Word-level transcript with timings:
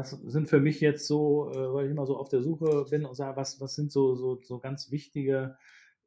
das 0.00 0.10
sind 0.10 0.48
für 0.48 0.60
mich 0.60 0.80
jetzt 0.80 1.06
so, 1.06 1.50
äh, 1.50 1.74
weil 1.74 1.84
ich 1.86 1.90
immer 1.90 2.06
so 2.06 2.16
auf 2.16 2.28
der 2.28 2.42
Suche 2.42 2.86
bin 2.90 3.04
und 3.04 3.14
sage, 3.14 3.36
was, 3.36 3.60
was 3.60 3.74
sind 3.74 3.92
so, 3.92 4.14
so, 4.14 4.40
so 4.42 4.58
ganz 4.58 4.90
wichtige 4.90 5.56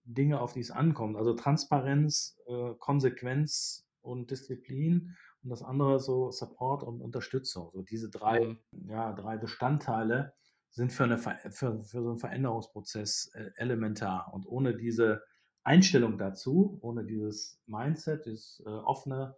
Dinge, 0.03 0.41
auf 0.41 0.53
die 0.53 0.61
es 0.61 0.71
ankommt. 0.71 1.15
Also 1.15 1.33
Transparenz, 1.33 2.37
äh, 2.47 2.73
Konsequenz 2.79 3.87
und 4.01 4.31
Disziplin 4.31 5.15
und 5.43 5.49
das 5.49 5.61
andere 5.61 5.99
so 5.99 6.31
Support 6.31 6.83
und 6.83 7.01
Unterstützung. 7.01 7.69
So 7.71 7.83
diese 7.83 8.09
drei, 8.09 8.45
mhm. 8.71 8.89
ja, 8.89 9.13
drei 9.13 9.37
Bestandteile 9.37 10.33
sind 10.71 10.91
für, 10.91 11.03
eine, 11.03 11.19
für, 11.19 11.39
für 11.51 11.83
so 11.83 12.09
einen 12.09 12.17
Veränderungsprozess 12.17 13.31
äh, 13.35 13.51
elementar. 13.57 14.33
Und 14.33 14.47
ohne 14.47 14.75
diese 14.75 15.21
Einstellung 15.63 16.17
dazu, 16.17 16.79
ohne 16.81 17.05
dieses 17.05 17.61
Mindset, 17.67 18.25
dieses 18.25 18.61
äh, 18.65 18.69
offene, 18.69 19.35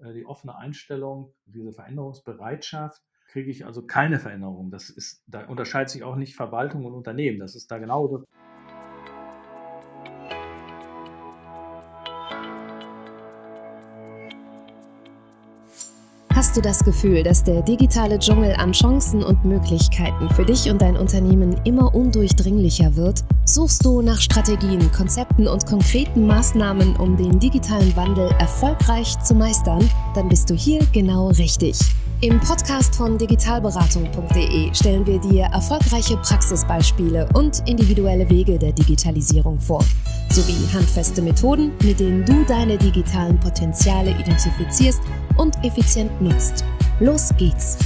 äh, 0.00 0.12
die 0.12 0.26
offene 0.26 0.56
Einstellung, 0.56 1.32
diese 1.46 1.72
Veränderungsbereitschaft, 1.72 3.02
kriege 3.24 3.50
ich 3.50 3.66
also 3.66 3.82
keine 3.82 4.18
Veränderung. 4.18 4.70
Das 4.70 4.90
ist, 4.90 5.22
da 5.26 5.46
unterscheidet 5.46 5.90
sich 5.90 6.04
auch 6.04 6.16
nicht 6.16 6.36
Verwaltung 6.36 6.84
und 6.84 6.94
Unternehmen. 6.94 7.38
Das 7.38 7.54
ist 7.54 7.70
da 7.70 7.78
genauso. 7.78 8.24
Hast 16.34 16.56
du 16.56 16.60
das 16.60 16.84
Gefühl, 16.84 17.22
dass 17.22 17.44
der 17.44 17.62
digitale 17.62 18.18
Dschungel 18.18 18.54
an 18.54 18.72
Chancen 18.72 19.22
und 19.22 19.44
Möglichkeiten 19.44 20.28
für 20.30 20.44
dich 20.44 20.68
und 20.68 20.82
dein 20.82 20.96
Unternehmen 20.96 21.60
immer 21.64 21.94
undurchdringlicher 21.94 22.96
wird? 22.96 23.24
Suchst 23.44 23.84
du 23.84 24.02
nach 24.02 24.20
Strategien, 24.20 24.90
Konzepten 24.90 25.46
und 25.46 25.64
konkreten 25.64 26.26
Maßnahmen, 26.26 26.96
um 26.96 27.16
den 27.16 27.38
digitalen 27.38 27.94
Wandel 27.96 28.30
erfolgreich 28.40 29.18
zu 29.20 29.34
meistern? 29.34 29.88
Dann 30.14 30.28
bist 30.28 30.50
du 30.50 30.54
hier 30.54 30.80
genau 30.92 31.28
richtig. 31.28 31.78
Im 32.20 32.40
Podcast 32.40 32.94
von 32.94 33.18
digitalberatung.de 33.18 34.72
stellen 34.72 35.04
wir 35.04 35.18
dir 35.18 35.44
erfolgreiche 35.52 36.16
Praxisbeispiele 36.18 37.28
und 37.34 37.68
individuelle 37.68 38.30
Wege 38.30 38.58
der 38.58 38.72
Digitalisierung 38.72 39.58
vor, 39.58 39.82
sowie 40.30 40.72
handfeste 40.72 41.20
Methoden, 41.20 41.72
mit 41.82 42.00
denen 42.00 42.24
du 42.24 42.44
deine 42.44 42.78
digitalen 42.78 43.38
Potenziale 43.40 44.12
identifizierst 44.12 45.02
und 45.36 45.56
effizient 45.64 46.22
nutzt. 46.22 46.64
Los 47.00 47.30
geht's! 47.36 47.78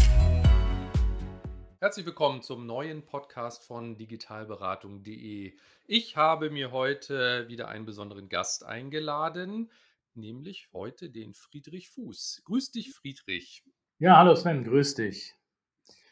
Herzlich 1.80 2.06
willkommen 2.06 2.42
zum 2.42 2.66
neuen 2.66 3.06
Podcast 3.06 3.64
von 3.64 3.96
digitalberatung.de. 3.96 5.56
Ich 5.86 6.16
habe 6.16 6.50
mir 6.50 6.70
heute 6.70 7.48
wieder 7.48 7.68
einen 7.68 7.86
besonderen 7.86 8.28
Gast 8.28 8.64
eingeladen, 8.64 9.70
nämlich 10.14 10.68
heute 10.72 11.08
den 11.08 11.34
Friedrich 11.34 11.88
Fuß. 11.88 12.42
Grüß 12.44 12.70
dich, 12.72 12.92
Friedrich. 12.92 13.64
Ja, 14.00 14.16
hallo 14.16 14.36
Sven, 14.36 14.62
grüß 14.62 14.94
dich. 14.94 15.34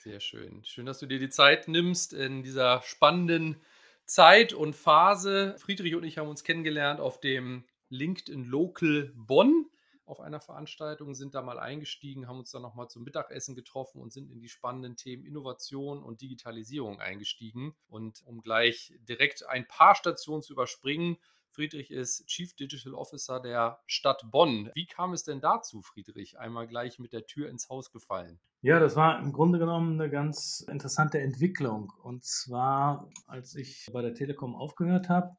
Sehr 0.00 0.18
schön. 0.18 0.64
Schön, 0.64 0.86
dass 0.86 0.98
du 0.98 1.06
dir 1.06 1.20
die 1.20 1.28
Zeit 1.28 1.68
nimmst 1.68 2.12
in 2.12 2.42
dieser 2.42 2.82
spannenden 2.82 3.60
Zeit 4.06 4.52
und 4.52 4.74
Phase. 4.74 5.54
Friedrich 5.58 5.94
und 5.94 6.02
ich 6.02 6.18
haben 6.18 6.28
uns 6.28 6.42
kennengelernt 6.42 6.98
auf 6.98 7.20
dem 7.20 7.64
LinkedIn 7.90 8.44
Local 8.44 9.12
Bonn 9.14 9.66
auf 10.04 10.18
einer 10.18 10.40
Veranstaltung, 10.40 11.14
sind 11.14 11.36
da 11.36 11.42
mal 11.42 11.60
eingestiegen, 11.60 12.26
haben 12.26 12.40
uns 12.40 12.50
dann 12.50 12.62
nochmal 12.62 12.88
zum 12.88 13.04
Mittagessen 13.04 13.54
getroffen 13.54 14.00
und 14.00 14.12
sind 14.12 14.32
in 14.32 14.40
die 14.40 14.48
spannenden 14.48 14.96
Themen 14.96 15.24
Innovation 15.24 16.02
und 16.02 16.20
Digitalisierung 16.22 17.00
eingestiegen. 17.00 17.76
Und 17.86 18.20
um 18.24 18.40
gleich 18.40 18.94
direkt 19.08 19.48
ein 19.48 19.64
paar 19.68 19.94
Stationen 19.94 20.42
zu 20.42 20.52
überspringen, 20.52 21.18
Friedrich 21.56 21.90
ist 21.90 22.26
Chief 22.26 22.54
Digital 22.54 22.92
Officer 22.92 23.40
der 23.40 23.80
Stadt 23.86 24.30
Bonn. 24.30 24.70
Wie 24.74 24.84
kam 24.84 25.14
es 25.14 25.24
denn 25.24 25.40
dazu, 25.40 25.80
Friedrich? 25.80 26.38
Einmal 26.38 26.68
gleich 26.68 26.98
mit 26.98 27.14
der 27.14 27.24
Tür 27.24 27.48
ins 27.48 27.70
Haus 27.70 27.90
gefallen. 27.90 28.38
Ja, 28.60 28.78
das 28.78 28.94
war 28.94 29.18
im 29.20 29.32
Grunde 29.32 29.58
genommen 29.58 29.98
eine 29.98 30.10
ganz 30.10 30.60
interessante 30.68 31.18
Entwicklung. 31.18 31.94
Und 32.02 32.24
zwar, 32.24 33.08
als 33.26 33.54
ich 33.54 33.86
bei 33.90 34.02
der 34.02 34.12
Telekom 34.12 34.54
aufgehört 34.54 35.08
habe 35.08 35.34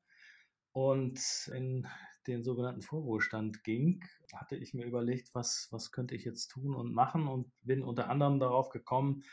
und 0.71 1.21
in 1.53 1.85
den 2.25 2.43
sogenannten 2.43 2.81
Vorruhestand 2.81 3.63
ging, 3.63 4.03
hatte 4.33 4.55
ich 4.55 4.73
mir 4.73 4.87
überlegt, 4.87 5.35
was, 5.35 5.67
was 5.69 5.91
könnte 5.91 6.15
ich 6.15 6.25
jetzt 6.25 6.47
tun 6.47 6.73
und 6.73 6.95
machen 6.95 7.27
und 7.27 7.51
bin 7.61 7.83
unter 7.83 8.09
anderem 8.09 8.39
darauf 8.39 8.69
gekommen, 8.69 9.23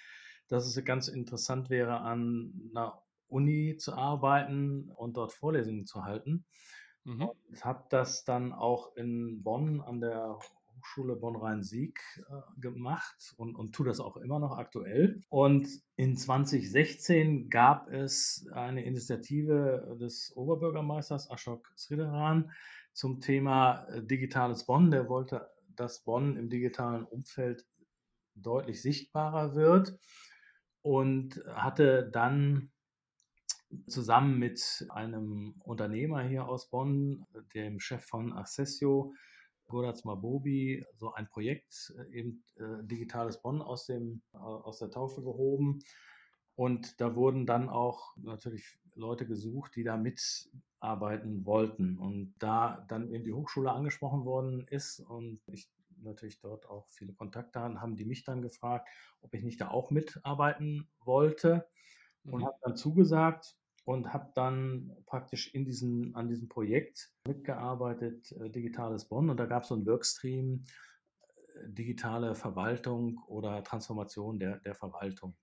dass 0.49 0.67
es 0.67 0.85
ganz 0.85 1.09
interessant 1.09 1.71
wäre, 1.71 2.03
an 2.03 2.53
einer 2.71 3.03
Uni 3.35 3.77
zu 3.77 3.95
arbeiten 3.95 4.91
und 4.91 5.17
dort 5.17 5.33
Vorlesungen 5.33 5.87
zu 5.87 6.05
halten. 6.05 6.45
Mhm. 7.03 7.23
Und 7.23 7.65
habe 7.65 7.85
das 7.91 8.25
dann 8.25 8.53
auch 8.53 8.97
in 8.97 9.43
Bonn 9.43 9.81
an 9.81 10.01
der 10.01 10.39
Hochschule 10.79 11.17
Bonn-Rhein-Sieg 11.17 11.99
äh, 12.29 12.61
gemacht 12.61 13.35
und, 13.37 13.57
und 13.57 13.75
tue 13.75 13.87
das 13.87 14.01
auch 14.01 14.17
immer 14.17 14.39
noch 14.39 14.57
aktuell. 14.57 15.21
Und 15.29 15.69
in 15.97 16.17
2016 16.17 17.51
gab 17.51 17.91
es 17.91 18.47
eine 18.53 18.85
Initiative 18.85 19.97
des 20.01 20.33
Oberbürgermeisters 20.37 21.31
Ashok 21.31 21.73
Sridharan 21.77 22.53
zum 22.93 23.21
Thema 23.21 23.87
äh, 23.89 24.03
digitales 24.03 24.65
Bonn. 24.67 24.91
Der 24.91 25.09
wollte, 25.09 25.51
dass 25.75 26.05
Bonn 26.05 26.37
im 26.37 26.49
digitalen 26.49 27.05
Umfeld 27.05 27.67
deutlich 28.35 28.81
sichtbarer 28.81 29.55
wird 29.55 29.99
und 30.83 31.43
hatte 31.55 32.11
dann 32.13 32.71
zusammen 33.87 34.39
mit 34.39 34.87
einem 34.91 35.55
Unternehmer 35.61 36.23
hier 36.23 36.47
aus 36.49 36.71
Bonn, 36.71 37.27
dem 37.55 37.81
Chef 37.81 38.05
von 38.05 38.33
Accessio, 38.33 39.15
Goraz 39.67 40.05
Mabobi, 40.05 40.85
so 40.95 41.13
ein 41.15 41.29
Projekt, 41.29 41.95
äh, 41.99 42.19
eben 42.19 42.45
äh, 42.57 42.83
Digitales 42.83 43.41
Bonn 43.41 43.63
aus, 43.63 43.87
dem, 43.87 44.23
äh, 44.33 44.39
aus 44.39 44.79
der 44.79 44.91
Taufe 44.91 45.23
gehoben. 45.23 45.81
Und 46.55 47.01
da 47.01 47.17
wurden 47.17 47.47
dann 47.47 47.69
auch 47.69 48.17
natürlich 48.17 48.79
Leute 48.95 49.27
gesucht, 49.27 49.75
die 49.75 49.83
da 49.83 49.97
mitarbeiten 49.97 51.45
wollten. 51.45 51.99
Und 51.99 52.35
da 52.39 52.85
dann 52.89 53.09
eben 53.09 53.25
die 53.25 53.33
Hochschule 53.33 53.73
angesprochen 53.73 54.25
worden 54.25 54.67
ist 54.69 55.01
und 55.01 55.41
ich 55.49 55.69
natürlich 56.03 56.39
dort 56.39 56.69
auch 56.69 56.87
viele 56.91 57.13
Kontakte 57.13 57.61
haben, 57.61 57.81
haben 57.81 57.97
die 57.97 58.05
mich 58.05 58.25
dann 58.25 58.43
gefragt, 58.43 58.89
ob 59.23 59.35
ich 59.35 59.43
nicht 59.43 59.61
da 59.61 59.69
auch 59.69 59.91
mitarbeiten 59.91 60.89
wollte 61.01 61.67
und 62.25 62.41
mhm. 62.41 62.47
habe 62.47 62.57
dann 62.63 62.77
zugesagt 62.77 63.57
und 63.85 64.13
habe 64.13 64.31
dann 64.35 64.97
praktisch 65.07 65.53
in 65.55 65.65
diesen, 65.65 66.15
an 66.15 66.29
diesem 66.29 66.49
Projekt 66.49 67.11
mitgearbeitet, 67.27 68.33
äh, 68.33 68.51
Digitales 68.51 69.07
Bonn. 69.07 69.29
Und 69.31 69.39
da 69.39 69.47
gab 69.47 69.63
es 69.63 69.69
so 69.69 69.75
einen 69.75 69.87
Workstream, 69.87 70.65
äh, 71.21 71.69
digitale 71.69 72.35
Verwaltung 72.35 73.23
oder 73.27 73.63
Transformation 73.63 74.39
der, 74.39 74.59
der 74.61 74.75
Verwaltung. 74.75 75.37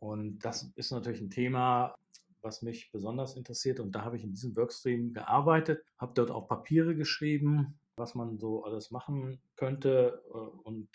Und 0.00 0.40
das 0.40 0.72
ist 0.76 0.90
natürlich 0.90 1.20
ein 1.20 1.30
Thema, 1.30 1.94
was 2.42 2.62
mich 2.62 2.90
besonders 2.90 3.36
interessiert. 3.36 3.80
Und 3.80 3.92
da 3.94 4.04
habe 4.04 4.16
ich 4.16 4.24
in 4.24 4.32
diesem 4.32 4.56
Workstream 4.56 5.12
gearbeitet, 5.12 5.84
habe 5.98 6.12
dort 6.14 6.30
auch 6.30 6.48
Papiere 6.48 6.96
geschrieben, 6.96 7.78
was 7.96 8.14
man 8.14 8.38
so 8.38 8.64
alles 8.64 8.90
machen 8.90 9.40
könnte. 9.56 10.22
Äh, 10.28 10.38
und 10.38 10.88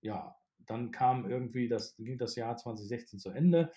ja, 0.00 0.34
dann 0.66 0.90
kam 0.90 1.30
irgendwie, 1.30 1.68
das 1.68 1.96
ging 1.96 2.18
das 2.18 2.34
Jahr 2.34 2.56
2016 2.56 3.20
zu 3.20 3.30
Ende. 3.30 3.70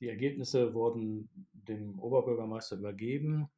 Die 0.00 0.08
Ergebnisse 0.08 0.74
wurden 0.74 1.30
dem 1.52 1.83
Oberbürgermeister 2.14 2.76
übergeben. 2.76 3.48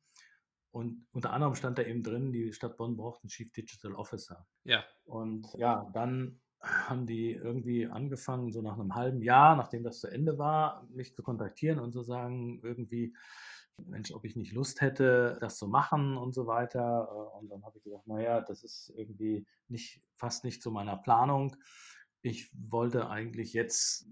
Und 0.71 1.07
unter 1.13 1.33
anderem 1.33 1.55
stand 1.55 1.79
da 1.79 1.83
eben 1.83 2.03
drin, 2.03 2.33
die 2.33 2.53
Stadt 2.53 2.77
Bonn 2.77 2.97
braucht 2.97 3.23
einen 3.23 3.31
Chief 3.31 3.51
Digital 3.53 3.95
Officer. 3.95 4.47
Ja. 4.65 4.85
Und 5.05 5.47
ja, 5.57 5.89
dann 5.95 6.41
haben 6.61 7.07
die 7.07 7.33
irgendwie 7.33 7.87
angefangen, 7.87 8.53
so 8.53 8.61
nach 8.61 8.79
einem 8.79 8.95
halben 8.95 9.23
Jahr, 9.23 9.57
nachdem 9.57 9.85
das 9.85 10.01
zu 10.01 10.09
Ende 10.09 10.39
war, 10.39 10.87
mich 10.91 11.15
zu 11.15 11.23
kontaktieren 11.23 11.79
und 11.79 11.93
zu 11.93 12.03
sagen, 12.03 12.61
irgendwie, 12.63 13.15
Mensch, 13.85 14.11
ob 14.13 14.25
ich 14.25 14.37
nicht 14.37 14.53
Lust 14.53 14.81
hätte, 14.81 15.39
das 15.41 15.57
zu 15.59 15.69
machen 15.69 16.17
und 16.17 16.35
so 16.35 16.47
weiter. 16.47 17.35
Und 17.35 17.49
dann 17.51 17.65
habe 17.65 17.79
ich 17.79 17.85
gesagt, 17.85 18.07
naja, 18.07 18.41
das 18.41 18.65
ist 18.65 18.93
irgendwie 18.97 19.47
nicht, 19.69 20.03
fast 20.15 20.45
nicht 20.45 20.63
zu 20.63 20.71
meiner 20.71 20.97
Planung. 20.97 21.57
Ich 22.23 22.51
wollte 22.53 23.09
eigentlich 23.09 23.53
jetzt 23.53 24.09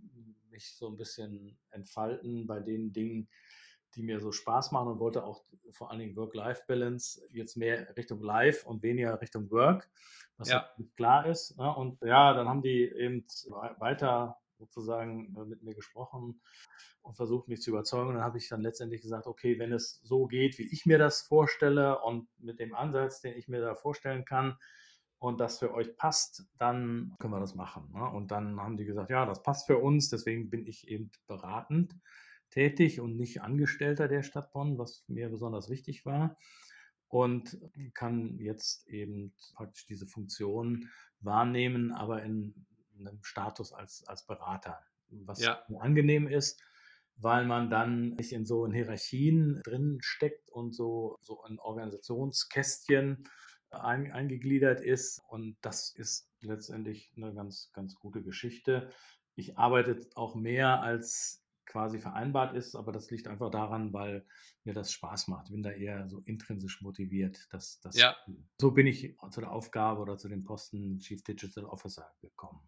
mich 0.50 0.74
so 0.76 0.88
ein 0.88 0.96
bisschen 0.96 1.58
entfalten 1.70 2.46
bei 2.46 2.60
den 2.60 2.92
Dingen, 2.92 3.28
die 3.94 4.02
mir 4.02 4.20
so 4.20 4.32
Spaß 4.32 4.72
machen 4.72 4.88
und 4.88 5.00
wollte 5.00 5.24
auch 5.24 5.44
vor 5.70 5.90
allen 5.90 6.00
Dingen 6.00 6.16
Work-Life-Balance 6.16 7.22
jetzt 7.32 7.56
mehr 7.56 7.96
Richtung 7.96 8.20
Life 8.20 8.66
und 8.66 8.82
weniger 8.82 9.20
Richtung 9.20 9.50
Work, 9.50 9.90
was 10.36 10.48
ja. 10.48 10.68
klar 10.96 11.26
ist. 11.26 11.56
Ne? 11.56 11.74
Und 11.74 12.00
ja, 12.02 12.34
dann 12.34 12.48
haben 12.48 12.62
die 12.62 12.84
eben 12.84 13.24
weiter 13.78 14.38
sozusagen 14.58 15.34
äh, 15.36 15.44
mit 15.44 15.62
mir 15.62 15.74
gesprochen 15.74 16.40
und 17.02 17.16
versucht 17.16 17.48
mich 17.48 17.60
zu 17.60 17.70
überzeugen. 17.70 18.08
Und 18.08 18.14
dann 18.14 18.24
habe 18.24 18.38
ich 18.38 18.48
dann 18.48 18.62
letztendlich 18.62 19.02
gesagt, 19.02 19.26
okay, 19.26 19.58
wenn 19.58 19.72
es 19.72 20.00
so 20.02 20.26
geht, 20.26 20.58
wie 20.58 20.72
ich 20.72 20.86
mir 20.86 20.98
das 20.98 21.22
vorstelle 21.22 22.00
und 22.02 22.28
mit 22.38 22.60
dem 22.60 22.74
Ansatz, 22.74 23.20
den 23.20 23.36
ich 23.36 23.48
mir 23.48 23.60
da 23.60 23.74
vorstellen 23.74 24.24
kann, 24.24 24.56
und 25.24 25.40
das 25.40 25.58
für 25.58 25.72
euch 25.72 25.96
passt, 25.96 26.46
dann 26.58 27.14
können 27.18 27.32
wir 27.32 27.40
das 27.40 27.54
machen. 27.54 27.90
Ne? 27.94 28.04
Und 28.10 28.30
dann 28.30 28.60
haben 28.60 28.76
die 28.76 28.84
gesagt, 28.84 29.10
ja, 29.10 29.24
das 29.24 29.42
passt 29.42 29.66
für 29.66 29.78
uns, 29.78 30.10
deswegen 30.10 30.50
bin 30.50 30.66
ich 30.66 30.86
eben 30.88 31.10
beratend 31.26 31.96
tätig 32.54 33.00
und 33.00 33.16
nicht 33.16 33.42
Angestellter 33.42 34.06
der 34.06 34.22
Stadt 34.22 34.52
Bonn, 34.52 34.78
was 34.78 35.04
mir 35.08 35.28
besonders 35.28 35.68
wichtig 35.68 36.06
war. 36.06 36.38
Und 37.08 37.58
kann 37.92 38.38
jetzt 38.38 38.88
eben 38.88 39.34
praktisch 39.54 39.86
diese 39.86 40.06
Funktion 40.06 40.88
wahrnehmen, 41.20 41.92
aber 41.92 42.22
in 42.22 42.66
einem 42.98 43.22
Status 43.22 43.72
als, 43.72 44.04
als 44.06 44.26
Berater. 44.26 44.80
was 45.10 45.40
ja. 45.40 45.62
angenehm 45.78 46.26
ist, 46.26 46.62
weil 47.16 47.44
man 47.44 47.70
dann 47.70 48.10
nicht 48.14 48.32
in 48.32 48.46
so 48.46 48.64
in 48.64 48.72
Hierarchien 48.72 49.60
drin 49.64 49.98
steckt 50.00 50.48
und 50.48 50.74
so, 50.74 51.18
so 51.22 51.44
in 51.48 51.58
Organisationskästchen 51.58 53.28
ein, 53.70 54.12
eingegliedert 54.12 54.80
ist. 54.80 55.20
Und 55.28 55.56
das 55.60 55.90
ist 55.94 56.30
letztendlich 56.40 57.12
eine 57.16 57.34
ganz, 57.34 57.70
ganz 57.72 57.94
gute 57.96 58.22
Geschichte. 58.22 58.90
Ich 59.34 59.58
arbeite 59.58 60.00
auch 60.14 60.34
mehr 60.34 60.82
als 60.82 61.43
quasi 61.66 61.98
vereinbart 61.98 62.54
ist, 62.54 62.74
aber 62.74 62.92
das 62.92 63.10
liegt 63.10 63.26
einfach 63.28 63.50
daran, 63.50 63.92
weil 63.92 64.26
mir 64.64 64.74
das 64.74 64.92
Spaß 64.92 65.28
macht. 65.28 65.46
Ich 65.46 65.52
bin 65.52 65.62
da 65.62 65.70
eher 65.70 66.08
so 66.08 66.20
intrinsisch 66.24 66.80
motiviert. 66.82 67.46
Dass, 67.50 67.80
dass 67.80 67.96
ja. 67.96 68.16
So 68.60 68.70
bin 68.72 68.86
ich 68.86 69.16
zu 69.30 69.40
der 69.40 69.50
Aufgabe 69.50 70.00
oder 70.00 70.16
zu 70.16 70.28
dem 70.28 70.44
Posten 70.44 70.98
Chief 70.98 71.22
Digital 71.22 71.64
Officer 71.64 72.12
gekommen. 72.20 72.60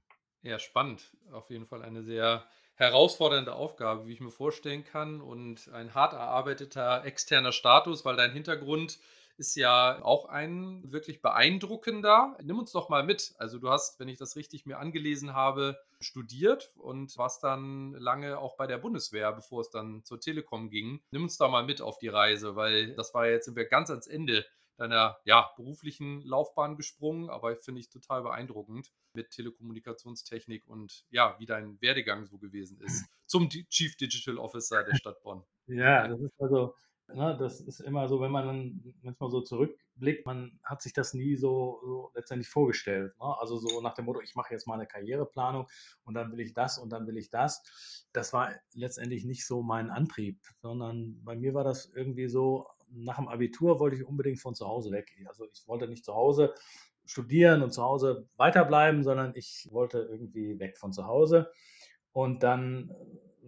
Ja, 0.43 0.59
spannend. 0.59 1.17
Auf 1.33 1.51
jeden 1.51 1.67
Fall 1.67 1.83
eine 1.83 2.03
sehr 2.03 2.47
herausfordernde 2.77 3.55
Aufgabe, 3.55 4.07
wie 4.07 4.13
ich 4.13 4.21
mir 4.21 4.31
vorstellen 4.31 4.85
kann 4.85 5.21
und 5.21 5.69
ein 5.73 5.95
hart 5.95 6.13
erarbeiteter 6.13 7.05
externer 7.05 7.53
Status, 7.53 8.05
weil 8.05 8.17
dein 8.17 8.33
Hintergrund 8.33 8.99
ist 9.39 9.57
ja 9.57 10.03
auch 10.03 10.27
ein 10.27 10.83
wirklich 10.91 11.23
beeindruckender. 11.23 12.37
Nimm 12.43 12.59
uns 12.59 12.73
doch 12.73 12.89
mal 12.89 13.05
mit. 13.05 13.35
Also 13.39 13.59
du 13.59 13.71
hast, 13.71 14.01
wenn 14.01 14.09
ich 14.09 14.19
das 14.19 14.37
richtig 14.37 14.67
mir 14.67 14.79
angelesen 14.79 15.35
habe, 15.35 15.79
studiert 16.01 16.73
und 16.77 17.17
warst 17.19 17.45
dann 17.45 17.93
lange 17.93 18.39
auch 18.39 18.57
bei 18.57 18.67
der 18.67 18.79
Bundeswehr, 18.79 19.33
bevor 19.33 19.61
es 19.61 19.71
dann 19.71 20.05
zur 20.05 20.21
Telekom 20.21 20.71
ging. 20.71 21.01
Nimm 21.11 21.25
uns 21.25 21.37
da 21.37 21.49
mal 21.49 21.65
mit 21.65 21.81
auf 21.81 21.99
die 21.99 22.09
Reise, 22.09 22.57
weil 22.57 22.95
das 22.95 23.15
war 23.15 23.27
jetzt 23.27 23.47
sind 23.47 23.57
wir 23.57 23.67
ganz 23.67 23.91
ans 23.91 24.07
Ende 24.07 24.45
deiner 24.77 25.17
ja, 25.25 25.51
beruflichen 25.57 26.23
Laufbahn 26.23 26.77
gesprungen, 26.77 27.31
aber 27.31 27.57
finde 27.57 27.81
ich 27.81 27.89
total 27.89 28.23
beeindruckend 28.23 28.93
mit 29.15 29.31
Telekommunikationstechnik 29.31 30.67
und 30.67 31.05
ja, 31.11 31.35
wie 31.39 31.47
dein 31.47 31.81
Werdegang 31.81 32.27
so 32.27 32.39
gewesen 32.39 32.79
ist 32.81 33.07
zum 33.27 33.49
Chief 33.49 33.97
Digital 33.97 34.39
Officer 34.39 34.85
der 34.85 34.97
Stadt 34.97 35.23
Bonn. 35.23 35.43
Ja, 35.67 36.07
das 36.07 36.21
ist 36.21 36.41
also 36.41 36.75
Ne, 37.09 37.37
das 37.39 37.61
ist 37.61 37.81
immer 37.81 38.09
so, 38.09 38.21
wenn 38.21 38.33
man 38.33 38.47
dann 38.47 38.95
manchmal 39.03 39.31
so 39.31 39.41
zurückblickt, 39.41 40.27
man 40.27 40.59
hat 40.65 40.83
sich 40.83 40.93
das 40.93 41.15
nie 41.15 41.37
so, 41.37 41.81
so 41.85 42.11
letztendlich 42.17 42.49
vorgestellt. 42.49 43.15
Ne? 43.21 43.35
Also 43.39 43.59
so 43.59 43.81
nach 43.81 43.95
dem 43.95 44.07
Motto, 44.07 44.21
ich 44.21 44.35
mache 44.35 44.53
jetzt 44.53 44.67
mal 44.67 44.75
eine 44.75 44.89
Karriereplanung 44.89 45.69
und 46.05 46.15
dann 46.15 46.33
will 46.33 46.41
ich 46.41 46.53
das 46.53 46.79
und 46.79 46.91
dann 46.91 47.07
will 47.07 47.17
ich 47.17 47.31
das. 47.31 48.07
Das 48.13 48.33
war 48.33 48.51
letztendlich 48.75 49.25
nicht 49.25 49.47
so 49.47 49.63
mein 49.63 49.91
Antrieb, 49.91 50.41
sondern 50.61 51.23
bei 51.25 51.37
mir 51.37 51.55
war 51.55 51.63
das 51.63 51.87
irgendwie 51.95 52.29
so, 52.29 52.67
nach 52.91 53.17
dem 53.17 53.29
Abitur 53.29 53.79
wollte 53.79 53.97
ich 53.97 54.05
unbedingt 54.05 54.41
von 54.41 54.57
zu 54.57 54.67
Hause 54.67 54.91
weg. 54.91 55.13
Also 55.29 55.45
ich 55.53 55.67
wollte 55.69 55.87
nicht 55.87 56.05
zu 56.05 56.15
Hause 56.15 56.55
studieren 57.05 57.63
und 57.63 57.71
zu 57.71 57.83
Hause 57.85 58.29
weiterbleiben, 58.37 59.05
sondern 59.05 59.33
ich 59.37 59.69
wollte 59.71 59.99
irgendwie 59.99 60.59
weg 60.59 60.77
von 60.77 60.93
zu 60.93 61.07
Hause. 61.07 61.53
Und 62.11 62.43
dann 62.43 62.91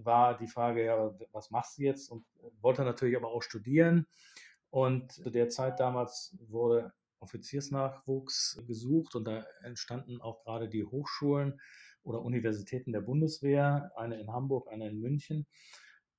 war 0.04 0.36
die 0.36 0.46
Frage, 0.46 0.84
ja, 0.84 1.14
was 1.32 1.50
machst 1.50 1.78
du 1.78 1.82
jetzt? 1.82 2.10
Und 2.10 2.24
wollte 2.60 2.82
natürlich 2.84 3.16
aber 3.16 3.28
auch 3.28 3.42
studieren. 3.42 4.06
Und 4.70 5.12
zu 5.12 5.30
der 5.30 5.48
Zeit 5.48 5.80
damals 5.80 6.36
wurde 6.48 6.92
Offiziersnachwuchs 7.20 8.62
gesucht 8.66 9.14
und 9.14 9.24
da 9.24 9.44
entstanden 9.62 10.20
auch 10.20 10.44
gerade 10.44 10.68
die 10.68 10.84
Hochschulen 10.84 11.60
oder 12.02 12.22
Universitäten 12.22 12.92
der 12.92 13.00
Bundeswehr, 13.00 13.90
eine 13.96 14.20
in 14.20 14.32
Hamburg, 14.32 14.68
eine 14.68 14.88
in 14.88 15.00
München. 15.00 15.46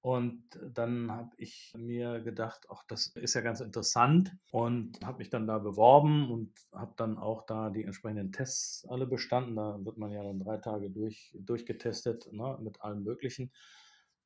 Und 0.02 0.44
dann 0.74 1.12
habe 1.12 1.32
ich 1.38 1.74
mir 1.78 2.22
gedacht, 2.22 2.68
ach, 2.70 2.84
das 2.88 3.08
ist 3.08 3.34
ja 3.34 3.42
ganz 3.42 3.60
interessant 3.60 4.34
und 4.52 4.98
habe 5.06 5.18
mich 5.18 5.30
dann 5.30 5.46
da 5.46 5.60
beworben 5.60 6.32
und 6.32 6.54
habe 6.72 6.94
dann 6.96 7.18
auch 7.18 7.46
da 7.46 7.70
die 7.70 7.84
entsprechenden 7.84 8.32
Tests 8.32 8.86
alle 8.88 9.06
bestanden. 9.06 9.58
Da 9.58 9.78
wird 9.84 9.98
man 9.98 10.12
ja 10.12 10.24
dann 10.24 10.40
drei 10.40 10.58
Tage 10.58 10.90
durch, 10.90 11.36
durchgetestet 11.38 12.32
ne, 12.32 12.58
mit 12.62 12.82
allem 12.82 13.04
Möglichen. 13.04 13.52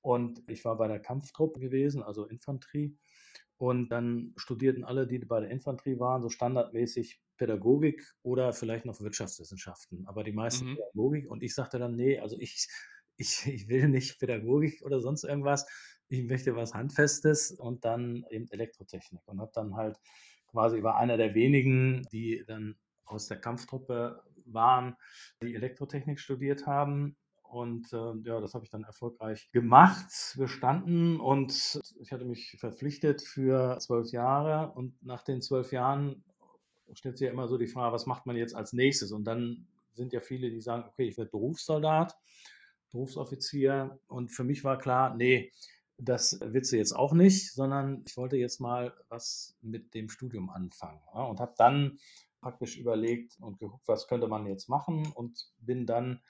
Und 0.02 0.44
ich 0.48 0.64
war 0.64 0.78
bei 0.78 0.88
der 0.88 1.00
Kampftruppe 1.00 1.60
gewesen, 1.60 2.04
also 2.04 2.28
Infanterie. 2.28 2.96
Und 3.58 3.90
dann 3.90 4.34
studierten 4.36 4.84
alle, 4.84 5.08
die 5.08 5.20
bei 5.20 5.40
der 5.40 5.50
Infanterie 5.50 6.00
waren, 6.00 6.22
so 6.22 6.30
standardmäßig 6.30 7.20
Pädagogik 7.38 8.14
oder 8.22 8.54
vielleicht 8.54 8.86
noch 8.86 9.02
Wirtschaftswissenschaften, 9.02 10.06
aber 10.06 10.24
die 10.24 10.34
meisten 10.34 10.72
mhm. 10.72 10.76
Pädagogik. 10.76 11.32
Und 11.32 11.42
ich 11.42 11.56
sagte 11.56 11.80
dann, 11.80 11.96
nee, 11.96 12.20
also 12.20 12.38
ich 12.38 12.68
ich, 13.18 13.46
ich 13.48 13.68
will 13.68 13.90
nicht 13.90 14.20
Pädagogik 14.20 14.82
oder 14.84 15.00
sonst 15.00 15.24
irgendwas, 15.24 15.66
ich 16.10 16.24
möchte 16.24 16.56
was 16.56 16.74
Handfestes 16.74 17.52
und 17.52 17.86
dann 17.86 18.26
eben 18.30 18.48
Elektrotechnik 18.52 19.22
und 19.26 19.40
habe 19.40 19.52
dann 19.54 19.76
halt 19.76 19.98
quasi 20.48 20.84
war 20.84 20.98
einer 20.98 21.18
der 21.18 21.34
wenigen, 21.34 22.04
die 22.12 22.44
dann 22.46 22.76
aus 23.06 23.28
der 23.28 23.40
Kampftruppe 23.42 24.24
waren, 24.46 24.96
die 25.42 25.56
Elektrotechnik 25.56 26.20
studiert 26.20 26.68
haben. 26.68 27.18
Und 27.42 27.94
äh, 27.94 28.14
ja, 28.24 28.40
das 28.40 28.56
habe 28.56 28.66
ich 28.66 28.72
dann 28.72 28.84
erfolgreich 28.84 29.50
gemacht, 29.52 30.36
bestanden 30.38 31.20
und 31.20 31.80
ich 32.00 32.12
hatte 32.12 32.26
mich 32.26 32.56
verpflichtet 32.60 33.22
für 33.22 33.78
zwölf 33.80 34.12
Jahre. 34.12 34.72
Und 34.74 34.96
nach 35.04 35.24
den 35.24 35.42
zwölf 35.42 35.72
Jahren 35.72 36.24
stellt 36.94 37.18
sich 37.18 37.26
ja 37.26 37.32
immer 37.32 37.48
so 37.48 37.58
die 37.58 37.68
Frage, 37.68 37.94
was 37.94 38.08
macht 38.08 38.26
man 38.26 38.36
jetzt 38.36 38.56
als 38.56 38.74
nächstes? 38.74 39.12
Und 39.12 39.26
dann 39.26 39.68
sind 39.94 40.14
ja 40.14 40.20
viele, 40.20 40.50
die 40.50 40.62
sagen, 40.62 40.86
okay, 40.88 41.08
ich 41.08 41.18
werde 41.18 41.30
Berufssoldat. 41.30 42.16
Berufsoffizier. 42.94 44.00
Und 44.08 44.32
für 44.32 44.46
mich 44.46 44.64
war 44.64 44.78
klar, 44.78 45.16
nee, 45.16 45.52
das 45.98 46.40
willst 46.42 46.72
du 46.72 46.78
jetzt 46.78 46.94
auch 46.94 47.14
nicht, 47.14 47.54
sondern 47.54 48.04
ich 48.08 48.16
wollte 48.16 48.38
jetzt 48.38 48.62
mal 48.62 48.94
was 49.10 49.58
mit 49.62 49.94
dem 49.94 50.10
Studium 50.10 50.50
anfangen. 50.50 51.02
Ja, 51.14 51.24
und 51.24 51.40
habe 51.40 51.54
dann 51.58 51.98
praktisch 52.42 52.78
überlegt 52.78 53.38
und 53.40 53.60
geguckt, 53.60 53.88
was 53.88 54.08
könnte 54.08 54.28
man 54.28 54.48
jetzt 54.48 54.70
machen 54.70 55.12
und 55.14 55.52
bin 55.60 55.86
dann 55.86 56.22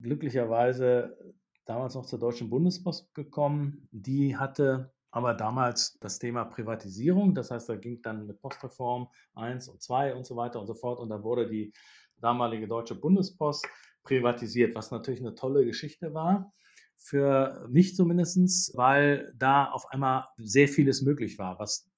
glücklicherweise 0.00 1.16
damals 1.64 1.94
noch 1.94 2.06
zur 2.06 2.18
Deutschen 2.18 2.50
Bundespost 2.50 3.14
gekommen. 3.14 3.88
Die 3.90 4.36
hatte 4.36 4.92
aber 5.10 5.34
damals 5.34 5.98
das 6.00 6.18
Thema 6.18 6.44
Privatisierung, 6.44 7.34
das 7.34 7.50
heißt, 7.50 7.68
da 7.68 7.76
ging 7.76 8.02
dann 8.02 8.26
mit 8.26 8.40
Postreform 8.40 9.08
1 9.34 9.68
und 9.68 9.82
2 9.82 10.14
und 10.14 10.26
so 10.26 10.36
weiter 10.36 10.60
und 10.60 10.66
so 10.66 10.74
fort 10.74 11.00
und 11.00 11.08
da 11.08 11.22
wurde 11.22 11.48
die 11.48 11.72
damalige 12.20 12.68
Deutsche 12.68 12.94
Bundespost 12.94 13.66
privatisiert, 14.08 14.74
was 14.74 14.90
natürlich 14.90 15.20
eine 15.20 15.34
tolle 15.34 15.66
Geschichte 15.66 16.14
war. 16.14 16.52
Für 16.96 17.68
mich 17.70 17.94
zumindest, 17.94 18.76
weil 18.76 19.32
da 19.36 19.66
auf 19.66 19.90
einmal 19.90 20.24
sehr 20.38 20.66
vieles 20.66 21.02
möglich 21.02 21.38
war, 21.38 21.58
was 21.58 21.88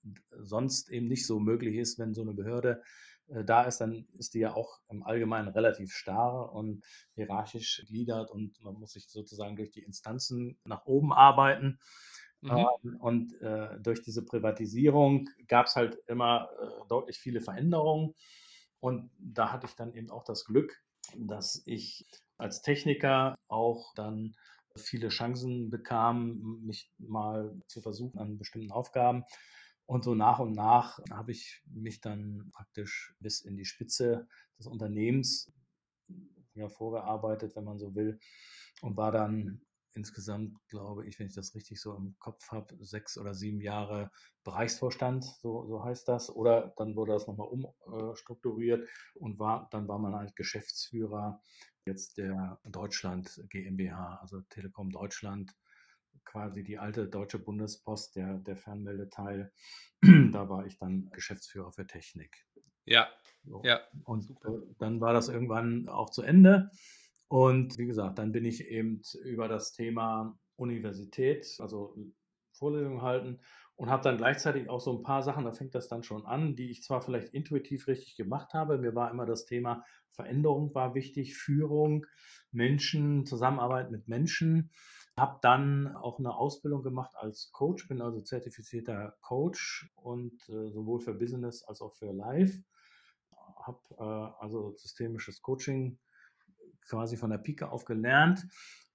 sonst 0.43 0.91
eben 0.91 1.07
nicht 1.07 1.25
so 1.27 1.39
möglich 1.39 1.77
ist, 1.77 1.99
wenn 1.99 2.13
so 2.13 2.23
eine 2.23 2.35
Behörde 2.35 2.83
äh, 3.29 3.45
da 3.45 3.63
ist, 3.63 3.81
dann 3.81 4.09
ist 4.19 4.35
die 4.35 4.41
ja 4.41 4.55
auch 4.55 4.81
im 4.91 5.05
Allgemeinen 5.05 5.49
relativ 5.49 5.93
starr 5.93 6.53
und 6.53 6.85
hierarchisch 7.15 7.79
gegliedert 7.79 8.31
und 8.31 8.61
man 8.63 8.75
muss 8.75 8.93
sich 8.93 9.09
sozusagen 9.09 9.57
durch 9.57 9.71
die 9.71 9.83
Instanzen 9.85 10.59
nach 10.65 10.85
oben 10.85 11.13
arbeiten. 11.13 11.79
Mhm. 12.41 12.67
Ähm, 12.83 12.97
und 12.99 13.41
äh, 13.41 13.79
durch 13.81 14.03
diese 14.03 14.25
Privatisierung 14.25 15.29
gab 15.47 15.67
es 15.67 15.77
halt 15.77 15.99
immer 16.09 16.49
äh, 16.61 16.89
deutlich 16.89 17.19
viele 17.19 17.41
Veränderungen. 17.41 18.15
Und 18.81 19.11
da 19.19 19.53
hatte 19.53 19.67
ich 19.67 19.77
dann 19.77 19.95
eben 19.95 20.11
auch 20.11 20.25
das 20.25 20.45
Glück, 20.45 20.83
dass 21.19 21.63
ich 21.67 22.07
als 22.37 22.63
Techniker 22.63 23.37
auch 23.49 23.95
dann 23.95 24.35
viele 24.77 25.09
Chancen 25.09 25.71
bekam, 25.71 26.61
mich 26.65 26.91
mal 26.99 27.61
zu 27.67 27.81
versuchen 27.81 28.19
an 28.19 28.39
bestimmten 28.39 28.71
Aufgaben. 28.71 29.25
Und 29.87 30.05
so 30.05 30.15
nach 30.15 30.39
und 30.39 30.53
nach 30.53 31.01
habe 31.11 31.33
ich 31.33 31.63
mich 31.67 32.01
dann 32.01 32.51
praktisch 32.53 33.15
bis 33.19 33.41
in 33.41 33.57
die 33.57 33.65
Spitze 33.65 34.29
des 34.59 34.67
Unternehmens 34.67 35.53
ja, 36.55 36.69
vorgearbeitet, 36.69 37.57
wenn 37.57 37.65
man 37.65 37.79
so 37.79 37.95
will, 37.95 38.21
und 38.83 38.97
war 38.97 39.11
dann 39.11 39.61
insgesamt, 39.95 40.57
glaube 40.69 41.07
ich, 41.07 41.19
wenn 41.19 41.27
ich 41.27 41.35
das 41.35 41.55
richtig 41.55 41.81
so 41.81 41.95
im 41.95 42.17
Kopf 42.19 42.51
habe, 42.51 42.77
sechs 42.85 43.19
oder 43.19 43.35
sieben 43.35 43.61
Jahre 43.61 44.11
Bereichsvorstand, 44.45 45.25
so, 45.25 45.67
so 45.67 45.85
heißt 45.85 46.09
das. 46.09 46.31
Oder 46.31 46.73
dann 46.77 46.97
wurde 46.97 47.13
das 47.13 47.27
nochmal 47.27 47.49
umstrukturiert 47.49 48.89
und 49.15 49.39
war, 49.39 49.69
dann 49.71 49.89
war 49.89 49.99
man 49.99 50.15
eigentlich 50.15 50.35
Geschäftsführer 50.35 51.41
jetzt 51.85 52.19
der 52.19 52.61
Deutschland 52.65 53.43
GmbH, 53.49 54.19
also 54.21 54.41
Telekom 54.43 54.91
Deutschland, 54.91 55.53
quasi 56.25 56.63
die 56.63 56.79
alte 56.79 57.09
Deutsche 57.09 57.39
Bundespost, 57.39 58.17
der, 58.17 58.39
der 58.39 58.57
Fernmeldeteil. 58.57 59.53
da 60.33 60.49
war 60.49 60.67
ich 60.67 60.79
dann 60.79 61.11
Geschäftsführer 61.11 61.73
für 61.73 61.87
Technik. 61.87 62.47
Ja. 62.85 63.09
So. 63.45 63.63
ja. 63.65 63.81
Und 64.05 64.25
Super. 64.25 64.63
dann 64.79 65.01
war 65.01 65.13
das 65.13 65.29
irgendwann 65.29 65.89
auch 65.89 66.11
zu 66.11 66.23
Ende. 66.23 66.71
Und 67.31 67.79
wie 67.79 67.87
gesagt, 67.87 68.19
dann 68.19 68.33
bin 68.33 68.45
ich 68.45 68.67
eben 68.67 69.03
über 69.23 69.47
das 69.47 69.73
Thema 69.73 70.37
Universität, 70.57 71.47
also 71.61 71.97
Vorlesungen 72.53 73.03
halten 73.03 73.39
und 73.77 73.89
habe 73.89 74.03
dann 74.03 74.17
gleichzeitig 74.17 74.69
auch 74.69 74.81
so 74.81 74.99
ein 74.99 75.05
paar 75.05 75.23
Sachen, 75.23 75.45
da 75.45 75.53
fängt 75.53 75.77
das 75.77 75.87
dann 75.87 76.03
schon 76.03 76.27
an, 76.27 76.57
die 76.57 76.73
ich 76.73 76.83
zwar 76.83 77.03
vielleicht 77.03 77.33
intuitiv 77.33 77.87
richtig 77.87 78.17
gemacht 78.17 78.53
habe, 78.53 78.79
mir 78.79 78.97
war 78.97 79.13
immer 79.13 79.27
das 79.27 79.45
Thema 79.45 79.85
Veränderung 80.11 80.75
war 80.75 80.97
wichtig, 80.97 81.37
Führung, 81.37 82.05
Menschen, 82.51 83.25
Zusammenarbeit 83.27 83.93
mit 83.93 84.09
Menschen. 84.09 84.73
Habe 85.17 85.39
dann 85.41 85.97
auch 85.97 86.19
eine 86.19 86.35
Ausbildung 86.35 86.83
gemacht 86.83 87.15
als 87.15 87.53
Coach, 87.53 87.87
bin 87.87 88.03
also 88.03 88.21
zertifizierter 88.23 89.17
Coach 89.21 89.89
und 89.95 90.35
äh, 90.49 90.69
sowohl 90.73 90.99
für 90.99 91.15
Business 91.15 91.63
als 91.63 91.81
auch 91.81 91.95
für 91.95 92.13
Live. 92.13 92.59
Habe 93.63 93.81
äh, 93.99 94.43
also 94.43 94.75
systemisches 94.77 95.43
Coaching 95.43 96.01
quasi 96.83 97.17
von 97.17 97.31
der 97.31 97.39
Pike 97.39 97.71
auf 97.71 97.85
gelernt 97.85 98.47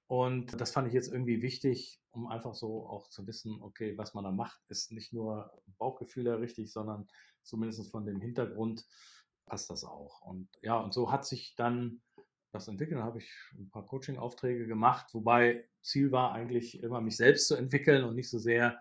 Und 0.07 0.59
das 0.59 0.71
fand 0.71 0.87
ich 0.87 0.93
jetzt 0.93 1.11
irgendwie 1.11 1.41
wichtig, 1.41 2.01
um 2.11 2.27
einfach 2.27 2.53
so 2.53 2.87
auch 2.87 3.09
zu 3.09 3.25
wissen, 3.25 3.61
okay, 3.61 3.97
was 3.97 4.13
man 4.13 4.23
da 4.23 4.31
macht, 4.31 4.61
ist 4.69 4.91
nicht 4.91 5.13
nur 5.13 5.51
Bauchgefühle 5.77 6.39
richtig, 6.39 6.71
sondern 6.71 7.07
zumindest 7.43 7.89
von 7.91 8.05
dem 8.05 8.21
Hintergrund 8.21 8.85
passt 9.45 9.69
das 9.69 9.83
auch. 9.83 10.21
Und 10.21 10.49
ja, 10.61 10.77
und 10.77 10.93
so 10.93 11.11
hat 11.11 11.25
sich 11.25 11.55
dann 11.55 12.01
das 12.51 12.67
entwickelt. 12.67 12.99
Da 12.99 13.03
habe 13.03 13.19
ich 13.19 13.31
ein 13.53 13.69
paar 13.69 13.85
Coaching-Aufträge 13.85 14.67
gemacht, 14.67 15.13
wobei 15.13 15.67
Ziel 15.81 16.11
war 16.11 16.33
eigentlich 16.33 16.81
immer, 16.81 17.01
mich 17.01 17.17
selbst 17.17 17.47
zu 17.47 17.55
entwickeln 17.55 18.03
und 18.03 18.15
nicht 18.15 18.29
so 18.29 18.39
sehr 18.39 18.79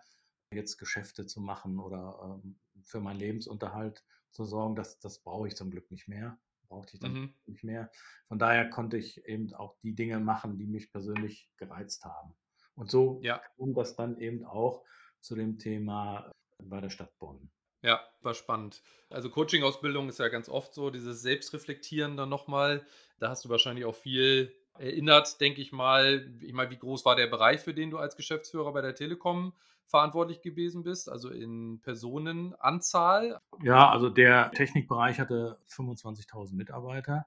jetzt 0.53 0.79
Geschäfte 0.79 1.27
zu 1.27 1.41
machen 1.41 1.79
oder 1.81 2.41
ähm, 2.45 2.57
für 2.83 3.01
meinen 3.01 3.19
Lebensunterhalt 3.19 4.05
zu 4.31 4.45
sorgen. 4.45 4.77
Das, 4.77 4.99
das 5.01 5.19
brauche 5.19 5.49
ich 5.49 5.57
zum 5.57 5.71
Glück 5.71 5.91
nicht 5.91 6.07
mehr 6.07 6.39
brauchte 6.75 6.95
ich 6.95 7.01
dann 7.01 7.13
mhm. 7.13 7.35
nicht 7.47 7.63
mehr. 7.63 7.91
Von 8.27 8.39
daher 8.39 8.69
konnte 8.69 8.97
ich 8.97 9.25
eben 9.27 9.55
auch 9.55 9.77
die 9.83 9.95
Dinge 9.95 10.19
machen, 10.19 10.59
die 10.59 10.67
mich 10.67 10.91
persönlich 10.91 11.49
gereizt 11.57 12.05
haben. 12.05 12.35
Und 12.75 12.91
so 12.91 13.21
ja. 13.23 13.41
kam 13.57 13.75
das 13.75 13.95
dann 13.95 14.19
eben 14.19 14.45
auch 14.45 14.83
zu 15.21 15.37
dem 15.37 15.59
Thema 15.59 16.33
bei 16.59 16.81
der 16.81 16.91
Stadt 16.91 17.17
Bonn. 17.19 17.51
Ja, 17.83 18.01
war 18.23 18.35
spannend. 18.35 18.83
Also 19.11 19.31
Coaching-Ausbildung 19.31 20.09
ist 20.09 20.19
ja 20.19 20.29
ganz 20.29 20.49
oft 20.49 20.75
so, 20.75 20.91
dieses 20.91 21.23
Selbstreflektieren 21.23 22.17
dann 22.17 22.29
nochmal. 22.29 22.85
Da 23.19 23.29
hast 23.29 23.45
du 23.45 23.51
wahrscheinlich 23.51 23.85
auch 23.85 23.95
viel 23.95 24.53
erinnert, 24.77 25.41
denke 25.41 25.61
ich 25.61 25.71
mal. 25.71 26.29
Ich 26.41 26.55
meine, 26.55 26.71
wie 26.71 26.79
groß 26.79 27.05
war 27.05 27.15
der 27.15 27.29
Bereich, 27.29 27.61
für 27.61 27.75
den 27.75 27.91
du 27.91 27.99
als 27.99 28.17
Geschäftsführer 28.17 28.73
bei 28.73 28.81
der 28.81 28.95
Telekom 28.97 29.53
verantwortlich 29.87 30.41
gewesen 30.41 30.83
bist, 30.83 31.09
also 31.09 31.31
in 31.31 31.81
Personenanzahl? 31.81 33.41
Ja, 33.63 33.91
also 33.91 34.09
der 34.09 34.51
Technikbereich 34.53 35.21
hatte 35.21 35.59
25.000 35.69 36.55
Mitarbeiter. 36.55 37.27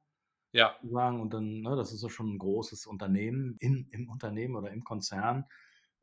Ja. 0.51 0.75
Sagen. 0.83 1.21
Und 1.21 1.33
dann, 1.33 1.61
ne, 1.61 1.75
das 1.75 1.93
ist 1.93 2.03
ja 2.03 2.09
schon 2.09 2.33
ein 2.33 2.39
großes 2.39 2.87
Unternehmen 2.87 3.57
in, 3.59 3.87
im 3.91 4.09
Unternehmen 4.09 4.55
oder 4.55 4.71
im 4.71 4.83
Konzern. 4.83 5.45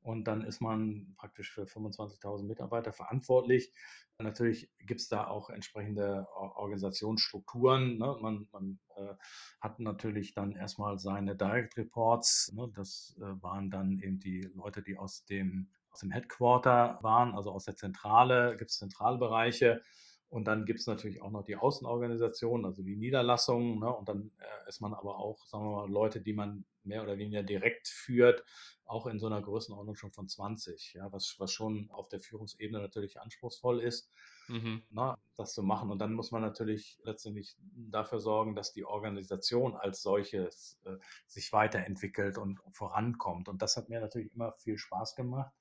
Und 0.03 0.25
dann 0.25 0.43
ist 0.43 0.61
man 0.61 1.15
praktisch 1.17 1.51
für 1.51 1.65
25.000 1.65 2.45
Mitarbeiter 2.45 2.93
verantwortlich. 2.93 3.73
Natürlich 4.19 4.71
gibt 4.79 5.01
es 5.01 5.09
da 5.09 5.27
auch 5.27 5.49
entsprechende 5.49 6.29
Organisationsstrukturen. 6.37 7.97
Ne? 7.99 8.17
Man, 8.21 8.47
man 8.53 8.79
äh, 8.97 9.15
hat 9.61 9.81
natürlich 9.81 10.35
dann 10.35 10.53
erstmal 10.53 10.99
seine 10.99 11.35
Direct 11.35 11.77
Reports. 11.79 12.53
Ne? 12.53 12.71
Das 12.75 13.17
äh, 13.19 13.43
waren 13.43 13.71
dann 13.71 13.99
eben 13.99 14.21
die 14.21 14.43
Leute, 14.55 14.83
die 14.83 14.99
aus 14.99 15.25
dem 15.25 15.71
aus 15.95 16.01
dem 16.01 16.11
Headquarter 16.11 16.99
waren, 17.03 17.35
also 17.35 17.53
aus 17.53 17.65
der 17.65 17.77
Zentrale, 17.77 18.57
gibt 18.57 18.73
es 18.73 18.79
Zentralbereiche. 18.79 19.81
Und 20.29 20.49
dann 20.49 20.65
gibt 20.65 20.81
es 20.81 20.89
natürlich 20.89 21.23
auch 21.23 21.31
noch 21.31 21.45
die 21.45 21.55
Außenorganisation, 21.55 22.65
also 22.65 22.83
die 22.83 22.97
Niederlassungen. 22.97 23.79
Ne? 23.79 23.95
Und 23.95 24.09
dann 24.09 24.33
äh, 24.41 24.69
ist 24.69 24.81
man 24.81 24.93
aber 24.93 25.17
auch, 25.21 25.47
sagen 25.47 25.65
wir 25.65 25.83
mal, 25.83 25.89
Leute, 25.89 26.21
die 26.21 26.33
man 26.33 26.65
mehr 26.83 27.05
oder 27.05 27.17
weniger 27.17 27.45
direkt 27.45 27.87
führt, 27.87 28.45
auch 28.85 29.07
in 29.07 29.21
so 29.21 29.29
einer 29.29 29.41
Größenordnung 29.41 29.95
schon 29.95 30.11
von 30.11 30.29
20, 30.29 30.95
ja, 30.95 31.13
was, 31.13 31.37
was 31.39 31.53
schon 31.53 31.89
auf 31.93 32.09
der 32.09 32.21
Führungsebene 32.21 32.81
natürlich 32.81 33.21
anspruchsvoll 33.21 33.81
ist, 33.81 34.11
mhm. 34.49 34.83
ne, 34.91 35.17
das 35.37 35.55
zu 35.55 35.63
machen. 35.63 35.93
Und 35.93 36.01
dann 36.01 36.13
muss 36.13 36.33
man 36.33 36.43
natürlich 36.43 36.99
letztendlich 37.05 37.57
dafür 37.61 38.19
sorgen, 38.19 38.57
dass 38.57 38.73
die 38.73 38.85
Organisation 38.85 39.77
als 39.77 40.03
solches 40.03 40.81
äh, 40.85 40.97
sich 41.29 41.53
weiterentwickelt 41.53 42.39
und 42.39 42.61
vorankommt. 42.73 43.49
Und 43.49 43.63
das 43.63 43.77
hat 43.77 43.89
mir 43.89 44.01
natürlich 44.01 44.35
immer 44.35 44.53
viel 44.55 44.79
Spaß 44.79 45.15
gemacht 45.15 45.53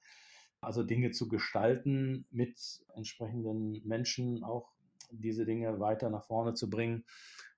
also 0.64 0.84
Dinge 0.84 1.12
zu 1.12 1.28
gestalten 1.28 2.26
mit 2.32 2.84
entsprechenden 2.96 3.82
Menschen, 3.86 4.44
auch 4.44 4.72
diese 5.12 5.46
Dinge 5.46 5.80
weiter 5.80 6.10
nach 6.10 6.26
vorne 6.26 6.54
zu 6.54 6.70
bringen. 6.70 7.06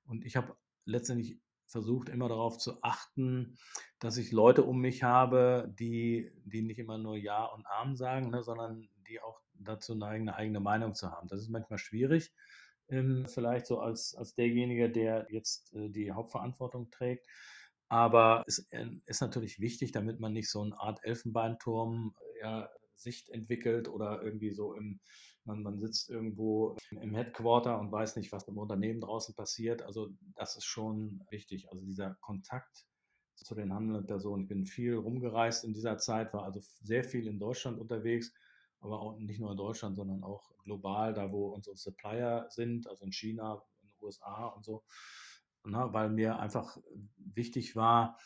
Und 0.05 0.25
ich 0.25 0.35
habe 0.35 0.55
letztendlich 0.85 1.39
versucht, 1.67 2.09
immer 2.09 2.29
darauf 2.29 2.57
zu 2.57 2.81
achten, 2.83 3.57
dass 3.99 4.17
ich 4.17 4.31
Leute 4.31 4.63
um 4.63 4.79
mich 4.79 5.03
habe, 5.03 5.73
die, 5.79 6.31
die 6.45 6.61
nicht 6.61 6.79
immer 6.79 6.97
nur 6.97 7.17
Ja 7.17 7.45
und 7.45 7.65
Arm 7.65 7.95
sagen, 7.95 8.29
ne, 8.29 8.43
sondern 8.43 8.87
die 9.07 9.19
auch 9.21 9.41
dazu 9.55 9.95
neigen, 9.95 10.29
eine 10.29 10.37
eigene 10.37 10.59
Meinung 10.59 10.93
zu 10.93 11.11
haben. 11.11 11.27
Das 11.27 11.41
ist 11.41 11.49
manchmal 11.49 11.79
schwierig, 11.79 12.33
ähm, 12.89 13.25
vielleicht 13.27 13.65
so 13.65 13.79
als, 13.79 14.15
als 14.15 14.35
derjenige, 14.35 14.89
der 14.89 15.27
jetzt 15.29 15.73
äh, 15.73 15.89
die 15.89 16.11
Hauptverantwortung 16.11 16.91
trägt. 16.91 17.27
Aber 17.87 18.43
es 18.47 18.59
äh, 18.71 18.87
ist 19.05 19.21
natürlich 19.21 19.59
wichtig, 19.59 19.91
damit 19.91 20.19
man 20.19 20.33
nicht 20.33 20.49
so 20.49 20.61
eine 20.61 20.79
Art 20.79 21.03
Elfenbeinturm 21.03 22.15
ja, 22.41 22.69
Sicht 22.95 23.29
entwickelt 23.29 23.87
oder 23.87 24.21
irgendwie 24.21 24.51
so 24.51 24.73
im, 24.73 24.99
man, 25.43 25.61
man 25.61 25.79
sitzt 25.79 26.09
irgendwo 26.09 26.75
im 26.91 27.13
Headquarter 27.13 27.79
und 27.79 27.91
weiß 27.91 28.15
nicht, 28.15 28.31
was 28.31 28.47
im 28.47 28.57
Unternehmen 28.57 29.01
draußen 29.01 29.35
passiert. 29.35 29.81
Also 29.83 30.09
das 30.35 30.55
ist 30.55 30.65
schon 30.65 31.23
wichtig. 31.29 31.69
Also 31.71 31.83
dieser 31.83 32.15
Kontakt 32.21 32.85
zu 33.35 33.55
den 33.55 33.73
handelnden 33.73 34.07
Personen. 34.07 34.43
Ich 34.43 34.49
bin 34.49 34.65
viel 34.65 34.95
rumgereist 34.95 35.65
in 35.65 35.73
dieser 35.73 35.97
Zeit, 35.97 36.33
war 36.33 36.43
also 36.43 36.61
sehr 36.81 37.03
viel 37.03 37.27
in 37.27 37.39
Deutschland 37.39 37.79
unterwegs, 37.79 38.33
aber 38.79 38.99
auch 39.01 39.17
nicht 39.17 39.39
nur 39.39 39.51
in 39.51 39.57
Deutschland, 39.57 39.95
sondern 39.95 40.23
auch 40.23 40.51
global, 40.63 41.13
da 41.13 41.31
wo 41.31 41.49
unsere 41.49 41.75
Supplier 41.75 42.47
sind, 42.49 42.87
also 42.87 43.03
in 43.03 43.11
China, 43.11 43.61
in 43.81 43.89
den 43.89 43.95
USA 44.01 44.47
und 44.47 44.63
so. 44.63 44.83
Na, 45.63 45.91
weil 45.93 46.09
mir 46.09 46.39
einfach 46.39 46.77
wichtig 47.17 47.75
war, 47.75 48.19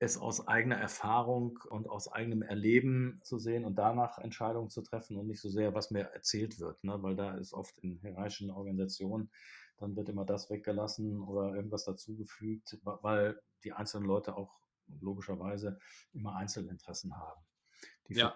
es 0.00 0.16
aus 0.16 0.46
eigener 0.46 0.76
Erfahrung 0.76 1.58
und 1.70 1.88
aus 1.88 2.10
eigenem 2.10 2.42
Erleben 2.42 3.20
zu 3.24 3.38
sehen 3.38 3.64
und 3.64 3.76
danach 3.76 4.18
Entscheidungen 4.18 4.70
zu 4.70 4.82
treffen 4.82 5.16
und 5.16 5.26
nicht 5.26 5.40
so 5.40 5.48
sehr, 5.48 5.74
was 5.74 5.90
mir 5.90 6.04
erzählt 6.12 6.60
wird, 6.60 6.82
ne? 6.84 7.02
weil 7.02 7.16
da 7.16 7.34
ist 7.36 7.52
oft 7.52 7.76
in 7.80 7.98
hierarchischen 7.98 8.50
Organisationen, 8.50 9.30
dann 9.78 9.96
wird 9.96 10.08
immer 10.08 10.24
das 10.24 10.50
weggelassen 10.50 11.20
oder 11.20 11.54
irgendwas 11.54 11.84
dazugefügt, 11.84 12.78
weil 12.84 13.40
die 13.64 13.72
einzelnen 13.72 14.06
Leute 14.06 14.36
auch 14.36 14.58
logischerweise 15.00 15.78
immer 16.12 16.36
Einzelinteressen 16.36 17.16
haben, 17.16 17.40
die 18.08 18.14
ja. 18.14 18.34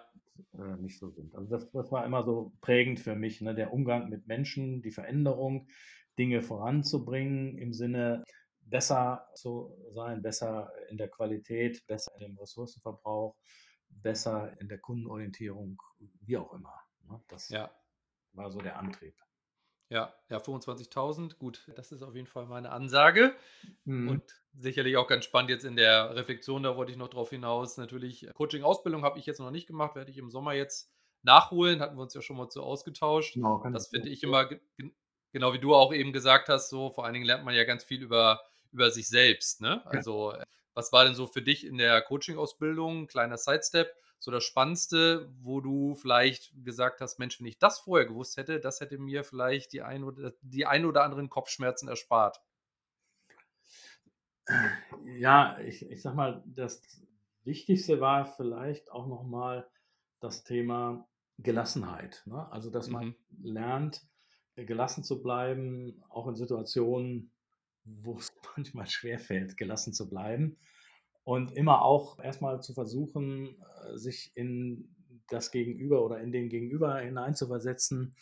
äh, 0.54 0.76
nicht 0.76 0.99
so 0.99 1.11
sind. 1.11 1.35
Also 1.35 1.49
das, 1.49 1.71
das 1.71 1.92
war 1.92 2.04
immer 2.04 2.25
so 2.25 2.52
prägend 2.61 2.99
für 2.99 3.14
mich, 3.14 3.40
ne? 3.40 3.54
der 3.54 3.73
Umgang 3.73 4.09
mit 4.09 4.26
Menschen, 4.26 4.83
die 4.83 4.90
Veränderung, 4.90 5.69
Dinge 6.19 6.42
voranzubringen 6.42 7.57
im 7.57 7.73
Sinne, 7.73 8.25
besser 8.62 9.28
zu 9.35 9.76
sein, 9.90 10.23
besser 10.23 10.73
in 10.88 10.97
der 10.97 11.09
Qualität, 11.09 11.87
besser 11.87 12.12
in 12.14 12.21
dem 12.21 12.38
Ressourcenverbrauch, 12.38 13.37
besser 13.88 14.59
in 14.61 14.69
der 14.69 14.78
Kundenorientierung, 14.78 15.81
wie 16.21 16.37
auch 16.37 16.52
immer. 16.52 16.75
Ne? 17.09 17.23
Das 17.28 17.49
ja. 17.49 17.71
war 18.33 18.50
so 18.50 18.61
der 18.61 18.78
Antrieb. 18.78 19.14
Ja, 19.92 20.14
ja, 20.31 20.38
25.000, 20.38 21.37
gut, 21.37 21.71
das 21.76 21.92
ist 21.92 22.00
auf 22.00 22.14
jeden 22.14 22.26
Fall 22.26 22.47
meine 22.47 22.71
Ansage. 22.71 23.37
Mhm. 23.85 24.09
Und 24.09 24.42
sicherlich 24.54 24.97
auch 24.97 25.07
ganz 25.07 25.26
spannend 25.26 25.50
jetzt 25.50 25.66
in 25.66 25.76
der 25.76 26.16
Reflexion, 26.16 26.62
da 26.62 26.78
wollte 26.78 26.92
ich 26.92 26.99
noch 26.99 27.11
drauf 27.11 27.28
hinaus. 27.28 27.76
Natürlich, 27.76 28.26
Coaching-Ausbildung 28.33 29.02
habe 29.02 29.19
ich 29.19 29.26
jetzt 29.26 29.38
noch 29.38 29.50
nicht 29.50 29.66
gemacht, 29.66 29.95
werde 29.95 30.11
ich 30.11 30.16
im 30.16 30.31
Sommer 30.31 30.54
jetzt 30.54 30.90
nachholen, 31.23 31.81
hatten 31.81 31.97
wir 31.97 32.02
uns 32.02 32.14
ja 32.14 32.23
schon 32.23 32.38
mal 32.38 32.49
zu 32.49 32.62
ausgetauscht. 32.62 33.35
Genau, 33.35 33.62
das 33.71 33.88
finde 33.88 34.09
ich 34.09 34.23
immer, 34.23 34.49
genau 35.32 35.52
wie 35.52 35.58
du 35.58 35.74
auch 35.74 35.92
eben 35.92 36.12
gesagt 36.12 36.48
hast, 36.48 36.68
so 36.68 36.90
vor 36.90 37.04
allen 37.04 37.14
Dingen 37.14 37.26
lernt 37.26 37.44
man 37.44 37.54
ja 37.54 37.64
ganz 37.64 37.84
viel 37.84 38.02
über 38.02 38.40
über 38.72 38.90
sich 38.90 39.08
selbst. 39.08 39.60
Ne? 39.60 39.82
Also, 39.86 40.32
ja. 40.32 40.42
was 40.74 40.92
war 40.92 41.04
denn 41.04 41.14
so 41.14 41.26
für 41.26 41.42
dich 41.42 41.66
in 41.66 41.78
der 41.78 42.02
Coaching-Ausbildung, 42.02 43.06
kleiner 43.06 43.36
Sidestep, 43.36 43.94
so 44.18 44.30
das 44.30 44.44
Spannendste, 44.44 45.30
wo 45.42 45.60
du 45.60 45.94
vielleicht 45.94 46.52
gesagt 46.64 47.00
hast, 47.00 47.18
Mensch, 47.18 47.38
wenn 47.40 47.46
ich 47.46 47.58
das 47.58 47.80
vorher 47.80 48.06
gewusst 48.06 48.36
hätte, 48.36 48.60
das 48.60 48.80
hätte 48.80 48.98
mir 48.98 49.24
vielleicht 49.24 49.72
die 49.72 49.82
ein 49.82 50.04
oder, 50.04 50.32
die 50.42 50.64
ein 50.64 50.84
oder 50.84 51.04
anderen 51.04 51.28
Kopfschmerzen 51.28 51.88
erspart? 51.88 52.40
Ja, 55.04 55.58
ich, 55.60 55.88
ich 55.88 56.02
sag 56.02 56.14
mal, 56.14 56.42
das 56.46 56.82
Wichtigste 57.44 58.00
war 58.00 58.26
vielleicht 58.26 58.90
auch 58.90 59.06
nochmal 59.06 59.68
das 60.20 60.44
Thema 60.44 61.06
Gelassenheit. 61.38 62.22
Ne? 62.26 62.50
Also, 62.50 62.70
dass 62.70 62.88
man 62.88 63.06
mhm. 63.06 63.16
lernt, 63.42 64.02
gelassen 64.56 65.04
zu 65.04 65.23
bleiben, 65.23 66.02
auch 66.09 66.28
in 66.28 66.35
Situationen, 66.35 67.30
wo 67.85 68.16
es 68.16 68.28
manchmal 68.56 68.87
schwerfällt, 68.87 69.56
gelassen 69.56 69.92
zu 69.92 70.09
bleiben 70.09 70.56
und 71.25 71.52
immer 71.52 71.82
auch 71.82 72.18
erstmal 72.18 72.61
zu 72.62 72.75
versuchen, 72.75 73.56
äh, 73.85 73.97
sich 73.97 74.32
in 74.35 74.94
das 75.28 75.50
Gegenüber 75.50 76.04
oder 76.04 76.21
in 76.21 76.32
den 76.32 76.49
Gegenüber 76.49 76.99
hineinzuversetzen, 76.99 78.14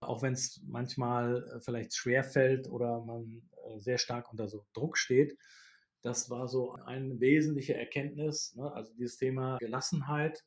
auch 0.00 0.22
wenn 0.22 0.32
es 0.32 0.62
manchmal 0.66 1.44
äh, 1.44 1.60
vielleicht 1.60 1.94
schwerfällt 1.94 2.68
oder 2.68 3.04
man 3.04 3.42
äh, 3.66 3.78
sehr 3.78 3.98
stark 3.98 4.30
unter 4.30 4.48
so 4.48 4.64
Druck 4.72 4.96
steht. 4.96 5.36
Das 6.02 6.30
war 6.30 6.46
so 6.46 6.74
eine 6.74 7.18
wesentliche 7.20 7.74
Erkenntnis, 7.74 8.54
ne? 8.54 8.72
also 8.72 8.94
dieses 8.94 9.16
Thema 9.16 9.58
Gelassenheit, 9.58 10.44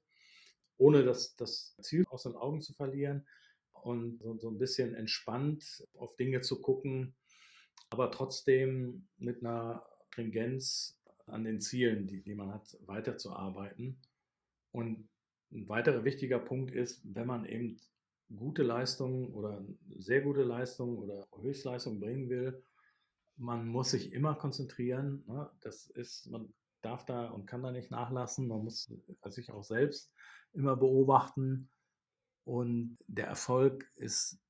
ohne 0.78 1.04
das, 1.04 1.36
das 1.36 1.76
Ziel 1.82 2.06
aus 2.10 2.24
den 2.24 2.36
Augen 2.36 2.62
zu 2.62 2.74
verlieren 2.74 3.28
und 3.84 4.22
so, 4.22 4.38
so 4.38 4.50
ein 4.50 4.58
bisschen 4.58 4.96
entspannt 4.96 5.88
auf 5.98 6.16
Dinge 6.16 6.42
zu 6.42 6.62
gucken, 6.62 7.16
aber 7.90 8.12
trotzdem 8.12 9.08
mit 9.18 9.44
einer 9.44 9.86
Stringenz 10.20 11.00
an 11.28 11.44
den 11.44 11.62
Zielen, 11.62 12.08
die, 12.08 12.22
die 12.22 12.36
man 12.36 12.54
hat, 12.54 12.78
weiterzuarbeiten. 12.86 14.02
Und 14.72 15.08
ein 15.52 15.70
weiterer 15.70 16.04
wichtiger 16.04 16.40
Punkt 16.40 16.72
ist, 16.72 17.02
wenn 17.04 17.28
man 17.28 17.46
eben 17.46 17.80
gute 18.36 18.64
Leistungen 18.64 19.34
oder 19.34 19.66
sehr 19.98 20.22
gute 20.22 20.44
Leistungen 20.44 20.98
oder 20.98 21.28
Höchstleistungen 21.40 22.00
bringen 22.00 22.30
will, 22.30 22.64
man 23.38 23.68
muss 23.68 23.92
sich 23.92 24.12
immer 24.12 24.36
konzentrieren. 24.36 25.24
Ne? 25.28 25.50
Das 25.62 25.88
ist, 25.88 26.30
man 26.30 26.54
darf 26.82 27.06
da 27.06 27.30
und 27.30 27.46
kann 27.46 27.64
da 27.64 27.72
nicht 27.72 27.90
nachlassen. 27.90 28.48
Man 28.48 28.64
muss 28.64 28.92
sich 29.26 29.52
auch 29.52 29.64
selbst 29.64 30.14
immer 30.54 30.76
beobachten. 30.76 31.70
Und 32.50 32.98
der 33.06 33.28
Erfolg 33.28 33.88
ist 33.96 34.42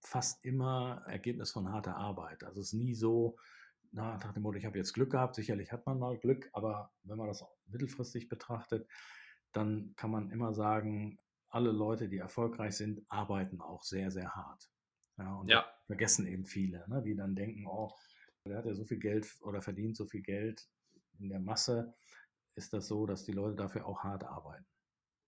fast 0.00 0.42
immer 0.46 1.02
Ergebnis 1.06 1.50
von 1.52 1.70
harter 1.70 1.94
Arbeit. 1.94 2.42
Also 2.42 2.62
es 2.62 2.68
ist 2.68 2.72
nie 2.72 2.94
so, 2.94 3.36
na, 3.92 4.16
nach 4.16 4.32
dem 4.32 4.44
Motto, 4.44 4.56
ich 4.56 4.64
habe 4.64 4.78
jetzt 4.78 4.94
Glück 4.94 5.10
gehabt. 5.10 5.34
Sicherlich 5.34 5.70
hat 5.70 5.84
man 5.84 5.98
mal 5.98 6.16
Glück, 6.16 6.48
aber 6.54 6.90
wenn 7.02 7.18
man 7.18 7.26
das 7.26 7.42
auch 7.42 7.54
mittelfristig 7.66 8.30
betrachtet, 8.30 8.88
dann 9.52 9.92
kann 9.94 10.10
man 10.10 10.30
immer 10.30 10.54
sagen, 10.54 11.18
alle 11.50 11.70
Leute, 11.70 12.08
die 12.08 12.16
erfolgreich 12.16 12.78
sind, 12.78 13.04
arbeiten 13.10 13.60
auch 13.60 13.82
sehr, 13.82 14.10
sehr 14.10 14.34
hart. 14.34 14.70
Ja, 15.18 15.34
und 15.34 15.50
ja. 15.50 15.66
vergessen 15.86 16.26
eben 16.26 16.46
viele, 16.46 16.88
ne, 16.88 17.02
die 17.02 17.14
dann 17.14 17.36
denken, 17.36 17.66
oh, 17.66 17.92
der 18.46 18.56
hat 18.56 18.64
ja 18.64 18.74
so 18.74 18.86
viel 18.86 19.00
Geld 19.00 19.30
oder 19.42 19.60
verdient 19.60 19.98
so 19.98 20.06
viel 20.06 20.22
Geld. 20.22 20.66
In 21.18 21.28
der 21.28 21.40
Masse 21.40 21.94
ist 22.54 22.72
das 22.72 22.86
so, 22.86 23.04
dass 23.04 23.22
die 23.22 23.32
Leute 23.32 23.56
dafür 23.56 23.84
auch 23.84 24.02
hart 24.02 24.24
arbeiten. 24.24 24.64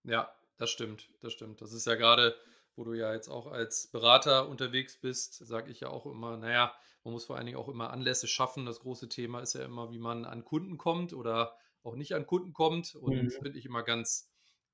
Ja, 0.04 0.34
das 0.58 0.70
stimmt, 0.70 1.08
das 1.20 1.32
stimmt. 1.32 1.60
Das 1.60 1.72
ist 1.72 1.86
ja 1.86 1.94
gerade, 1.94 2.36
wo 2.76 2.84
du 2.84 2.94
ja 2.94 3.12
jetzt 3.12 3.28
auch 3.28 3.46
als 3.46 3.88
Berater 3.88 4.48
unterwegs 4.48 4.98
bist, 5.00 5.34
sage 5.34 5.70
ich 5.70 5.80
ja 5.80 5.88
auch 5.88 6.06
immer, 6.06 6.36
naja, 6.36 6.74
man 7.04 7.12
muss 7.12 7.24
vor 7.24 7.36
allen 7.36 7.46
Dingen 7.46 7.58
auch 7.58 7.68
immer 7.68 7.90
Anlässe 7.90 8.26
schaffen. 8.26 8.66
Das 8.66 8.80
große 8.80 9.08
Thema 9.08 9.40
ist 9.40 9.54
ja 9.54 9.64
immer, 9.64 9.90
wie 9.90 9.98
man 9.98 10.24
an 10.24 10.44
Kunden 10.44 10.76
kommt 10.76 11.12
oder 11.12 11.56
auch 11.82 11.94
nicht 11.94 12.14
an 12.14 12.26
Kunden 12.26 12.52
kommt. 12.52 12.96
Und 12.96 13.24
mhm. 13.24 13.30
finde 13.30 13.58
ich 13.58 13.64
immer 13.64 13.82
ganz 13.82 14.28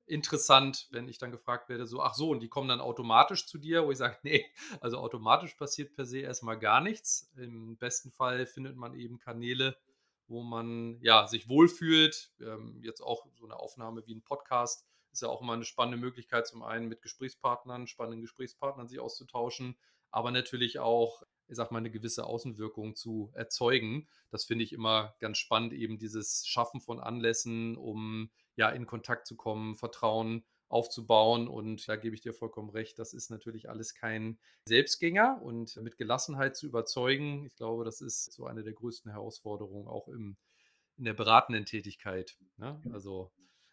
interessant, 0.07 0.89
wenn 0.91 1.09
ich 1.09 1.19
dann 1.19 1.31
gefragt 1.31 1.69
werde, 1.69 1.87
so, 1.87 2.01
ach 2.03 2.15
so, 2.15 2.31
und 2.31 2.41
die 2.41 2.49
kommen 2.49 2.69
dann 2.69 2.81
automatisch 2.81 3.47
zu 3.47 3.59
dir, 3.59 3.85
wo 3.85 3.91
ich 3.91 3.99
sage, 3.99 4.19
nee, 4.23 4.47
also 4.81 4.99
automatisch 4.99 5.55
passiert 5.55 5.95
per 5.95 6.07
se 6.07 6.21
erstmal 6.21 6.59
gar 6.59 6.81
nichts. 6.81 7.31
Im 7.37 7.77
besten 7.77 8.11
Fall 8.11 8.47
findet 8.47 8.77
man 8.77 8.95
eben 8.95 9.19
Kanäle, 9.19 9.77
wo 10.27 10.43
man 10.43 10.99
ja 11.01 11.27
sich 11.27 11.49
wohlfühlt. 11.49 12.33
Ähm, 12.41 12.81
jetzt 12.83 13.01
auch 13.01 13.27
so 13.35 13.45
eine 13.45 13.57
Aufnahme 13.57 14.07
wie 14.07 14.15
ein 14.15 14.23
Podcast 14.23 14.87
ist 15.12 15.23
ja 15.23 15.28
auch 15.28 15.42
immer 15.42 15.52
eine 15.52 15.64
spannende 15.64 15.99
Möglichkeit, 15.99 16.47
zum 16.47 16.62
einen 16.62 16.88
mit 16.88 17.02
Gesprächspartnern, 17.02 17.87
spannenden 17.87 18.23
Gesprächspartnern 18.23 18.88
sich 18.88 18.99
auszutauschen, 18.99 19.76
aber 20.11 20.31
natürlich 20.31 20.78
auch 20.78 21.23
ich 21.52 21.57
sag 21.57 21.71
mal, 21.71 21.78
eine 21.78 21.90
gewisse 21.90 22.25
Außenwirkung 22.25 22.95
zu 22.95 23.31
erzeugen. 23.35 24.09
Das 24.31 24.45
finde 24.45 24.64
ich 24.64 24.73
immer 24.73 25.14
ganz 25.21 25.38
spannend, 25.38 25.75
eben 25.75 25.99
dieses 25.99 26.47
Schaffen 26.47 26.81
von 26.81 26.99
Anlässen, 26.99 27.76
um 27.76 28.31
ja 28.57 28.71
in 28.71 28.87
Kontakt 28.87 29.26
zu 29.26 29.37
kommen, 29.37 29.76
Vertrauen 29.76 30.45
aufzubauen. 30.69 31.49
Und 31.49 31.87
da 31.88 31.97
gebe 31.97 32.14
ich 32.14 32.23
dir 32.23 32.33
vollkommen 32.33 32.71
recht, 32.71 32.99
das 32.99 33.12
ist 33.12 33.31
natürlich 33.31 33.69
alles 33.69 33.95
kein 33.95 34.38
Selbstgänger 34.66 35.40
und 35.42 35.76
mit 35.76 35.99
Gelassenheit 35.99 36.57
zu 36.57 36.66
überzeugen. 36.66 37.45
Ich 37.45 37.57
glaube, 37.57 37.85
das 37.85 38.00
ist 38.00 38.33
so 38.33 38.47
eine 38.47 38.62
der 38.62 38.73
größten 38.73 39.11
Herausforderungen 39.11 39.88
auch 39.88 40.09
im, 40.09 40.38
in 40.97 41.04
der 41.04 41.14
beratenden 41.14 41.66
Tätigkeit. 41.66 42.38
Ne? 42.57 42.81
Also 42.92 43.31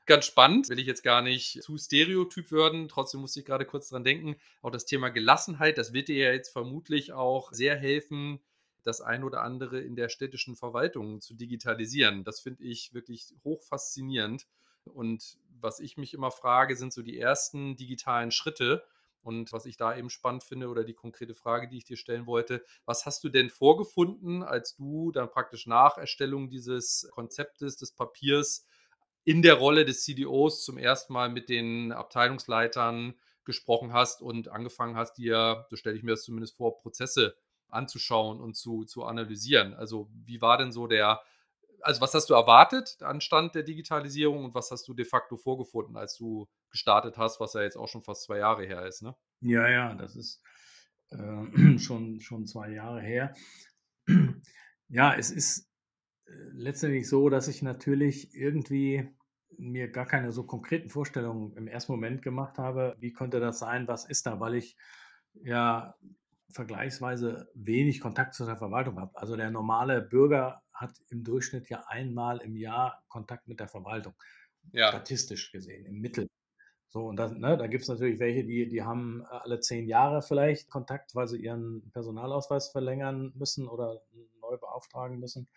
ganz 0.09 0.25
spannend. 0.25 0.67
Will 0.67 0.79
ich 0.79 0.87
jetzt 0.87 1.03
gar 1.03 1.21
nicht 1.21 1.63
zu 1.63 1.77
stereotyp 1.77 2.51
werden. 2.51 2.89
Trotzdem 2.89 3.21
musste 3.21 3.39
ich 3.39 3.45
gerade 3.45 3.65
kurz 3.65 3.87
dran 3.89 4.03
denken. 4.03 4.35
Auch 4.61 4.71
das 4.71 4.85
Thema 4.85 5.09
Gelassenheit, 5.09 5.77
das 5.77 5.93
wird 5.93 6.09
dir 6.09 6.17
ja 6.17 6.33
jetzt 6.33 6.51
vermutlich 6.51 7.13
auch 7.13 7.53
sehr 7.53 7.77
helfen, 7.77 8.41
das 8.83 9.01
ein 9.01 9.23
oder 9.23 9.41
andere 9.43 9.79
in 9.79 9.95
der 9.95 10.09
städtischen 10.09 10.55
Verwaltung 10.55 11.21
zu 11.21 11.33
digitalisieren. 11.33 12.23
Das 12.23 12.39
finde 12.41 12.63
ich 12.63 12.93
wirklich 12.93 13.33
hoch 13.43 13.63
faszinierend. 13.63 14.47
Und 14.85 15.37
was 15.61 15.79
ich 15.79 15.97
mich 15.97 16.13
immer 16.13 16.31
frage, 16.31 16.75
sind 16.75 16.91
so 16.91 17.01
die 17.01 17.19
ersten 17.19 17.75
digitalen 17.75 18.31
Schritte. 18.31 18.83
Und 19.21 19.51
was 19.51 19.65
ich 19.65 19.77
da 19.77 19.95
eben 19.95 20.09
spannend 20.09 20.43
finde 20.43 20.69
oder 20.69 20.83
die 20.83 20.93
konkrete 20.93 21.35
Frage, 21.35 21.67
die 21.67 21.77
ich 21.77 21.83
dir 21.83 21.97
stellen 21.97 22.25
wollte, 22.25 22.63
was 22.85 23.05
hast 23.05 23.23
du 23.23 23.29
denn 23.29 23.49
vorgefunden, 23.49 24.43
als 24.43 24.75
du 24.75 25.11
dann 25.11 25.29
praktisch 25.29 25.67
nach 25.67 25.97
Erstellung 25.97 26.49
dieses 26.49 27.07
Konzeptes, 27.11 27.75
des 27.75 27.91
Papiers 27.91 28.65
in 29.29 29.43
der 29.43 29.53
Rolle 29.53 29.85
des 29.85 30.01
CDOs 30.01 30.65
zum 30.65 30.79
ersten 30.79 31.13
Mal 31.13 31.29
mit 31.29 31.49
den 31.49 31.91
Abteilungsleitern 31.91 33.13
gesprochen 33.45 33.93
hast 33.93 34.23
und 34.23 34.47
angefangen 34.47 34.95
hast, 34.95 35.19
dir, 35.19 35.67
so 35.69 35.75
stelle 35.75 35.95
ich 35.95 36.01
mir 36.01 36.11
das 36.11 36.23
zumindest 36.23 36.57
vor, 36.57 36.79
Prozesse 36.79 37.35
anzuschauen 37.67 38.41
und 38.41 38.55
zu, 38.55 38.85
zu 38.85 39.03
analysieren. 39.03 39.75
Also 39.75 40.09
wie 40.25 40.41
war 40.41 40.57
denn 40.57 40.71
so 40.71 40.87
der, 40.87 41.21
also 41.81 42.01
was 42.01 42.15
hast 42.15 42.31
du 42.31 42.33
erwartet 42.33 43.03
an 43.03 43.21
Stand 43.21 43.53
der 43.53 43.61
Digitalisierung 43.61 44.45
und 44.45 44.55
was 44.55 44.71
hast 44.71 44.87
du 44.87 44.95
de 44.95 45.05
facto 45.05 45.37
vorgefunden, 45.37 45.95
als 45.95 46.17
du 46.17 46.47
gestartet 46.71 47.19
hast, 47.19 47.39
was 47.39 47.53
ja 47.53 47.61
jetzt 47.61 47.77
auch 47.77 47.87
schon 47.87 48.01
fast 48.01 48.23
zwei 48.23 48.39
Jahre 48.39 48.65
her 48.65 48.87
ist, 48.87 49.03
ne? 49.03 49.15
Ja, 49.41 49.69
ja, 49.69 49.93
das 49.93 50.15
ist 50.15 50.41
äh, 51.11 51.77
schon, 51.77 52.19
schon 52.19 52.47
zwei 52.47 52.71
Jahre 52.71 53.01
her. 53.01 53.35
ja, 54.87 55.13
es 55.13 55.29
ist 55.29 55.69
äh, 56.25 56.31
letztendlich 56.53 57.07
so, 57.07 57.29
dass 57.29 57.47
ich 57.47 57.61
natürlich 57.61 58.33
irgendwie 58.33 59.07
mir 59.59 59.91
gar 59.91 60.05
keine 60.05 60.31
so 60.31 60.43
konkreten 60.43 60.89
Vorstellungen 60.89 61.55
im 61.57 61.67
ersten 61.67 61.91
Moment 61.91 62.21
gemacht 62.21 62.57
habe, 62.57 62.95
wie 62.99 63.13
könnte 63.13 63.39
das 63.39 63.59
sein, 63.59 63.87
was 63.87 64.05
ist 64.05 64.25
da, 64.25 64.39
weil 64.39 64.55
ich 64.55 64.77
ja 65.43 65.95
vergleichsweise 66.51 67.49
wenig 67.53 67.99
Kontakt 67.99 68.33
zu 68.33 68.45
der 68.45 68.57
Verwaltung 68.57 68.99
habe. 68.99 69.15
Also 69.15 69.35
der 69.35 69.51
normale 69.51 70.01
Bürger 70.01 70.63
hat 70.73 70.91
im 71.09 71.23
Durchschnitt 71.23 71.69
ja 71.69 71.83
einmal 71.87 72.39
im 72.39 72.55
Jahr 72.55 73.03
Kontakt 73.07 73.47
mit 73.47 73.59
der 73.59 73.67
Verwaltung, 73.67 74.13
ja. 74.71 74.89
statistisch 74.89 75.51
gesehen, 75.51 75.85
im 75.85 75.99
Mittel. 75.99 76.29
So, 76.87 77.05
und 77.05 77.17
das, 77.17 77.33
ne, 77.33 77.55
da 77.55 77.67
gibt 77.67 77.83
es 77.83 77.87
natürlich 77.87 78.19
welche, 78.19 78.43
die, 78.43 78.67
die 78.67 78.81
haben 78.81 79.23
alle 79.25 79.59
zehn 79.59 79.85
Jahre 79.85 80.23
vielleicht 80.23 80.69
Kontakt, 80.71 81.13
weil 81.13 81.27
sie 81.27 81.37
ihren 81.37 81.87
Personalausweis 81.91 82.69
verlängern 82.69 83.31
müssen 83.35 83.67
oder 83.67 84.01
neu 84.41 84.57
beauftragen 84.57 85.19
müssen. 85.19 85.47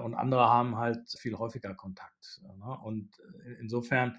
Und 0.00 0.14
andere 0.14 0.48
haben 0.48 0.76
halt 0.76 1.08
viel 1.18 1.36
häufiger 1.36 1.74
Kontakt. 1.74 2.42
Ne? 2.42 2.78
Und 2.82 3.10
insofern 3.60 4.18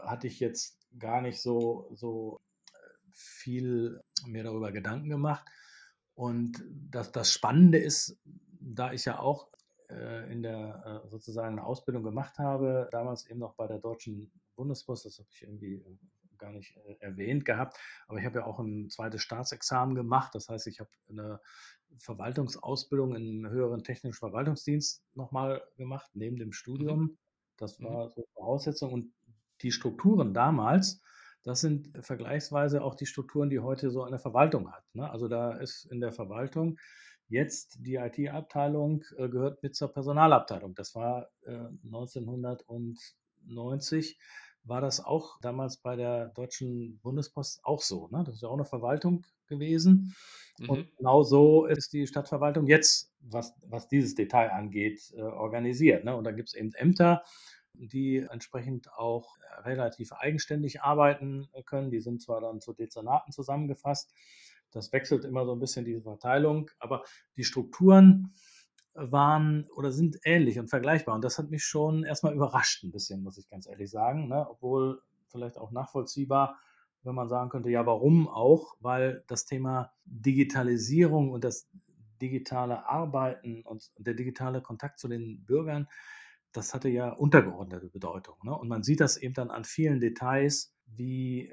hatte 0.00 0.26
ich 0.26 0.40
jetzt 0.40 0.78
gar 0.98 1.20
nicht 1.20 1.40
so, 1.40 1.90
so 1.94 2.40
viel 3.12 4.00
mehr 4.26 4.44
darüber 4.44 4.72
Gedanken 4.72 5.08
gemacht. 5.08 5.44
Und 6.14 6.64
das, 6.90 7.12
das 7.12 7.32
Spannende 7.32 7.78
ist, 7.78 8.18
da 8.60 8.92
ich 8.92 9.04
ja 9.04 9.18
auch 9.18 9.48
äh, 9.90 10.30
in 10.32 10.42
der 10.42 11.02
äh, 11.04 11.08
sozusagen 11.08 11.58
eine 11.58 11.64
Ausbildung 11.64 12.02
gemacht 12.02 12.38
habe, 12.38 12.88
damals 12.92 13.26
eben 13.26 13.40
noch 13.40 13.54
bei 13.54 13.66
der 13.66 13.78
Deutschen 13.78 14.30
Bundespost, 14.56 15.06
das 15.06 15.18
habe 15.18 15.28
ich 15.30 15.42
irgendwie 15.42 15.74
äh, 15.74 15.98
gar 16.44 16.52
nicht 16.52 16.76
äh, 16.76 16.96
erwähnt 17.00 17.44
gehabt, 17.44 17.78
aber 18.06 18.18
ich 18.18 18.24
habe 18.24 18.40
ja 18.40 18.44
auch 18.44 18.58
ein 18.58 18.90
zweites 18.90 19.22
Staatsexamen 19.22 19.94
gemacht. 19.94 20.34
Das 20.34 20.48
heißt, 20.48 20.66
ich 20.66 20.80
habe 20.80 20.90
eine 21.08 21.40
Verwaltungsausbildung 21.98 23.14
im 23.14 23.48
höheren 23.48 23.82
technischen 23.82 24.18
Verwaltungsdienst 24.18 25.02
nochmal 25.14 25.62
gemacht, 25.76 26.10
neben 26.14 26.36
dem 26.36 26.48
mhm. 26.48 26.52
Studium. 26.52 27.18
Das 27.56 27.78
mhm. 27.78 27.86
war 27.86 28.10
so 28.10 28.26
Voraussetzung. 28.34 28.92
Und 28.92 29.12
die 29.62 29.72
Strukturen 29.72 30.34
damals, 30.34 31.00
das 31.42 31.60
sind 31.60 31.90
vergleichsweise 32.04 32.82
auch 32.82 32.94
die 32.94 33.06
Strukturen, 33.06 33.50
die 33.50 33.60
heute 33.60 33.90
so 33.90 34.02
eine 34.02 34.18
Verwaltung 34.18 34.72
hat. 34.72 34.84
Ne? 34.94 35.10
Also 35.10 35.28
da 35.28 35.52
ist 35.52 35.84
in 35.86 36.00
der 36.00 36.12
Verwaltung 36.12 36.78
jetzt 37.28 37.78
die 37.80 37.94
IT-Abteilung 37.94 39.02
äh, 39.16 39.28
gehört 39.28 39.62
mit 39.62 39.74
zur 39.74 39.92
Personalabteilung. 39.92 40.74
Das 40.74 40.94
war 40.94 41.30
äh, 41.46 41.68
1990 41.84 44.18
war 44.64 44.80
das 44.80 45.04
auch 45.04 45.38
damals 45.40 45.76
bei 45.76 45.96
der 45.96 46.28
Deutschen 46.28 46.98
Bundespost 47.02 47.64
auch 47.64 47.82
so. 47.82 48.08
Ne? 48.08 48.22
Das 48.24 48.36
ist 48.36 48.42
ja 48.42 48.48
auch 48.48 48.54
eine 48.54 48.64
Verwaltung 48.64 49.24
gewesen. 49.46 50.14
Mhm. 50.58 50.70
Und 50.70 50.96
genau 50.96 51.22
so 51.22 51.66
ist 51.66 51.92
die 51.92 52.06
Stadtverwaltung 52.06 52.66
jetzt, 52.66 53.12
was, 53.20 53.54
was 53.66 53.88
dieses 53.88 54.14
Detail 54.14 54.50
angeht, 54.50 55.12
äh, 55.16 55.22
organisiert. 55.22 56.04
Ne? 56.04 56.16
Und 56.16 56.24
da 56.24 56.32
gibt 56.32 56.48
es 56.48 56.54
eben 56.54 56.72
Ämter, 56.74 57.22
die 57.74 58.18
entsprechend 58.18 58.92
auch 58.92 59.36
relativ 59.64 60.12
eigenständig 60.12 60.82
arbeiten 60.82 61.48
können. 61.66 61.90
Die 61.90 62.00
sind 62.00 62.22
zwar 62.22 62.40
dann 62.40 62.60
zu 62.60 62.72
Dezernaten 62.72 63.32
zusammengefasst. 63.32 64.12
Das 64.70 64.92
wechselt 64.92 65.24
immer 65.24 65.44
so 65.44 65.52
ein 65.52 65.60
bisschen 65.60 65.84
diese 65.84 66.02
Verteilung, 66.02 66.70
aber 66.78 67.04
die 67.36 67.44
Strukturen 67.44 68.34
waren 68.94 69.68
oder 69.74 69.90
sind 69.92 70.18
ähnlich 70.24 70.58
und 70.58 70.68
vergleichbar. 70.68 71.14
Und 71.14 71.24
das 71.24 71.38
hat 71.38 71.50
mich 71.50 71.64
schon 71.64 72.04
erstmal 72.04 72.34
überrascht, 72.34 72.84
ein 72.84 72.92
bisschen, 72.92 73.22
muss 73.22 73.38
ich 73.38 73.48
ganz 73.48 73.66
ehrlich 73.66 73.90
sagen. 73.90 74.28
Ne? 74.28 74.46
Obwohl 74.48 75.02
vielleicht 75.28 75.58
auch 75.58 75.72
nachvollziehbar, 75.72 76.58
wenn 77.02 77.14
man 77.14 77.28
sagen 77.28 77.50
könnte, 77.50 77.70
ja, 77.70 77.84
warum 77.84 78.28
auch? 78.28 78.76
Weil 78.80 79.24
das 79.26 79.44
Thema 79.44 79.92
Digitalisierung 80.04 81.30
und 81.30 81.44
das 81.44 81.68
digitale 82.22 82.88
Arbeiten 82.88 83.62
und 83.62 83.92
der 83.98 84.14
digitale 84.14 84.62
Kontakt 84.62 84.98
zu 84.98 85.08
den 85.08 85.44
Bürgern, 85.44 85.88
das 86.52 86.72
hatte 86.72 86.88
ja 86.88 87.10
untergeordnete 87.10 87.88
Bedeutung. 87.88 88.36
Ne? 88.44 88.56
Und 88.56 88.68
man 88.68 88.82
sieht 88.82 89.00
das 89.00 89.16
eben 89.16 89.34
dann 89.34 89.50
an 89.50 89.64
vielen 89.64 90.00
Details, 90.00 90.72
wie 90.86 91.52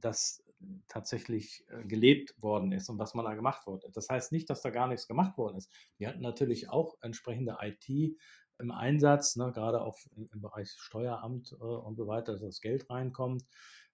das 0.00 0.41
tatsächlich 0.88 1.64
äh, 1.68 1.84
gelebt 1.84 2.34
worden 2.40 2.72
ist 2.72 2.88
und 2.88 2.98
was 2.98 3.14
man 3.14 3.24
da 3.24 3.34
gemacht 3.34 3.66
wurde. 3.66 3.90
Das 3.92 4.08
heißt 4.08 4.32
nicht, 4.32 4.50
dass 4.50 4.62
da 4.62 4.70
gar 4.70 4.88
nichts 4.88 5.06
gemacht 5.06 5.36
worden 5.38 5.56
ist. 5.56 5.72
Wir 5.98 6.08
hatten 6.08 6.20
natürlich 6.20 6.70
auch 6.70 6.96
entsprechende 7.00 7.56
IT 7.60 8.16
im 8.58 8.70
Einsatz, 8.70 9.36
ne, 9.36 9.52
gerade 9.52 9.82
auch 9.82 9.98
im, 10.16 10.40
Bereich 10.40 10.70
Steueramt 10.70 11.52
äh, 11.52 11.64
und 11.64 11.96
so 11.96 12.06
weiter, 12.06 12.32
dass 12.32 12.42
das 12.42 12.60
Geld 12.60 12.88
reinkommt. 12.90 13.44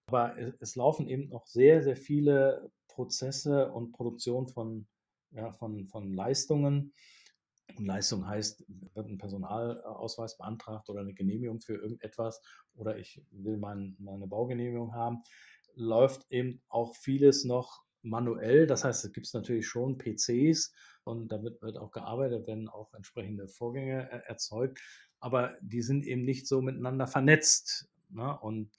Aber 0.07 0.37
es, 0.37 0.53
es, 0.59 0.75
laufen 0.75 1.07
eben 1.07 1.29
noch 1.29 1.45
sehr, 1.45 1.83
sehr 1.83 1.95
viele 1.95 2.71
Prozesse 2.87 3.71
und 3.71 3.91
Produktion 3.91 4.47
von, 4.47 4.87
ja, 5.31 5.51
von, 5.53 5.87
von 5.87 6.13
Leistungen 6.13 6.93
Und 7.77 7.85
Leistung 7.85 8.27
heißt, 8.27 8.65
wird 8.67 9.07
ein 9.07 9.17
Personalausweis 9.17 10.37
beantragt 10.37 10.89
oder 10.89 11.01
eine 11.01 11.13
Genehmigung 11.13 11.61
für 11.61 11.75
irgendetwas 11.75 12.41
oder 12.75 12.97
ich 12.97 13.21
will 13.31 13.57
mein, 13.57 13.95
meine 13.99 14.27
Baugenehmigung 14.27 14.93
haben, 14.93 15.23
läuft 15.79 16.25
eben 16.29 16.61
auch 16.67 16.95
vieles 16.95 17.45
noch 17.45 17.83
manuell. 18.01 18.67
Das 18.67 18.83
heißt, 18.83 19.05
es 19.05 19.13
gibt 19.13 19.33
natürlich 19.33 19.67
schon 19.67 19.97
PCs 19.97 20.73
und 21.03 21.31
damit 21.31 21.61
wird 21.61 21.77
auch 21.77 21.91
gearbeitet, 21.91 22.47
werden 22.47 22.69
auch 22.69 22.93
entsprechende 22.93 23.47
Vorgänge 23.47 24.11
äh, 24.11 24.21
erzeugt, 24.27 24.79
aber 25.19 25.57
die 25.61 25.81
sind 25.81 26.05
eben 26.05 26.23
nicht 26.23 26.47
so 26.47 26.61
miteinander 26.61 27.07
vernetzt. 27.07 27.89
Ne? 28.09 28.37
Und 28.39 28.71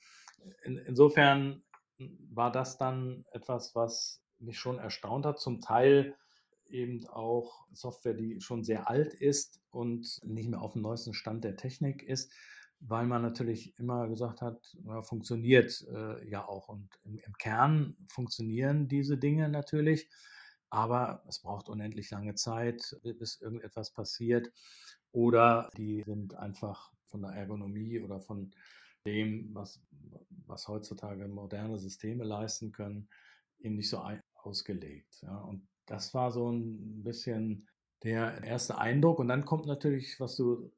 in, 0.62 0.78
insofern 0.78 1.62
war 2.30 2.50
das 2.50 2.78
dann 2.78 3.24
etwas, 3.32 3.74
was 3.74 4.22
mich 4.38 4.58
schon 4.58 4.78
erstaunt 4.78 5.26
hat. 5.26 5.38
Zum 5.38 5.60
Teil 5.60 6.14
eben 6.68 7.06
auch 7.08 7.66
Software, 7.72 8.14
die 8.14 8.40
schon 8.40 8.64
sehr 8.64 8.88
alt 8.88 9.12
ist 9.12 9.60
und 9.70 10.20
nicht 10.24 10.48
mehr 10.48 10.62
auf 10.62 10.72
dem 10.72 10.82
neuesten 10.82 11.14
Stand 11.14 11.44
der 11.44 11.56
Technik 11.56 12.02
ist, 12.02 12.32
weil 12.80 13.06
man 13.06 13.22
natürlich 13.22 13.78
immer 13.78 14.08
gesagt 14.08 14.40
hat, 14.40 14.76
ja, 14.84 15.02
funktioniert 15.02 15.86
äh, 15.92 16.26
ja 16.28 16.46
auch. 16.46 16.68
Und 16.68 16.88
im, 17.04 17.18
im, 17.18 17.32
Kern 17.34 17.96
funktionieren 18.08 18.88
diese 18.88 19.18
Dinge 19.18 19.48
natürlich, 19.48 20.08
aber 20.70 21.22
es 21.28 21.40
braucht 21.40 21.68
unendlich 21.68 22.10
lange 22.10 22.34
Zeit, 22.34 22.96
bis 23.02 23.40
irgendetwas 23.40 23.92
passiert. 23.92 24.50
Oder 25.12 25.68
die 25.76 26.02
sind 26.06 26.34
einfach 26.34 26.92
von 27.06 27.22
der 27.22 27.32
Ergonomie 27.32 28.00
oder 28.00 28.20
von 28.20 28.52
dem, 29.04 29.54
was, 29.54 29.82
was 30.46 30.68
heutzutage 30.68 31.26
moderne 31.28 31.78
Systeme 31.78 32.24
leisten 32.24 32.72
können, 32.72 33.08
eben 33.58 33.76
nicht 33.76 33.90
so 33.90 34.02
ausgelegt. 34.34 35.20
Ja. 35.22 35.38
Und 35.38 35.68
das 35.86 36.14
war 36.14 36.30
so 36.30 36.50
ein 36.50 37.02
bisschen 37.02 37.68
der 38.02 38.42
erste 38.44 38.78
Eindruck. 38.78 39.18
Und 39.18 39.28
dann 39.28 39.44
kommt 39.44 39.66
natürlich, 39.66 40.18
was 40.20 40.36
du 40.36 40.72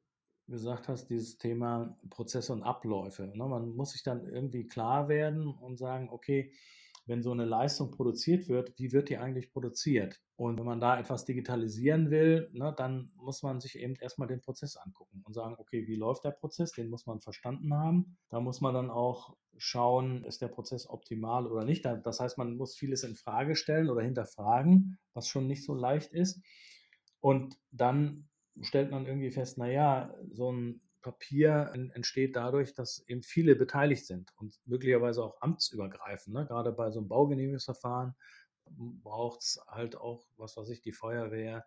gesagt 0.47 0.87
hast, 0.87 1.07
dieses 1.07 1.37
Thema 1.37 1.97
Prozesse 2.09 2.53
und 2.53 2.63
Abläufe. 2.63 3.31
Ne? 3.35 3.47
Man 3.47 3.75
muss 3.75 3.91
sich 3.91 4.03
dann 4.03 4.25
irgendwie 4.25 4.67
klar 4.67 5.07
werden 5.07 5.47
und 5.47 5.77
sagen, 5.77 6.09
okay, 6.09 6.51
wenn 7.05 7.21
so 7.21 7.31
eine 7.31 7.45
Leistung 7.45 7.91
produziert 7.91 8.47
wird, 8.47 8.77
wie 8.77 8.91
wird 8.93 9.09
die 9.09 9.17
eigentlich 9.17 9.51
produziert? 9.51 10.21
Und 10.35 10.57
wenn 10.57 10.65
man 10.65 10.79
da 10.79 10.97
etwas 10.97 11.25
digitalisieren 11.25 12.11
will, 12.11 12.49
ne, 12.53 12.73
dann 12.77 13.11
muss 13.15 13.43
man 13.43 13.59
sich 13.59 13.77
eben 13.77 13.95
erstmal 13.95 14.27
den 14.27 14.41
Prozess 14.41 14.77
angucken 14.77 15.21
und 15.25 15.33
sagen, 15.33 15.55
okay, 15.57 15.85
wie 15.85 15.95
läuft 15.95 16.23
der 16.23 16.31
Prozess? 16.31 16.71
Den 16.71 16.89
muss 16.89 17.05
man 17.05 17.19
verstanden 17.19 17.73
haben. 17.73 18.17
Da 18.29 18.39
muss 18.39 18.61
man 18.61 18.73
dann 18.73 18.89
auch 18.89 19.35
schauen, 19.57 20.23
ist 20.23 20.41
der 20.41 20.47
Prozess 20.47 20.89
optimal 20.89 21.45
oder 21.45 21.65
nicht. 21.65 21.85
Das 21.85 22.19
heißt, 22.19 22.37
man 22.37 22.55
muss 22.55 22.75
vieles 22.75 23.03
in 23.03 23.15
Frage 23.15 23.55
stellen 23.55 23.89
oder 23.89 24.01
hinterfragen, 24.01 24.97
was 25.13 25.27
schon 25.27 25.47
nicht 25.47 25.65
so 25.65 25.73
leicht 25.73 26.13
ist. 26.13 26.41
Und 27.19 27.59
dann 27.71 28.29
stellt 28.61 28.91
man 28.91 29.05
irgendwie 29.05 29.31
fest, 29.31 29.57
naja, 29.57 30.13
so 30.31 30.51
ein 30.51 30.81
Papier 31.01 31.71
entsteht 31.93 32.35
dadurch, 32.35 32.73
dass 32.73 33.03
eben 33.07 33.23
viele 33.23 33.55
beteiligt 33.55 34.05
sind 34.05 34.31
und 34.37 34.59
möglicherweise 34.65 35.23
auch 35.23 35.41
amtsübergreifend. 35.41 36.33
Ne? 36.33 36.45
Gerade 36.45 36.71
bei 36.71 36.89
so 36.91 36.99
einem 36.99 37.09
Baugenehmigungsverfahren 37.09 38.15
braucht 39.03 39.41
es 39.41 39.59
halt 39.67 39.97
auch, 39.97 40.25
was 40.37 40.55
weiß 40.55 40.69
ich, 40.69 40.81
die 40.81 40.93
Feuerwehr, 40.93 41.65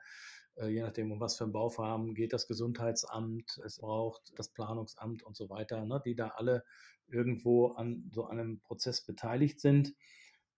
äh, 0.57 0.69
je 0.69 0.81
nachdem, 0.81 1.13
um 1.13 1.21
was 1.21 1.37
für 1.37 1.45
ein 1.45 1.53
Bauvorhaben 1.53 2.15
geht, 2.15 2.33
das 2.33 2.49
Gesundheitsamt, 2.49 3.61
es 3.65 3.79
braucht 3.79 4.33
das 4.37 4.53
Planungsamt 4.53 5.23
und 5.23 5.37
so 5.37 5.51
weiter, 5.51 5.85
ne? 5.85 6.01
die 6.05 6.17
da 6.17 6.29
alle 6.29 6.65
irgendwo 7.07 7.69
an 7.69 8.11
so 8.13 8.27
einem 8.27 8.61
Prozess 8.61 9.05
beteiligt 9.05 9.61
sind 9.61 9.95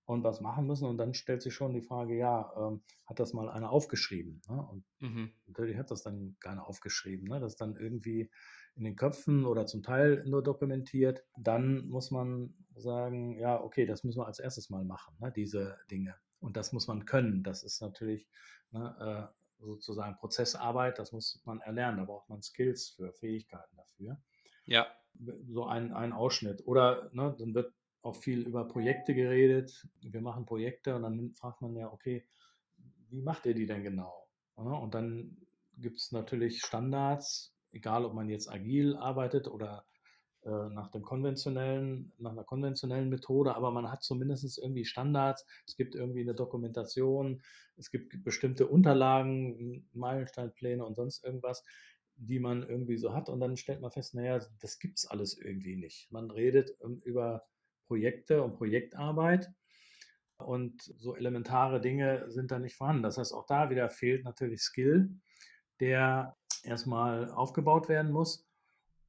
und 0.08 0.24
was 0.24 0.40
machen 0.40 0.66
müssen. 0.66 0.88
Und 0.88 0.96
dann 0.96 1.12
stellt 1.12 1.42
sich 1.42 1.52
schon 1.52 1.74
die 1.74 1.82
Frage, 1.82 2.16
ja, 2.16 2.50
ähm, 2.56 2.80
hat 3.04 3.20
das 3.20 3.34
mal 3.34 3.50
einer 3.50 3.70
aufgeschrieben? 3.70 4.40
Ne? 4.48 4.66
Und 4.66 4.84
mhm. 5.00 5.32
natürlich 5.46 5.76
hat 5.76 5.90
das 5.90 6.02
dann 6.02 6.34
keiner 6.40 6.66
aufgeschrieben. 6.66 7.28
Ne? 7.28 7.40
Das 7.40 7.52
ist 7.52 7.60
dann 7.60 7.76
irgendwie 7.76 8.30
in 8.74 8.84
den 8.84 8.96
Köpfen 8.96 9.44
oder 9.44 9.66
zum 9.66 9.82
Teil 9.82 10.24
nur 10.26 10.42
dokumentiert. 10.42 11.26
Dann 11.36 11.86
muss 11.88 12.10
man 12.10 12.54
sagen, 12.74 13.38
ja, 13.38 13.60
okay, 13.62 13.84
das 13.84 14.02
müssen 14.02 14.20
wir 14.20 14.26
als 14.26 14.38
erstes 14.38 14.70
mal 14.70 14.82
machen, 14.82 15.14
ne? 15.20 15.30
diese 15.30 15.76
Dinge. 15.90 16.14
Und 16.40 16.56
das 16.56 16.72
muss 16.72 16.86
man 16.86 17.04
können. 17.04 17.42
Das 17.42 17.62
ist 17.62 17.82
natürlich 17.82 18.26
ne, 18.70 19.28
äh, 19.60 19.62
sozusagen 19.62 20.16
Prozessarbeit, 20.16 20.98
das 20.98 21.12
muss 21.12 21.42
man 21.44 21.60
erlernen. 21.60 21.98
Da 21.98 22.04
braucht 22.04 22.30
man 22.30 22.40
Skills 22.40 22.88
für, 22.88 23.12
Fähigkeiten 23.12 23.76
dafür. 23.76 24.18
Ja. 24.64 24.86
So 25.48 25.66
ein, 25.66 25.92
ein 25.92 26.14
Ausschnitt. 26.14 26.66
Oder 26.66 27.10
ne, 27.12 27.36
dann 27.38 27.54
wird 27.54 27.74
auch 28.02 28.16
viel 28.16 28.46
über 28.46 28.66
Projekte 28.66 29.14
geredet. 29.14 29.86
Wir 30.00 30.20
machen 30.20 30.46
Projekte 30.46 30.94
und 30.96 31.02
dann 31.02 31.34
fragt 31.34 31.60
man 31.62 31.76
ja, 31.76 31.92
okay, 31.92 32.26
wie 33.10 33.22
macht 33.22 33.46
ihr 33.46 33.54
die 33.54 33.66
denn 33.66 33.82
genau? 33.82 34.28
Und 34.54 34.94
dann 34.94 35.36
gibt 35.76 35.98
es 35.98 36.12
natürlich 36.12 36.60
Standards, 36.60 37.54
egal 37.72 38.04
ob 38.04 38.14
man 38.14 38.28
jetzt 38.28 38.50
agil 38.50 38.96
arbeitet 38.96 39.48
oder 39.48 39.84
äh, 40.44 40.50
nach 40.70 40.90
dem 40.90 41.02
konventionellen, 41.02 42.12
nach 42.18 42.32
einer 42.32 42.44
konventionellen 42.44 43.08
Methode, 43.08 43.54
aber 43.54 43.70
man 43.70 43.90
hat 43.90 44.02
zumindest 44.02 44.58
irgendwie 44.58 44.84
Standards. 44.84 45.44
Es 45.66 45.76
gibt 45.76 45.94
irgendwie 45.94 46.22
eine 46.22 46.34
Dokumentation, 46.34 47.42
es 47.76 47.90
gibt 47.90 48.24
bestimmte 48.24 48.66
Unterlagen, 48.66 49.88
Meilensteinpläne 49.92 50.84
und 50.84 50.96
sonst 50.96 51.24
irgendwas, 51.24 51.64
die 52.16 52.40
man 52.40 52.68
irgendwie 52.68 52.96
so 52.96 53.12
hat. 53.12 53.28
Und 53.28 53.40
dann 53.40 53.56
stellt 53.56 53.80
man 53.80 53.90
fest, 53.90 54.14
naja, 54.14 54.40
das 54.60 54.78
gibt 54.78 54.98
es 54.98 55.06
alles 55.06 55.36
irgendwie 55.36 55.76
nicht. 55.76 56.10
Man 56.10 56.30
redet 56.30 56.76
ähm, 56.82 57.00
über 57.04 57.46
Projekte 57.88 58.42
und 58.42 58.56
Projektarbeit. 58.56 59.50
Und 60.38 60.82
so 60.82 61.16
elementare 61.16 61.80
Dinge 61.80 62.30
sind 62.30 62.52
da 62.52 62.60
nicht 62.60 62.76
vorhanden. 62.76 63.02
Das 63.02 63.18
heißt, 63.18 63.34
auch 63.34 63.46
da 63.46 63.70
wieder 63.70 63.90
fehlt 63.90 64.24
natürlich 64.24 64.60
Skill, 64.62 65.10
der 65.80 66.36
erstmal 66.62 67.30
aufgebaut 67.32 67.88
werden 67.88 68.12
muss. 68.12 68.46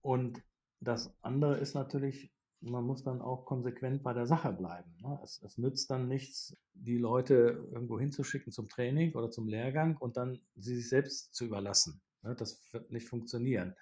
Und 0.02 0.42
das 0.80 1.14
andere 1.22 1.58
ist 1.58 1.76
natürlich, 1.76 2.32
man 2.62 2.84
muss 2.84 3.04
dann 3.04 3.22
auch 3.22 3.46
konsequent 3.46 4.02
bei 4.02 4.14
der 4.14 4.26
Sache 4.26 4.52
bleiben. 4.54 4.96
Ne? 5.02 5.20
Es, 5.24 5.42
es, 5.44 5.58
nützt 5.58 5.92
dann 5.92 6.08
nichts, 6.08 6.58
die 6.74 6.98
Leute 6.98 7.68
irgendwo 7.72 8.00
hinzuschicken 8.00 8.52
zum 8.52 8.68
Training 8.68 9.14
oder 9.14 9.30
zum 9.30 9.48
Lehrgang 9.48 9.98
und 9.98 10.18
dann 10.18 10.40
sie 10.56 10.76
sich 10.76 10.90
selbst 10.90 11.34
zu 11.36 11.46
überlassen. 11.46 12.02
Ne? 12.24 12.36
Das 12.36 12.62
wird 12.74 12.92
nicht 12.92 13.08
funktionieren. 13.08 13.76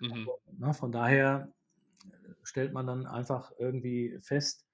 Mhm. 0.00 0.28
Also, 0.60 0.72
von 0.78 0.92
daher 0.92 1.52
stellt 2.42 2.72
man 2.72 2.86
dann 2.86 3.06
einfach 3.06 3.52
irgendwie 3.58 4.18
fest, 4.20 4.66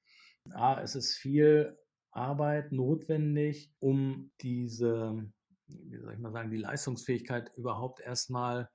ah, 0.53 0.81
es 0.83 0.95
ist 0.95 1.15
viel 1.15 1.79
Arbeit 2.11 2.73
notwendig, 2.73 3.73
um 3.79 4.33
diese, 4.41 5.31
wie 5.67 5.99
soll 5.99 6.15
ich 6.15 6.19
mal 6.19 6.33
sagen, 6.33 6.51
die 6.51 6.57
Leistungsfähigkeit 6.57 7.53
überhaupt 7.57 8.01
erstmal 8.01 8.71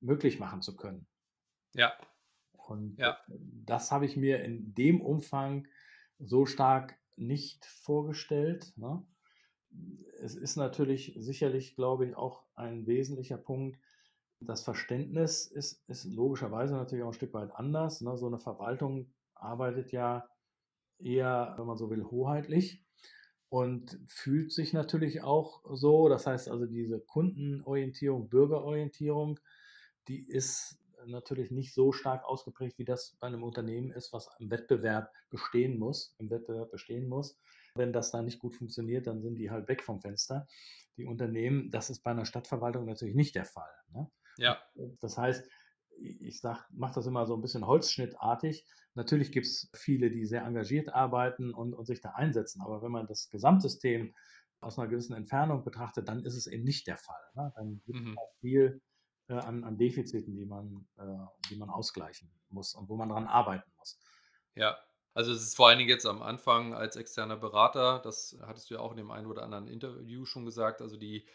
möglich 0.00 0.38
machen 0.38 0.62
zu 0.62 0.76
können. 0.76 1.06
Ja. 1.74 1.92
Und 2.52 2.98
ja. 2.98 3.18
das 3.28 3.90
habe 3.90 4.06
ich 4.06 4.16
mir 4.16 4.42
in 4.42 4.74
dem 4.74 5.00
Umfang 5.00 5.68
so 6.18 6.46
stark 6.46 6.98
nicht 7.16 7.64
vorgestellt. 7.66 8.72
Ne? 8.76 9.06
Es 10.20 10.34
ist 10.34 10.56
natürlich 10.56 11.14
sicherlich, 11.18 11.76
glaube 11.76 12.06
ich, 12.06 12.16
auch 12.16 12.44
ein 12.54 12.86
wesentlicher 12.86 13.36
Punkt, 13.36 13.78
das 14.46 14.62
Verständnis 14.62 15.46
ist, 15.46 15.82
ist 15.88 16.04
logischerweise 16.04 16.74
natürlich 16.74 17.04
auch 17.04 17.08
ein 17.08 17.14
Stück 17.14 17.34
weit 17.34 17.54
anders. 17.54 18.00
Ne? 18.00 18.16
So 18.16 18.26
eine 18.26 18.38
Verwaltung 18.38 19.12
arbeitet 19.34 19.92
ja 19.92 20.28
eher, 20.98 21.54
wenn 21.58 21.66
man 21.66 21.76
so 21.76 21.90
will, 21.90 22.04
hoheitlich 22.04 22.84
und 23.48 24.00
fühlt 24.08 24.52
sich 24.52 24.72
natürlich 24.72 25.22
auch 25.22 25.62
so. 25.74 26.08
Das 26.08 26.26
heißt 26.26 26.48
also, 26.48 26.66
diese 26.66 27.00
Kundenorientierung, 27.00 28.28
Bürgerorientierung, 28.28 29.38
die 30.08 30.28
ist 30.28 30.78
natürlich 31.06 31.50
nicht 31.50 31.74
so 31.74 31.92
stark 31.92 32.24
ausgeprägt, 32.24 32.78
wie 32.78 32.84
das 32.84 33.16
bei 33.20 33.26
einem 33.26 33.42
Unternehmen 33.42 33.90
ist, 33.92 34.12
was 34.12 34.28
im 34.38 34.50
Wettbewerb 34.50 35.12
bestehen 35.30 35.78
muss, 35.78 36.14
im 36.18 36.30
Wettbewerb 36.30 36.70
bestehen 36.70 37.08
muss. 37.08 37.38
Wenn 37.74 37.92
das 37.92 38.10
da 38.10 38.22
nicht 38.22 38.38
gut 38.38 38.56
funktioniert, 38.56 39.06
dann 39.06 39.22
sind 39.22 39.36
die 39.36 39.50
halt 39.50 39.68
weg 39.68 39.82
vom 39.82 40.00
Fenster. 40.00 40.46
Die 40.96 41.06
Unternehmen, 41.06 41.70
das 41.70 41.90
ist 41.90 42.02
bei 42.02 42.12
einer 42.12 42.24
Stadtverwaltung 42.24 42.86
natürlich 42.86 43.14
nicht 43.14 43.34
der 43.34 43.44
Fall. 43.44 43.72
Ne? 43.92 44.10
Ja. 44.36 44.60
Das 45.00 45.16
heißt, 45.18 45.48
ich 45.98 46.40
sag, 46.40 46.66
mache 46.70 46.94
das 46.94 47.06
immer 47.06 47.26
so 47.26 47.34
ein 47.34 47.40
bisschen 47.40 47.66
holzschnittartig. 47.66 48.66
Natürlich 48.94 49.32
gibt 49.32 49.46
es 49.46 49.70
viele, 49.74 50.10
die 50.10 50.26
sehr 50.26 50.42
engagiert 50.42 50.92
arbeiten 50.92 51.52
und, 51.52 51.74
und 51.74 51.86
sich 51.86 52.00
da 52.00 52.10
einsetzen, 52.10 52.62
aber 52.62 52.82
wenn 52.82 52.92
man 52.92 53.06
das 53.06 53.30
Gesamtsystem 53.30 54.14
aus 54.60 54.78
einer 54.78 54.88
gewissen 54.88 55.14
Entfernung 55.14 55.64
betrachtet, 55.64 56.08
dann 56.08 56.24
ist 56.24 56.36
es 56.36 56.46
eben 56.46 56.64
nicht 56.64 56.86
der 56.86 56.96
Fall. 56.96 57.20
Ne? 57.34 57.52
Dann 57.56 57.82
gibt 57.84 57.98
es 57.98 58.04
mhm. 58.04 58.16
viel 58.40 58.82
äh, 59.28 59.34
an, 59.34 59.64
an, 59.64 59.76
Defiziten, 59.76 60.36
die 60.36 60.46
man, 60.46 60.86
äh, 60.96 61.02
die 61.50 61.56
man 61.56 61.70
ausgleichen 61.70 62.30
muss 62.48 62.74
und 62.74 62.88
wo 62.88 62.96
man 62.96 63.08
daran 63.08 63.26
arbeiten 63.26 63.70
muss. 63.76 63.98
Ja, 64.54 64.76
also 65.12 65.32
es 65.32 65.42
ist 65.42 65.56
vor 65.56 65.68
allen 65.68 65.78
Dingen 65.78 65.90
jetzt 65.90 66.06
am 66.06 66.22
Anfang 66.22 66.74
als 66.74 66.96
externer 66.96 67.36
Berater, 67.36 68.00
das 68.00 68.36
hattest 68.42 68.70
du 68.70 68.74
ja 68.74 68.80
auch 68.80 68.90
in 68.92 68.96
dem 68.96 69.10
einen 69.10 69.26
oder 69.26 69.42
anderen 69.42 69.68
Interview 69.68 70.24
schon 70.24 70.44
gesagt, 70.44 70.80
also 70.80 70.96
die 70.96 71.26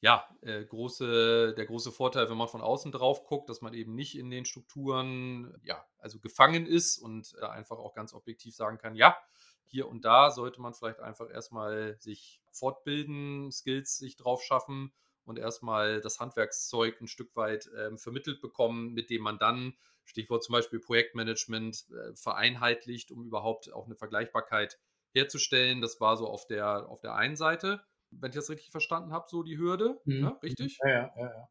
ja, 0.00 0.28
äh, 0.42 0.64
große, 0.64 1.54
der 1.56 1.66
große 1.66 1.90
Vorteil, 1.90 2.28
wenn 2.28 2.36
man 2.36 2.48
von 2.48 2.60
außen 2.60 2.92
drauf 2.92 3.24
guckt, 3.24 3.48
dass 3.48 3.62
man 3.62 3.74
eben 3.74 3.94
nicht 3.94 4.16
in 4.18 4.30
den 4.30 4.44
Strukturen, 4.44 5.58
ja, 5.62 5.84
also 5.98 6.18
gefangen 6.18 6.66
ist 6.66 6.98
und 6.98 7.34
äh, 7.40 7.46
einfach 7.46 7.78
auch 7.78 7.94
ganz 7.94 8.12
objektiv 8.12 8.54
sagen 8.54 8.78
kann, 8.78 8.94
ja, 8.94 9.16
hier 9.64 9.88
und 9.88 10.04
da 10.04 10.30
sollte 10.30 10.60
man 10.60 10.74
vielleicht 10.74 11.00
einfach 11.00 11.30
erstmal 11.30 11.96
sich 11.98 12.40
fortbilden, 12.52 13.50
Skills 13.50 13.96
sich 13.96 14.16
drauf 14.16 14.42
schaffen 14.42 14.92
und 15.24 15.38
erstmal 15.38 16.00
das 16.00 16.20
Handwerkszeug 16.20 17.00
ein 17.00 17.08
Stück 17.08 17.34
weit 17.34 17.68
ähm, 17.76 17.98
vermittelt 17.98 18.40
bekommen, 18.40 18.92
mit 18.92 19.10
dem 19.10 19.22
man 19.22 19.38
dann, 19.38 19.76
Stichwort 20.04 20.44
zum 20.44 20.52
Beispiel 20.52 20.78
Projektmanagement, 20.78 21.86
äh, 21.90 22.14
vereinheitlicht, 22.14 23.10
um 23.10 23.24
überhaupt 23.24 23.72
auch 23.72 23.86
eine 23.86 23.96
Vergleichbarkeit 23.96 24.78
herzustellen. 25.12 25.80
Das 25.80 26.00
war 26.00 26.16
so 26.16 26.28
auf 26.28 26.46
der, 26.46 26.88
auf 26.88 27.00
der 27.00 27.14
einen 27.16 27.34
Seite, 27.34 27.82
wenn 28.20 28.30
ich 28.30 28.36
das 28.36 28.50
richtig 28.50 28.70
verstanden 28.70 29.12
habe, 29.12 29.26
so 29.28 29.42
die 29.42 29.58
Hürde. 29.58 30.00
Mhm. 30.04 30.22
Ja, 30.22 30.28
richtig? 30.42 30.78
Ja, 30.82 30.88
ja, 30.90 31.12
ja, 31.16 31.34
ja. 31.34 31.48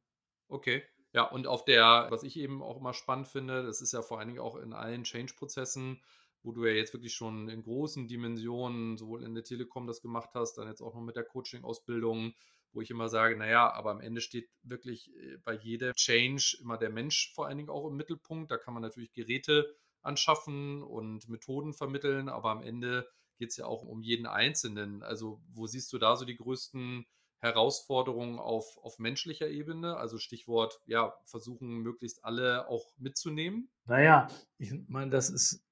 Okay. 0.48 0.84
Ja, 1.14 1.24
und 1.24 1.48
auf 1.48 1.64
der, 1.64 2.08
was 2.10 2.24
ich 2.24 2.38
eben 2.38 2.62
auch 2.62 2.78
immer 2.78 2.94
spannend 2.94 3.28
finde, 3.28 3.64
das 3.64 3.82
ist 3.82 3.94
ja 3.94 4.02
vor 4.02 4.20
allen 4.20 4.28
Dingen 4.28 4.42
auch 4.42 4.58
in 4.58 4.74
allen 4.74 5.06
Change-Prozessen, 5.06 6.02
wo 6.44 6.52
du 6.52 6.66
ja 6.66 6.74
jetzt 6.74 6.94
wirklich 6.94 7.14
schon 7.14 7.48
in 7.48 7.64
großen 7.64 8.08
Dimensionen, 8.08 8.98
sowohl 8.98 9.24
in 9.24 9.34
der 9.34 9.46
Telekom 9.46 9.88
das 9.88 10.02
gemacht 10.02 10.32
hast, 10.34 10.58
dann 10.58 10.68
jetzt 10.68 10.82
auch 10.82 10.94
noch 10.94 11.02
mit 11.02 11.16
der 11.16 11.24
Coaching-Ausbildung, 11.24 12.34
wo 12.74 12.82
ich 12.82 12.92
immer 12.92 13.08
sage, 13.08 13.38
naja, 13.38 13.72
aber 13.72 13.92
am 13.92 14.02
Ende 14.02 14.20
steht 14.20 14.50
wirklich 14.62 15.16
äh, 15.16 15.38
bei 15.44 15.54
jeder 15.54 15.94
Change 15.94 16.58
immer 16.62 16.78
der 16.78 16.90
Mensch 16.90 17.32
vor 17.34 17.48
allen 17.48 17.58
Dingen 17.58 17.70
auch 17.70 17.88
im 17.88 17.96
Mittelpunkt. 17.96 18.52
Da 18.52 18.58
kann 18.58 18.74
man 18.74 18.84
natürlich 18.84 19.14
Geräte 19.14 19.74
anschaffen 20.02 20.84
und 20.84 21.30
Methoden 21.30 21.74
vermitteln, 21.74 22.28
aber 22.30 22.50
am 22.52 22.62
Ende 22.62 23.08
geht 23.38 23.50
es 23.50 23.58
ja 23.58 23.66
auch 23.66 23.84
um 23.84 24.02
jeden 24.02 24.26
Einzelnen. 24.26 25.04
Also 25.04 25.42
wo 25.54 25.68
siehst 25.68 25.92
du 25.94 25.98
da 25.98 26.16
so 26.16 26.26
die 26.26 26.38
größten 26.38 27.06
Herausforderungen 27.40 28.40
auf, 28.40 28.78
auf 28.78 29.00
menschlicher 29.00 29.48
Ebene? 29.48 29.98
Also 29.98 30.18
Stichwort, 30.18 30.82
ja, 30.86 31.14
versuchen 31.26 31.80
möglichst 31.80 32.24
alle 32.24 32.68
auch 32.68 32.98
mitzunehmen. 32.98 33.70
Naja, 33.86 34.28
ich 34.58 34.74
meine, 34.88 35.12
das 35.12 35.30
ist, 35.30 35.64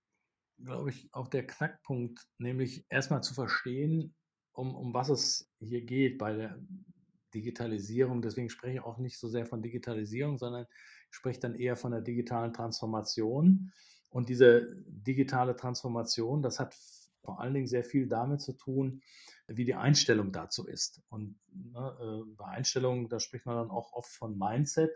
glaube 0.59 0.89
ich, 0.89 1.09
auch 1.13 1.27
der 1.27 1.47
Knackpunkt, 1.47 2.27
nämlich 2.37 2.85
erstmal 2.89 3.23
zu 3.23 3.33
verstehen, 3.33 4.15
um, 4.51 4.75
um 4.75 4.93
was 4.93 5.09
es 5.09 5.49
hier 5.59 5.81
geht 5.81 6.17
bei 6.17 6.33
der 6.33 6.59
Digitalisierung. 7.33 8.21
Deswegen 8.21 8.49
spreche 8.49 8.75
ich 8.75 8.83
auch 8.83 8.97
nicht 8.97 9.19
so 9.19 9.27
sehr 9.27 9.45
von 9.45 9.61
Digitalisierung, 9.61 10.37
sondern 10.37 10.67
spreche 11.09 11.39
dann 11.39 11.55
eher 11.55 11.75
von 11.75 11.91
der 11.91 12.01
digitalen 12.01 12.53
Transformation. 12.53 13.71
Und 14.09 14.29
diese 14.29 14.75
digitale 14.85 15.55
Transformation, 15.55 16.43
das 16.43 16.59
hat 16.59 16.75
vor 17.23 17.39
allen 17.39 17.53
Dingen 17.53 17.67
sehr 17.67 17.83
viel 17.83 18.07
damit 18.07 18.41
zu 18.41 18.53
tun, 18.53 19.01
wie 19.47 19.65
die 19.65 19.75
Einstellung 19.75 20.31
dazu 20.31 20.67
ist. 20.67 21.01
Und 21.09 21.39
ne, 21.51 21.97
äh, 22.01 22.35
bei 22.35 22.45
Einstellungen, 22.45 23.09
da 23.09 23.19
spricht 23.19 23.45
man 23.45 23.55
dann 23.55 23.71
auch 23.71 23.93
oft 23.93 24.11
von 24.11 24.37
Mindset 24.37 24.91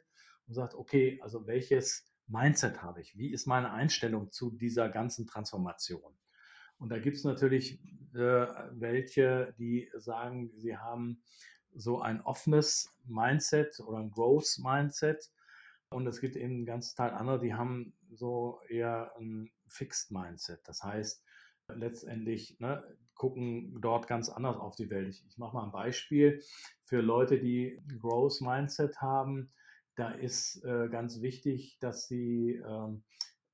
und 0.48 0.54
sagt, 0.54 0.76
okay, 0.76 1.20
also 1.24 1.48
welches 1.48 2.06
Mindset 2.28 2.82
habe 2.82 3.02
ich? 3.02 3.18
Wie 3.18 3.32
ist 3.32 3.48
meine 3.48 3.72
Einstellung 3.72 4.32
zu 4.32 4.52
dieser 4.52 4.90
ganzen 4.90 5.28
Transformation? 5.28 6.14
Und 6.78 6.90
da 6.90 7.00
gibt 7.00 7.18
es 7.18 7.24
natürlich 7.24 7.82
äh, 8.14 8.48
welche, 8.72 9.54
die 9.58 9.90
sagen, 9.96 10.52
sie 10.56 10.78
haben 10.78 11.22
so 11.74 12.02
ein 12.02 12.22
offenes 12.22 12.94
Mindset 13.06 13.80
oder 13.80 14.00
ein 14.00 14.12
Growth 14.12 14.60
Mindset. 14.60 15.32
Und 15.90 16.06
es 16.08 16.20
gibt 16.20 16.36
eben 16.36 16.54
einen 16.54 16.66
ganzen 16.66 16.96
Teil 16.98 17.12
andere, 17.12 17.40
die 17.40 17.54
haben 17.54 17.94
so 18.12 18.60
eher 18.68 19.14
ein 19.18 19.50
Fixed 19.68 20.12
Mindset. 20.12 20.60
Das 20.68 20.84
heißt, 20.84 21.24
letztendlich 21.74 22.60
ne, 22.60 22.84
gucken 23.16 23.80
dort 23.82 24.08
ganz 24.08 24.30
anders 24.30 24.58
auf 24.58 24.76
die 24.76 24.90
Welt. 24.90 25.10
Ich, 25.10 25.26
ich 25.28 25.38
mache 25.38 25.56
mal 25.56 25.64
ein 25.64 25.72
Beispiel 25.72 26.42
für 26.84 27.02
Leute, 27.02 27.40
die 27.40 27.82
Growth 28.00 28.42
Mindset 28.42 29.02
haben. 29.02 29.52
Da 29.96 30.12
ist 30.12 30.64
äh, 30.64 30.88
ganz 30.90 31.22
wichtig, 31.22 31.78
dass 31.80 32.08
sie 32.08 32.62
ähm, 32.66 33.04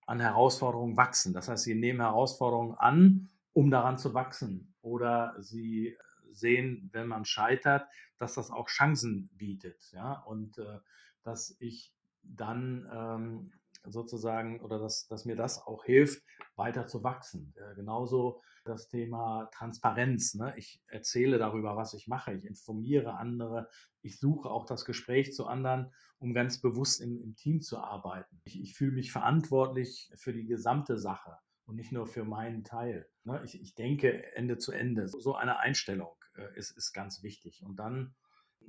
an 0.05 0.19
Herausforderungen 0.19 0.97
wachsen. 0.97 1.33
Das 1.33 1.47
heißt, 1.47 1.63
sie 1.63 1.75
nehmen 1.75 2.01
Herausforderungen 2.01 2.75
an, 2.75 3.29
um 3.53 3.71
daran 3.71 3.97
zu 3.97 4.13
wachsen. 4.13 4.73
Oder 4.81 5.35
sie 5.39 5.97
sehen, 6.31 6.89
wenn 6.91 7.07
man 7.07 7.25
scheitert, 7.25 7.87
dass 8.17 8.33
das 8.33 8.51
auch 8.51 8.67
Chancen 8.67 9.29
bietet. 9.33 9.91
Ja? 9.93 10.21
Und 10.25 10.57
äh, 10.57 10.79
dass 11.23 11.55
ich 11.59 11.93
dann 12.21 12.89
ähm, 12.93 13.53
sozusagen 13.85 14.61
oder 14.61 14.79
dass, 14.79 15.07
dass 15.07 15.25
mir 15.25 15.35
das 15.35 15.59
auch 15.59 15.85
hilft, 15.85 16.23
weiter 16.55 16.87
zu 16.87 17.03
wachsen. 17.03 17.53
Äh, 17.57 17.75
genauso 17.75 18.41
das 18.65 18.87
Thema 18.87 19.49
Transparenz. 19.53 20.35
Ne? 20.35 20.53
Ich 20.57 20.81
erzähle 20.87 21.37
darüber, 21.37 21.75
was 21.75 21.93
ich 21.93 22.07
mache. 22.07 22.33
Ich 22.33 22.45
informiere 22.45 23.15
andere. 23.15 23.69
Ich 24.01 24.19
suche 24.19 24.49
auch 24.49 24.65
das 24.65 24.85
Gespräch 24.85 25.33
zu 25.33 25.47
anderen, 25.47 25.91
um 26.19 26.33
ganz 26.33 26.61
bewusst 26.61 27.01
im, 27.01 27.21
im 27.21 27.35
Team 27.35 27.61
zu 27.61 27.79
arbeiten. 27.79 28.41
Ich, 28.45 28.61
ich 28.61 28.75
fühle 28.75 28.93
mich 28.93 29.11
verantwortlich 29.11 30.11
für 30.15 30.33
die 30.33 30.45
gesamte 30.45 30.97
Sache 30.97 31.37
und 31.65 31.75
nicht 31.75 31.91
nur 31.91 32.07
für 32.07 32.23
meinen 32.23 32.63
Teil. 32.63 33.07
Ne? 33.23 33.41
Ich, 33.43 33.59
ich 33.61 33.75
denke 33.75 34.33
Ende 34.35 34.57
zu 34.57 34.71
Ende. 34.71 35.07
So 35.07 35.35
eine 35.35 35.59
Einstellung 35.59 36.15
äh, 36.35 36.57
ist, 36.57 36.71
ist 36.71 36.93
ganz 36.93 37.23
wichtig. 37.23 37.63
Und 37.63 37.77
dann 37.77 38.15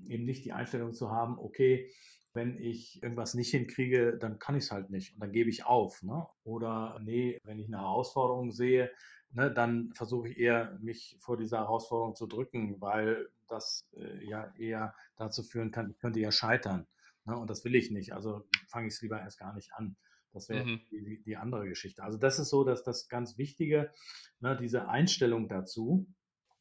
eben 0.06 0.24
nicht 0.24 0.44
die 0.44 0.52
Einstellung 0.52 0.92
zu 0.92 1.10
haben, 1.10 1.38
okay, 1.38 1.90
wenn 2.34 2.58
ich 2.60 3.02
irgendwas 3.02 3.34
nicht 3.34 3.50
hinkriege, 3.50 4.18
dann 4.18 4.38
kann 4.38 4.56
ich 4.56 4.64
es 4.64 4.70
halt 4.70 4.90
nicht 4.90 5.14
und 5.14 5.20
dann 5.20 5.32
gebe 5.32 5.48
ich 5.50 5.64
auf. 5.64 6.02
Ne? 6.02 6.26
Oder 6.42 6.98
nee, 7.02 7.38
wenn 7.44 7.58
ich 7.58 7.68
eine 7.68 7.78
Herausforderung 7.78 8.50
sehe, 8.50 8.90
ne, 9.30 9.52
dann 9.52 9.92
versuche 9.94 10.28
ich 10.28 10.38
eher, 10.38 10.78
mich 10.80 11.16
vor 11.20 11.36
dieser 11.36 11.58
Herausforderung 11.58 12.14
zu 12.14 12.26
drücken, 12.26 12.80
weil 12.80 13.28
das 13.48 13.88
äh, 13.96 14.24
ja 14.26 14.52
eher 14.58 14.94
dazu 15.16 15.42
führen 15.42 15.70
kann, 15.70 15.90
ich 15.90 15.98
könnte 15.98 16.20
ja 16.20 16.32
scheitern. 16.32 16.86
Ne? 17.24 17.36
Und 17.36 17.50
das 17.50 17.64
will 17.64 17.74
ich 17.74 17.90
nicht. 17.90 18.14
Also 18.14 18.44
fange 18.68 18.88
ich 18.88 18.94
es 18.94 19.02
lieber 19.02 19.20
erst 19.20 19.38
gar 19.38 19.54
nicht 19.54 19.72
an. 19.74 19.96
Das 20.32 20.48
wäre 20.48 20.64
mhm. 20.64 20.80
die, 20.90 21.22
die, 21.22 21.36
andere 21.36 21.68
Geschichte. 21.68 22.02
Also 22.02 22.18
das 22.18 22.40
ist 22.40 22.50
so, 22.50 22.64
dass 22.64 22.82
das 22.82 23.08
ganz 23.08 23.38
Wichtige, 23.38 23.92
ne, 24.40 24.56
diese 24.56 24.88
Einstellung 24.88 25.48
dazu. 25.48 26.06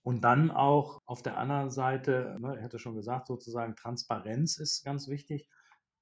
Und 0.03 0.23
dann 0.23 0.51
auch 0.51 1.01
auf 1.05 1.23
der 1.23 1.38
anderen 1.38 1.71
Seite, 1.71 2.38
ne, 2.39 2.57
ich 2.57 2.63
hatte 2.63 2.77
schon 2.77 2.95
gesagt, 2.95 3.27
sozusagen 3.27 3.75
Transparenz 3.75 4.57
ist 4.57 4.83
ganz 4.83 5.07
wichtig. 5.07 5.49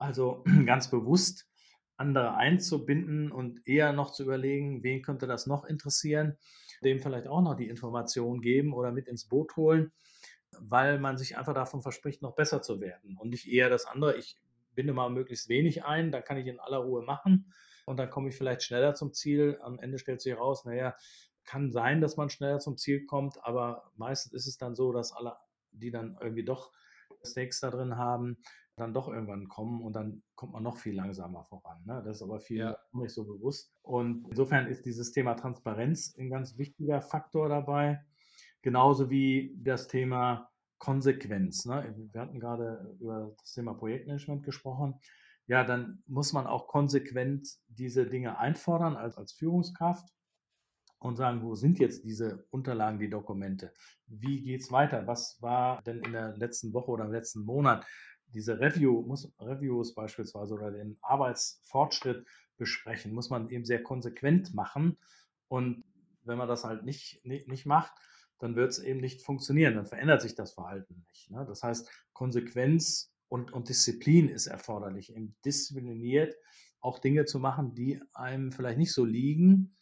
Also 0.02 0.44
ganz 0.66 0.90
bewusst 0.90 1.48
andere 1.96 2.34
einzubinden 2.34 3.32
und 3.32 3.68
eher 3.68 3.94
noch 3.94 4.12
zu 4.12 4.24
überlegen, 4.24 4.84
wen 4.84 5.04
könnte 5.04 5.28
das 5.28 5.46
noch 5.46 5.64
interessieren, 5.64 6.38
dem 6.84 7.00
vielleicht 7.00 7.28
auch 7.28 7.42
noch 7.42 7.56
die 7.56 7.70
Information 7.70 8.42
geben 8.42 8.74
oder 8.74 8.92
mit 8.92 9.08
ins 9.08 9.28
Boot 9.28 9.56
holen, 9.56 9.92
weil 10.60 11.00
man 11.00 11.20
sich 11.20 11.38
einfach 11.38 11.54
davon 11.54 11.84
verspricht, 11.84 12.24
noch 12.24 12.34
besser 12.34 12.64
zu 12.64 12.82
werden 12.82 13.16
und 13.18 13.30
nicht 13.30 13.48
eher 13.48 13.70
das 13.70 13.86
andere, 13.86 14.18
ich 14.18 14.42
binde 14.74 14.94
mal 14.94 15.12
möglichst 15.12 15.48
wenig 15.50 15.86
ein, 15.86 16.12
dann 16.12 16.24
kann 16.24 16.38
ich 16.38 16.48
in 16.48 16.60
aller 16.60 16.80
Ruhe 16.80 17.04
machen 17.04 17.54
und 17.86 17.98
dann 17.98 18.10
komme 18.10 18.30
ich 18.30 18.36
vielleicht 18.36 18.64
schneller 18.64 18.96
zum 18.96 19.14
Ziel. 19.14 19.60
Am 19.62 19.78
Ende 19.78 20.00
stellt 20.00 20.22
sich 20.22 20.34
heraus, 20.34 20.66
naja, 20.66 20.96
kann 21.44 21.72
sein, 21.72 22.02
dass 22.02 22.18
man 22.18 22.32
schneller 22.32 22.58
zum 22.58 22.78
Ziel 22.78 23.06
kommt, 23.06 23.38
aber 23.44 23.92
meistens 23.96 24.34
ist 24.34 24.48
es 24.48 24.58
dann 24.58 24.74
so, 24.74 24.92
dass 24.92 25.12
alle, 25.12 25.36
die 25.72 25.92
dann 25.92 26.18
irgendwie 26.20 26.46
doch 26.46 26.72
Stakes 27.24 27.60
da 27.60 27.70
drin 27.70 27.98
haben, 27.98 28.38
dann 28.82 28.94
doch 28.94 29.08
irgendwann 29.08 29.48
kommen 29.48 29.82
und 29.82 29.94
dann 29.94 30.24
kommt 30.36 30.54
man 30.54 30.63
noch 30.63 30.78
viel 30.78 30.96
langsamer 30.96 31.44
voran. 31.44 31.82
Ne? 31.86 32.02
Das 32.04 32.17
ist 32.17 32.24
aber 32.24 32.39
viel 32.39 32.58
ja. 32.58 32.78
nicht 32.94 33.13
so 33.13 33.24
bewusst. 33.24 33.72
Und 33.84 34.28
insofern 34.30 34.67
ist 34.67 34.86
dieses 34.86 35.12
Thema 35.12 35.36
Transparenz 35.36 36.15
ein 36.17 36.30
ganz 36.30 36.58
wichtiger 36.58 37.02
Faktor 37.02 37.48
dabei. 37.48 38.04
Genauso 38.62 39.10
wie 39.10 39.56
das 39.58 39.88
Thema 39.88 40.50
Konsequenz. 40.80 41.65
Ne? 41.65 41.96
Wir 42.12 42.22
hatten 42.22 42.39
gerade 42.39 42.96
über 43.00 43.36
das 43.39 43.54
Thema 43.54 43.76
Projektmanagement 43.76 44.44
gesprochen. 44.44 44.96
Ja, 45.46 45.63
dann 45.63 46.04
muss 46.08 46.34
man 46.34 46.48
auch 46.48 46.67
konsequent 46.67 47.48
diese 47.67 48.08
Dinge 48.08 48.39
einfordern 48.39 48.96
als, 48.96 49.15
als 49.17 49.34
Führungskraft 49.34 50.10
und 51.00 51.17
sagen, 51.17 51.44
wo 51.44 51.56
sind 51.56 51.80
jetzt 51.80 52.04
diese 52.04 52.46
Unterlagen, 52.50 53.00
die 53.00 53.10
Dokumente? 53.10 53.74
Wie 54.08 54.41
geht 54.41 54.62
es 54.62 54.72
weiter? 54.72 55.06
Was 55.08 55.39
war 55.41 55.82
denn 55.84 56.00
in 56.00 56.13
der 56.13 56.36
letzten 56.38 56.74
Woche 56.74 56.91
oder 56.91 57.06
im 57.06 57.12
letzten 57.12 57.44
Monat? 57.44 57.86
Diese 58.34 58.60
Review, 58.60 59.02
muss, 59.02 59.32
Reviews 59.39 59.94
beispielsweise 59.94 60.54
oder 60.54 60.72
den 60.72 60.98
Arbeitsfortschritt 61.02 62.26
besprechen, 62.58 63.13
muss 63.13 63.30
man 63.30 63.50
eben 63.50 63.65
sehr 63.65 63.84
konsequent 63.84 64.54
machen. 64.54 64.98
Und 65.48 65.84
wenn 66.24 66.38
man 66.38 66.48
das 66.48 66.63
halt 66.63 66.84
nicht, 66.84 67.26
nicht, 67.26 67.48
nicht 67.48 67.65
macht, 67.65 67.94
dann 68.39 68.56
wird 68.56 68.72
es 68.72 68.80
eben 68.80 69.00
nicht 69.00 69.22
funktionieren. 69.22 69.76
Dann 69.76 69.86
verändert 69.86 70.22
sich 70.22 70.36
das 70.36 70.54
Verhalten 70.54 71.06
nicht. 71.10 71.32
Ne? 71.32 71.46
Das 71.48 71.63
heißt, 71.63 71.89
Konsequenz 72.13 73.13
und, 73.28 73.52
und 73.52 73.70
Disziplin 73.70 74.30
ist 74.30 74.48
erforderlich, 74.48 75.15
eben 75.15 75.36
diszipliniert 75.46 76.36
auch 76.80 77.00
Dinge 77.00 77.26
zu 77.26 77.39
machen, 77.39 77.76
die 77.76 78.02
einem 78.13 78.52
vielleicht 78.52 78.80
nicht 78.80 78.94
so 78.94 79.06
liegen, 79.06 79.76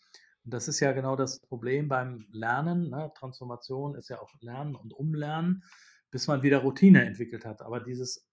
und 0.50 0.54
das 0.54 0.68
ist 0.68 0.80
ja 0.80 0.94
genau 0.94 1.16
das 1.16 1.40
Problem 1.42 1.88
beim 1.90 2.26
Lernen. 2.32 2.90
Ne? 2.90 3.12
Transformation 3.16 3.96
ist 3.96 4.10
ja 4.10 4.20
auch 4.20 4.34
Lernen 4.42 4.76
und 4.76 4.94
Umlernen, 4.94 5.64
bis 6.12 6.28
man 6.28 6.42
wieder 6.42 6.60
Routine 6.60 7.06
entwickelt 7.06 7.46
hat. 7.46 7.62
Aber 7.62 7.80
dieses 7.80 8.29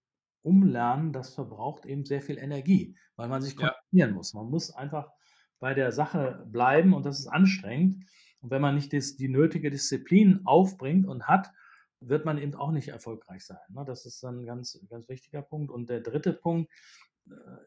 Umlernen, 0.47 1.11
das 1.11 1.33
verbraucht 1.33 1.85
eben 1.85 2.05
sehr 2.05 2.21
viel 2.21 2.37
Energie, 2.37 2.95
weil 3.15 3.27
man 3.27 3.41
sich 3.41 3.55
konzentrieren 3.55 4.09
ja. 4.09 4.15
muss. 4.15 4.33
Man 4.33 4.49
muss 4.49 4.71
einfach 4.71 5.11
bei 5.59 5.73
der 5.73 5.91
Sache 5.91 6.45
bleiben 6.47 6.93
und 6.93 7.05
das 7.05 7.19
ist 7.19 7.27
anstrengend. 7.27 8.05
Und 8.39 8.51
wenn 8.51 8.61
man 8.61 8.75
nicht 8.75 8.93
die 8.93 9.29
nötige 9.29 9.69
Disziplin 9.71 10.41
aufbringt 10.45 11.07
und 11.07 11.27
hat, 11.27 11.51
wird 11.99 12.25
man 12.25 12.37
eben 12.37 12.53
auch 12.53 12.71
nicht 12.71 12.89
erfolgreich 12.89 13.43
sein. 13.43 13.57
Ne? 13.69 13.83
Das 13.85 14.05
ist 14.05 14.23
ein 14.23 14.45
ganz, 14.45 14.79
ganz 14.89 15.09
wichtiger 15.09 15.41
Punkt. 15.41 15.71
Und 15.71 15.89
der 15.89 16.01
dritte 16.01 16.31
Punkt, 16.31 16.71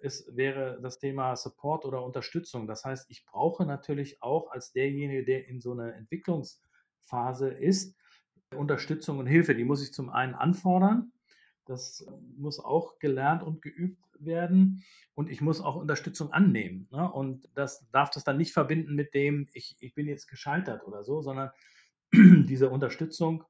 ist, 0.01 0.29
äh, 0.29 0.37
wäre 0.37 0.79
das 0.83 0.99
Thema 0.99 1.37
Support 1.37 1.85
oder 1.85 2.05
Unterstützung. 2.05 2.67
Das 2.67 2.85
heißt, 2.85 3.11
ich 3.11 3.25
brauche 3.25 3.65
natürlich 3.67 4.23
auch 4.23 4.51
als 4.51 4.73
derjenige, 4.73 5.25
der 5.25 5.49
in 5.49 5.61
so 5.61 5.73
einer 5.73 5.95
Entwicklungsphase 5.95 7.49
ist, 7.49 7.97
Unterstützung 8.55 9.19
und 9.19 9.27
Hilfe. 9.27 9.55
Die 9.55 9.65
muss 9.65 9.83
ich 9.83 9.93
zum 9.93 10.11
einen 10.11 10.35
anfordern. 10.35 11.13
Das 11.71 12.05
muss 12.37 12.59
auch 12.59 12.99
gelernt 12.99 13.45
und 13.45 13.63
geübt 13.63 14.05
werden 14.19 14.83
und 15.15 15.31
ich 15.31 15.41
muss 15.41 15.61
auch 15.61 15.77
Unterstützung 15.77 16.33
annehmen. 16.33 16.89
Ne? 16.91 17.11
Und 17.11 17.49
das 17.55 17.89
darf 17.91 18.11
das 18.11 18.25
dann 18.25 18.37
nicht 18.37 18.53
verbinden 18.53 18.95
mit 18.95 19.15
dem, 19.15 19.49
ich, 19.53 19.77
ich 19.81 19.95
bin 19.95 20.09
jetzt 20.09 20.27
gescheitert 20.27 20.85
oder 20.85 21.05
so, 21.05 21.23
sondern 21.23 21.51
diese 22.13 22.71
Unterstützung, 22.71 23.45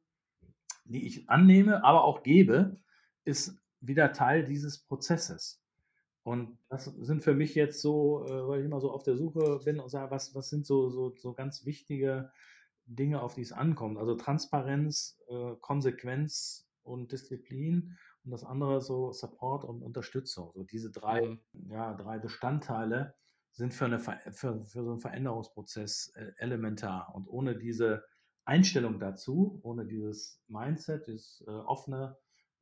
die 0.84 1.06
ich 1.06 1.30
annehme, 1.30 1.82
aber 1.82 2.04
auch 2.04 2.22
gebe, 2.22 2.76
ist 3.24 3.56
wieder 3.80 4.12
Teil 4.12 4.44
dieses 4.44 4.78
Prozesses. 4.78 5.62
Und 6.22 6.58
das 6.68 6.84
sind 6.84 7.22
für 7.22 7.34
mich 7.34 7.54
jetzt 7.54 7.80
so, 7.80 8.26
äh, 8.26 8.46
weil 8.46 8.60
ich 8.60 8.66
immer 8.66 8.80
so 8.80 8.92
auf 8.92 9.02
der 9.02 9.16
Suche 9.16 9.60
bin 9.64 9.80
und 9.80 9.88
sage, 9.88 10.10
was, 10.10 10.34
was 10.34 10.50
sind 10.50 10.66
so, 10.66 10.90
so, 10.90 11.14
so 11.16 11.32
ganz 11.32 11.64
wichtige 11.64 12.30
Dinge, 12.84 13.22
auf 13.22 13.34
die 13.34 13.42
es 13.42 13.52
ankommt. 13.52 13.96
Also 13.96 14.14
Transparenz, 14.14 15.18
äh, 15.28 15.54
Konsequenz 15.60 16.68
und 16.82 17.12
Disziplin 17.12 17.96
und 18.24 18.30
das 18.30 18.44
andere 18.44 18.80
so 18.80 19.12
Support 19.12 19.64
und 19.64 19.82
Unterstützung. 19.82 20.52
So 20.54 20.64
diese 20.64 20.90
drei, 20.90 21.40
mhm. 21.52 21.70
ja, 21.70 21.94
drei 21.94 22.18
Bestandteile 22.18 23.14
sind 23.52 23.74
für, 23.74 23.86
eine, 23.86 23.98
für, 23.98 24.22
für 24.32 24.64
so 24.64 24.90
einen 24.90 25.00
Veränderungsprozess 25.00 26.12
äh, 26.14 26.32
elementar. 26.36 27.14
Und 27.14 27.28
ohne 27.28 27.56
diese 27.56 28.04
Einstellung 28.44 28.98
dazu, 29.00 29.60
ohne 29.62 29.86
dieses 29.86 30.42
Mindset, 30.48 31.06
dieses 31.06 31.44
äh, 31.46 31.50
offene, 31.50 32.16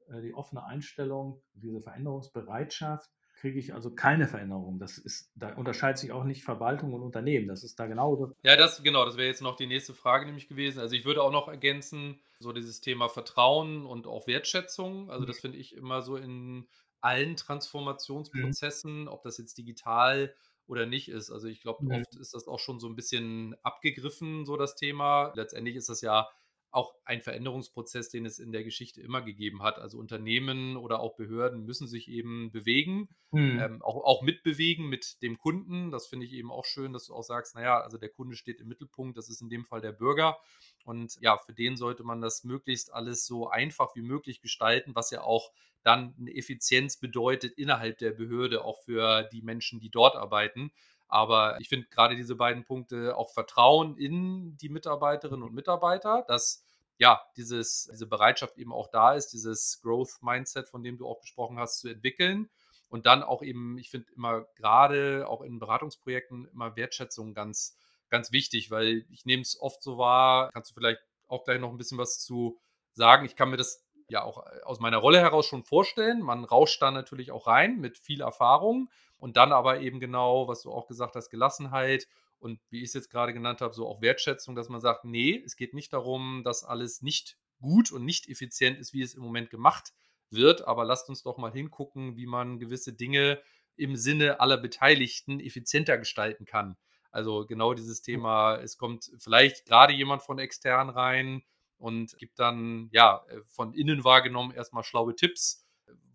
äh, 0.09 0.21
die 0.21 0.35
offene 0.35 0.65
Einstellung, 0.65 1.43
diese 1.53 1.81
Veränderungsbereitschaft, 1.81 3.11
kriege 3.41 3.59
ich 3.59 3.73
also 3.73 3.95
keine 3.95 4.27
Veränderung. 4.27 4.79
Das 4.79 4.99
ist, 4.99 5.31
da 5.37 5.55
unterscheidet 5.55 5.99
sich 5.99 6.13
auch 6.13 6.25
nicht 6.25 6.43
Verwaltung 6.43 6.93
und 6.93 7.03
Unternehmen. 7.03 7.47
Das 7.47 7.63
ist 7.63 7.79
da 7.79 7.87
genau. 7.87 8.35
Ja, 8.43 8.57
das 8.57 8.83
genau, 8.83 9.05
das 9.05 9.17
wäre 9.17 9.29
jetzt 9.29 9.43
noch 9.43 9.57
die 9.57 9.67
nächste 9.67 9.95
Frage 9.95 10.27
nämlich 10.27 10.49
gewesen. 10.49 10.81
Also 10.81 10.97
ich 10.97 11.05
würde 11.05 11.23
auch 11.23 11.31
noch 11.31 11.49
ergänzen, 11.49 12.21
so 12.41 12.53
dieses 12.53 12.81
Thema 12.81 13.09
Vertrauen 13.09 13.87
und 13.87 14.07
auch 14.07 14.27
Wertschätzung. 14.27 15.11
Also 15.11 15.23
mhm. 15.23 15.27
das 15.29 15.39
finde 15.39 15.59
ich 15.59 15.77
immer 15.77 16.03
so 16.03 16.17
in 16.17 16.67
allen 17.01 17.31
mhm. 17.31 17.37
Transformationsprozessen, 17.37 19.03
mhm. 19.03 19.09
ob 19.09 19.23
das 19.23 19.39
jetzt 19.39 19.57
digital 19.57 20.35
oder 20.67 20.87
nicht 20.87 21.09
ist. 21.09 21.31
Also 21.31 21.47
ich 21.47 21.63
glaube, 21.63 21.85
mhm. 21.85 21.93
oft 21.93 22.17
ist 22.17 22.35
das 22.35 22.49
auch 22.49 22.59
schon 22.59 22.81
so 22.81 22.89
ein 22.89 22.97
bisschen 22.97 23.57
abgegriffen, 23.63 24.47
so 24.47 24.57
das 24.57 24.75
Thema. 24.75 25.33
Letztendlich 25.37 25.77
ist 25.77 25.89
das 25.89 26.01
ja 26.01 26.29
auch 26.71 26.95
ein 27.05 27.23
Veränderungsprozess, 27.23 28.11
den 28.11 28.27
es 28.27 28.39
in 28.39 28.53
der 28.53 28.63
Geschichte 28.63 29.01
immer 29.01 29.23
gegeben 29.23 29.63
hat. 29.63 29.79
Also 29.79 29.99
Unternehmen 29.99 30.77
oder 30.77 31.01
auch 31.01 31.17
Behörden 31.17 31.65
müssen 31.65 31.89
sich 31.89 32.09
eben 32.09 32.51
bewegen, 32.53 33.09
mhm. 33.31 33.59
ähm, 33.59 33.83
auch, 33.83 34.05
auch 34.05 34.23
mitbewegen 34.23 34.89
mit 34.89 35.23
dem 35.23 35.39
Kunden. 35.39 35.91
Das 35.91 36.07
finde 36.07 36.27
ich 36.27 36.33
eben 36.33 36.51
auch 36.51 36.65
schön, 36.65 36.93
dass 36.93 37.07
du 37.07 37.15
auch 37.15 37.23
sagst, 37.23 37.55
naja, 37.55 37.81
also 37.81 37.97
der 37.97 38.11
Kunde 38.11 38.37
steht 38.37 38.61
im 38.61 38.69
Mittelpunkt, 38.69 39.17
das 39.17 39.31
ist 39.31 39.41
in 39.41 39.49
dem 39.49 39.65
Fall 39.65 39.81
der 39.81 39.93
Bürger. 39.93 40.39
Und 40.85 41.19
ja, 41.21 41.39
für 41.39 41.55
den 41.55 41.77
sollte 41.77 42.05
man 42.05 42.21
das 42.21 42.45
möglichst 42.45 42.93
alles 42.93 43.27
so 43.27 43.49
einfach 43.49 43.95
wie 43.95 44.03
möglich 44.03 44.41
gestalten, 44.41 44.95
was 44.95 45.11
ja 45.11 45.23
auch 45.23 45.53
dann 45.83 46.15
eine 46.19 46.35
Effizienz 46.35 46.99
bedeutet 46.99 47.53
innerhalb 47.57 47.99
der 47.99 48.11
Behörde, 48.11 48.65
auch 48.65 48.83
für 48.83 49.23
die 49.33 49.43
Menschen, 49.43 49.81
die 49.81 49.91
dort 49.91 50.17
arbeiten. 50.17 50.71
Aber 51.09 51.59
ich 51.61 51.69
finde 51.69 51.89
gerade 51.89 52.17
diese 52.17 52.37
beiden 52.37 52.65
Punkte, 52.65 53.17
auch 53.17 53.33
Vertrauen 53.33 53.97
in 53.97 54.57
die 54.59 54.69
Mitarbeiterinnen 54.69 55.43
und 55.43 55.55
Mitarbeiter, 55.55 56.25
dass 56.29 56.65
ja, 56.99 57.23
dieses, 57.37 57.89
diese 57.93 58.07
Bereitschaft 58.07 58.59
eben 58.59 58.73
auch 58.73 58.89
da 58.91 59.15
ist, 59.15 59.29
dieses 59.29 59.81
Growth-Mindset, 59.83 60.69
von 60.69 60.83
dem 60.83 60.99
du 60.99 61.07
auch 61.07 61.21
gesprochen 61.21 61.59
hast, 61.59 61.79
zu 61.79 61.89
entwickeln. 61.89 62.51
Und 62.89 63.07
dann 63.07 63.23
auch 63.23 63.43
eben, 63.43 63.79
ich 63.79 63.91
finde 63.91 64.11
immer 64.17 64.47
gerade 64.57 65.27
auch 65.29 65.43
in 65.43 65.59
Beratungsprojekten 65.59 66.49
immer 66.53 66.75
Wertschätzung 66.75 67.35
ganz, 67.35 67.77
ganz 68.09 68.33
wichtig, 68.33 68.71
weil 68.71 69.05
ich 69.11 69.25
nehme 69.25 69.43
es 69.43 69.61
oft 69.61 69.83
so 69.83 69.99
wahr, 69.99 70.51
kannst 70.53 70.71
du 70.71 70.75
vielleicht 70.75 71.01
auch 71.29 71.45
gleich 71.45 71.61
noch 71.61 71.71
ein 71.71 71.77
bisschen 71.79 71.99
was 71.99 72.19
zu 72.19 72.59
sagen. 72.95 73.27
Ich 73.27 73.37
kann 73.37 73.51
mir 73.51 73.57
das 73.57 73.85
ja 74.09 74.23
auch 74.23 74.45
aus 74.65 74.81
meiner 74.81 74.99
Rolle 74.99 75.21
heraus 75.21 75.47
schon 75.47 75.65
vorstellen. 75.65 76.21
Man 76.21 76.45
rauscht 76.45 76.81
da 76.83 76.91
natürlich 76.91 77.31
auch 77.31 77.47
rein 77.47 77.79
mit 77.79 77.99
viel 77.99 78.21
Erfahrung. 78.21 78.91
Und 79.19 79.37
dann 79.37 79.53
aber 79.53 79.81
eben 79.81 80.01
genau, 80.01 80.49
was 80.49 80.63
du 80.63 80.73
auch 80.73 80.87
gesagt 80.87 81.17
hast, 81.17 81.31
Gelassenheit 81.31 82.07
und 82.39 82.61
wie 82.71 82.79
ich 82.79 82.89
es 82.89 82.95
jetzt 82.95 83.11
gerade 83.11 83.33
genannt 83.33 83.61
habe, 83.61 83.75
so 83.75 83.87
auch 83.87 84.01
Wertschätzung, 84.01 84.55
dass 84.55 84.69
man 84.69 84.81
sagt, 84.81 85.05
nee, 85.05 85.43
es 85.45 85.57
geht 85.57 85.75
nicht 85.75 85.93
darum, 85.93 86.43
dass 86.45 86.65
alles 86.65 87.03
nicht 87.03 87.37
gut 87.61 87.91
und 87.91 88.05
nicht 88.05 88.29
effizient 88.29 88.79
ist, 88.79 88.93
wie 88.93 89.03
es 89.03 89.15
im 89.15 89.23
Moment 89.23 89.51
gemacht 89.51 89.93
wird, 90.31 90.67
aber 90.67 90.85
lasst 90.85 91.09
uns 91.09 91.23
doch 91.23 91.37
mal 91.37 91.51
hingucken, 91.51 92.17
wie 92.17 92.27
man 92.27 92.59
gewisse 92.59 92.93
Dinge 92.93 93.41
im 93.77 93.97
Sinne 93.97 94.41
aller 94.41 94.57
Beteiligten 94.59 95.41
effizienter 95.41 95.99
gestalten 95.99 96.45
kann. 96.45 96.77
Also 97.11 97.47
genau 97.47 97.75
dieses 97.75 98.03
Thema, 98.03 98.57
es 98.57 98.77
kommt 98.77 99.11
vielleicht 99.19 99.65
gerade 99.67 99.93
jemand 99.93 100.23
von 100.23 100.39
extern 100.39 100.91
rein 100.91 101.43
und 101.79 102.19
gibt 102.19 102.39
dann 102.39 102.89
ja 102.93 103.25
von 103.47 103.73
innen 103.73 104.05
wahrgenommen 104.05 104.53
erstmal 104.53 104.85
schlaue 104.85 105.15
Tipps 105.15 105.65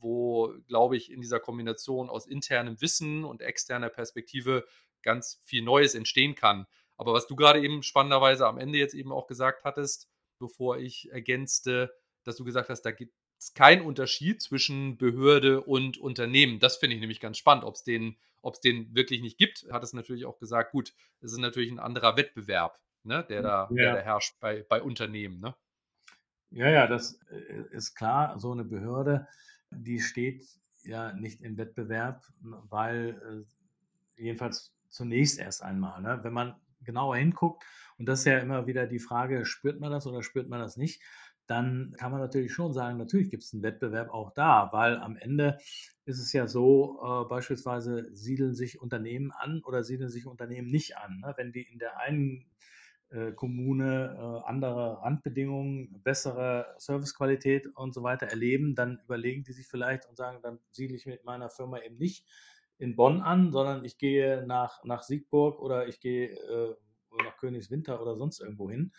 wo, 0.04 0.54
glaube 0.68 0.98
ich, 0.98 1.12
in 1.12 1.22
dieser 1.22 1.40
Kombination 1.40 2.10
aus 2.10 2.28
internem 2.28 2.80
Wissen 2.82 3.24
und 3.24 3.42
externer 3.42 3.90
Perspektive 3.90 4.66
ganz 5.02 5.40
viel 5.44 5.64
Neues 5.64 5.96
entstehen 5.96 6.36
kann. 6.36 6.68
Aber 6.98 7.14
was 7.14 7.28
du 7.28 7.36
gerade 7.36 7.62
eben 7.62 7.82
spannenderweise 7.82 8.46
am 8.46 8.58
Ende 8.58 8.78
jetzt 8.78 8.94
eben 8.94 9.12
auch 9.12 9.28
gesagt 9.28 9.64
hattest, 9.64 10.10
bevor 10.40 10.78
ich 10.78 11.10
ergänzte, 11.12 11.94
dass 12.24 12.36
du 12.36 12.44
gesagt 12.44 12.70
hast, 12.70 12.82
da 12.84 12.92
gibt 12.92 13.14
es 13.40 13.54
keinen 13.54 13.86
Unterschied 13.86 14.42
zwischen 14.42 14.98
Behörde 14.98 15.62
und 15.62 15.98
Unternehmen. 15.98 16.60
Das 16.60 16.78
finde 16.78 16.96
ich 16.96 17.02
nämlich 17.02 17.20
ganz 17.20 17.38
spannend. 17.38 17.64
Ob 17.64 17.76
es 17.76 17.84
den, 17.84 18.18
den 18.64 18.96
wirklich 18.96 19.22
nicht 19.22 19.38
gibt, 19.38 19.66
hat 19.72 19.84
es 19.84 19.94
natürlich 19.94 20.26
auch 20.26 20.38
gesagt, 20.38 20.72
gut, 20.72 20.94
es 21.20 21.32
ist 21.32 21.40
natürlich 21.40 21.72
ein 21.72 21.80
anderer 21.80 22.16
Wettbewerb, 22.16 22.80
ne, 23.04 23.26
der, 23.28 23.42
da, 23.42 23.68
ja. 23.72 23.76
der 23.76 23.94
da 23.96 24.02
herrscht 24.02 24.40
bei, 24.40 24.66
bei 24.68 24.82
Unternehmen. 24.82 25.40
Ne? 25.40 25.56
Ja, 26.52 26.70
ja, 26.70 26.88
das 26.88 27.20
äh, 27.32 27.64
ist 27.72 27.96
klar. 27.96 28.40
So 28.40 28.52
eine 28.52 28.64
Behörde 28.64 29.28
die 29.80 30.00
steht 30.00 30.46
ja 30.84 31.14
nicht 31.14 31.42
im 31.42 31.58
Wettbewerb, 31.58 32.26
weil 32.42 33.46
äh, 34.18 34.22
jedenfalls 34.22 34.74
zunächst 34.90 35.40
erst 35.40 35.64
einmal, 35.64 36.02
ne? 36.02 36.20
wenn 36.24 36.34
man 36.34 36.56
genauer 36.82 37.16
hinguckt, 37.18 37.64
und 37.98 38.08
das 38.08 38.20
ist 38.20 38.26
ja 38.26 38.40
immer 38.40 38.68
wieder 38.68 38.88
die 38.88 39.00
Frage, 39.00 39.46
spürt 39.46 39.80
man 39.80 39.92
das 39.92 40.08
oder 40.08 40.24
spürt 40.24 40.50
man 40.50 40.60
das 40.60 40.78
nicht, 40.78 41.02
dann 41.46 41.94
kann 41.98 42.12
man 42.12 42.22
natürlich 42.22 42.54
schon 42.54 42.74
sagen, 42.74 42.98
natürlich 42.98 43.30
gibt 43.30 43.44
es 43.44 43.54
einen 43.54 43.64
Wettbewerb 43.64 44.10
auch 44.10 44.34
da, 44.34 44.70
weil 44.72 44.98
am 44.98 45.18
Ende 45.18 45.58
ist 46.06 46.20
es 46.20 46.34
ja 46.34 46.48
so, 46.48 47.00
äh, 47.04 47.30
beispielsweise 47.30 48.14
siedeln 48.16 48.56
sich 48.56 48.82
Unternehmen 48.82 49.32
an 49.32 49.62
oder 49.64 49.84
siedeln 49.84 50.10
sich 50.10 50.26
Unternehmen 50.26 50.70
nicht 50.70 50.98
an. 50.98 51.20
Ne? 51.20 51.34
Wenn 51.36 51.52
die 51.52 51.64
in 51.64 51.80
der 51.80 51.98
einen 52.00 52.46
Kommune 53.34 54.18
äh, 54.18 54.50
andere 54.50 55.02
Randbedingungen, 55.02 56.02
bessere 56.04 56.74
Servicequalität 56.78 57.68
und 57.76 57.94
so 57.94 58.02
weiter 58.04 58.26
erleben, 58.28 58.76
dann 58.76 59.00
überlegen 59.06 59.44
die 59.44 59.54
sich 59.54 59.68
vielleicht 59.68 60.08
und 60.10 60.18
sagen, 60.18 60.40
dann 60.42 60.60
siedle 60.72 60.96
ich 60.96 61.06
mit 61.06 61.24
meiner 61.24 61.50
Firma 61.50 61.80
eben 61.80 61.98
nicht 61.98 62.26
in 62.80 62.96
Bonn 62.96 63.22
an, 63.22 63.52
sondern 63.52 63.86
ich 63.86 63.98
gehe 63.98 64.46
nach, 64.48 64.84
nach 64.84 65.04
Siegburg 65.04 65.60
oder 65.60 65.88
ich 65.88 66.00
gehe 66.00 66.30
äh, 66.30 66.76
nach 67.24 67.38
Königswinter 67.38 68.02
oder 68.02 68.16
sonst 68.16 68.42
irgendwo 68.42 68.70
hin. 68.70 68.92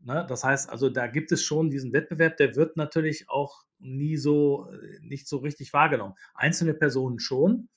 Ne? 0.00 0.26
Das 0.28 0.44
heißt 0.44 0.68
also, 0.68 0.90
da 0.90 1.06
gibt 1.06 1.32
es 1.32 1.42
schon 1.42 1.70
diesen 1.70 1.92
Wettbewerb, 1.92 2.36
der 2.36 2.56
wird 2.56 2.76
natürlich 2.76 3.28
auch 3.28 3.62
nie 3.78 4.16
so, 4.16 4.68
äh, 4.70 4.98
nicht 5.00 5.28
so 5.28 5.38
richtig 5.38 5.72
wahrgenommen. 5.72 6.14
Einzelne 6.34 6.74
Personen 6.74 7.18
schon, 7.18 7.68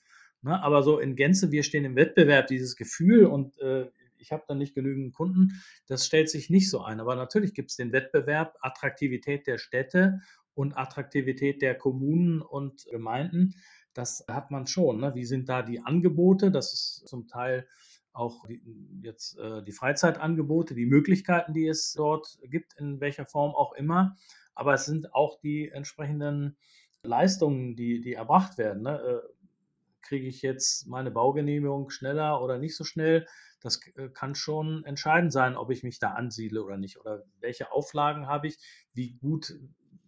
ne? 0.41 0.62
aber 0.62 0.84
so 0.84 0.99
in 0.99 1.15
Gänze, 1.15 1.51
wir 1.51 1.63
stehen 1.63 1.86
im 1.86 1.95
Wettbewerb, 1.95 2.47
dieses 2.47 2.75
Gefühl 2.75 3.25
und 3.25 3.58
äh, 3.60 3.89
ich 4.26 4.32
habe 4.32 4.44
dann 4.48 4.58
nicht 4.58 4.74
genügend 4.74 5.14
Kunden. 5.14 5.62
Das 5.88 6.06
stellt 6.06 6.30
sich 6.30 6.50
nicht 6.50 6.70
so 6.70 6.82
ein. 6.82 7.00
Aber 7.00 7.16
natürlich 7.16 7.54
gibt 7.54 7.70
es 7.70 7.78
den 7.78 7.92
Wettbewerb, 7.92 8.58
Attraktivität 8.62 9.46
der 9.46 9.60
Städte 9.60 10.22
und 10.56 10.78
Attraktivität 10.78 11.62
der 11.62 11.76
Kommunen 11.76 12.42
und 12.42 12.86
Gemeinden. 12.90 13.56
Das 13.94 14.26
hat 14.28 14.50
man 14.50 14.66
schon. 14.66 15.00
Ne? 15.00 15.14
Wie 15.14 15.26
sind 15.26 15.48
da 15.48 15.62
die 15.62 15.80
Angebote? 15.80 16.50
Das 16.50 16.74
ist 16.74 17.08
zum 17.08 17.28
Teil 17.28 17.68
auch 18.14 18.48
die, 18.48 18.62
jetzt 19.02 19.38
äh, 19.38 19.62
die 19.64 19.74
Freizeitangebote, 19.74 20.74
die 20.74 20.86
Möglichkeiten, 20.86 21.54
die 21.54 21.68
es 21.68 21.94
dort 21.94 22.40
gibt, 22.44 22.74
in 22.80 23.00
welcher 23.00 23.26
Form 23.26 23.54
auch 23.54 23.74
immer. 23.74 24.16
Aber 24.56 24.74
es 24.74 24.86
sind 24.86 25.14
auch 25.14 25.40
die 25.40 25.70
entsprechenden 25.70 26.58
Leistungen, 27.04 27.76
die, 27.76 28.02
die 28.02 28.13
erbracht 28.13 28.58
werden. 28.58 28.84
Ne? 28.84 29.00
Äh, 29.00 29.36
kriege 30.02 30.28
ich 30.28 30.42
jetzt 30.42 30.88
meine 30.88 31.12
Baugenehmigung 31.12 31.90
schneller 31.90 32.42
oder 32.42 32.58
nicht 32.58 32.76
so 32.76 32.84
schnell? 32.84 33.28
Das 33.66 33.80
äh, 33.96 34.10
kann 34.10 34.36
schon 34.36 34.86
entscheidend 34.86 35.34
sein, 35.34 35.58
ob 35.58 35.72
ich 35.72 35.84
mich 35.84 35.98
da 36.00 36.12
ansiedle 36.12 36.63
oder 36.63 36.78
nicht. 36.78 37.00
Oder 37.00 37.24
welche 37.40 37.72
Auflagen 37.72 38.28
habe 38.28 38.48
ich? 38.48 38.58
Wie 38.94 39.13
gut 39.13 39.54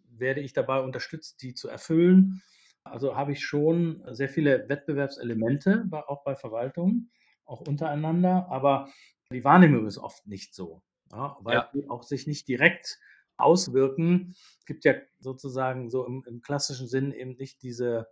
werde 0.09 0.41
ich 0.41 0.53
dabei 0.53 0.81
unterstützt, 0.81 1.41
die 1.41 1.55
zu 1.55 1.67
erfüllen? 1.67 2.43
Also 2.83 3.15
habe 3.15 3.31
ich 3.31 3.43
schon 3.43 4.03
sehr 4.11 4.29
viele 4.29 4.69
Wettbewerbselemente, 4.69 5.89
auch 5.91 6.23
bei 6.23 6.35
Verwaltungen, 6.35 7.11
auch 7.45 7.61
untereinander. 7.61 8.47
Aber 8.49 8.89
die 9.31 9.43
Wahrnehmung 9.43 9.87
ist 9.87 9.97
oft 9.97 10.27
nicht 10.27 10.53
so, 10.53 10.83
ja, 11.11 11.37
weil 11.41 11.55
ja. 11.55 11.71
die 11.73 11.89
auch 11.89 12.03
sich 12.03 12.27
nicht 12.27 12.47
direkt 12.47 12.99
auswirken. 13.37 14.35
Es 14.59 14.65
gibt 14.65 14.85
ja 14.85 14.93
sozusagen 15.19 15.89
so 15.89 16.05
im, 16.05 16.23
im 16.27 16.41
klassischen 16.41 16.87
Sinn 16.87 17.11
eben 17.11 17.35
nicht 17.37 17.61
diese 17.63 18.07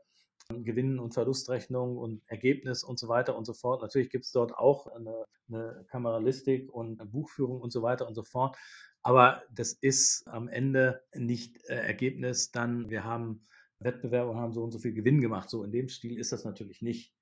Gewinn- 0.49 0.99
und 0.99 1.13
Verlustrechnung 1.13 1.97
und 1.97 2.21
Ergebnis 2.27 2.83
und 2.83 2.99
so 2.99 3.07
weiter 3.07 3.35
und 3.35 3.45
so 3.45 3.53
fort. 3.53 3.81
Natürlich 3.81 4.09
gibt 4.09 4.25
es 4.25 4.31
dort 4.31 4.53
auch 4.55 4.87
eine, 4.87 5.25
eine 5.47 5.85
Kameralistik 5.89 6.71
und 6.71 6.99
eine 6.99 7.09
Buchführung 7.09 7.61
und 7.61 7.71
so 7.71 7.81
weiter 7.81 8.07
und 8.07 8.13
so 8.15 8.23
fort. 8.23 8.55
Aber 9.01 9.43
das 9.51 9.73
ist 9.73 10.27
am 10.27 10.47
Ende 10.47 11.03
nicht 11.13 11.57
äh, 11.65 11.75
Ergebnis 11.75 12.51
dann, 12.51 12.89
wir 12.89 13.03
haben 13.03 13.47
Wettbewerber 13.79 14.31
und 14.31 14.37
haben 14.37 14.53
so 14.53 14.63
und 14.63 14.71
so 14.71 14.79
viel 14.79 14.93
Gewinn 14.93 15.21
gemacht. 15.21 15.49
So 15.49 15.63
in 15.63 15.71
dem 15.71 15.89
Stil 15.89 16.17
ist 16.17 16.31
das 16.31 16.43
natürlich 16.43 16.81
nicht. 16.81 17.13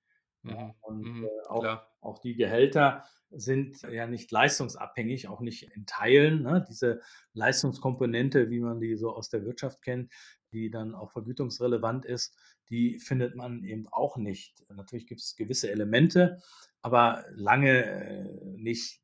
Mhm. 0.43 0.73
Und 0.81 1.01
Mhm. 1.01 1.25
äh, 1.25 1.47
auch, 1.47 1.81
auch 2.01 2.19
die 2.19 2.35
Gehälter 2.35 3.03
sind 3.31 3.81
ja 3.83 4.05
nicht 4.05 4.31
leistungsabhängig, 4.31 5.27
auch 5.27 5.41
nicht 5.41 5.63
in 5.75 5.85
Teilen. 5.85 6.43
Ne? 6.43 6.63
Diese 6.69 7.01
Leistungskomponente, 7.33 8.49
wie 8.49 8.59
man 8.59 8.79
die 8.79 8.95
so 8.95 9.11
aus 9.15 9.29
der 9.29 9.43
Wirtschaft 9.43 9.81
kennt, 9.81 10.11
die 10.53 10.69
dann 10.69 10.95
auch 10.95 11.11
vergütungsrelevant 11.11 12.05
ist, 12.05 12.35
die 12.69 12.99
findet 12.99 13.35
man 13.35 13.63
eben 13.63 13.87
auch 13.89 14.17
nicht. 14.17 14.63
Natürlich 14.69 15.07
gibt 15.07 15.21
es 15.21 15.35
gewisse 15.35 15.71
Elemente, 15.71 16.41
aber 16.81 17.25
lange 17.31 17.83
äh, 17.85 18.45
nicht 18.57 19.01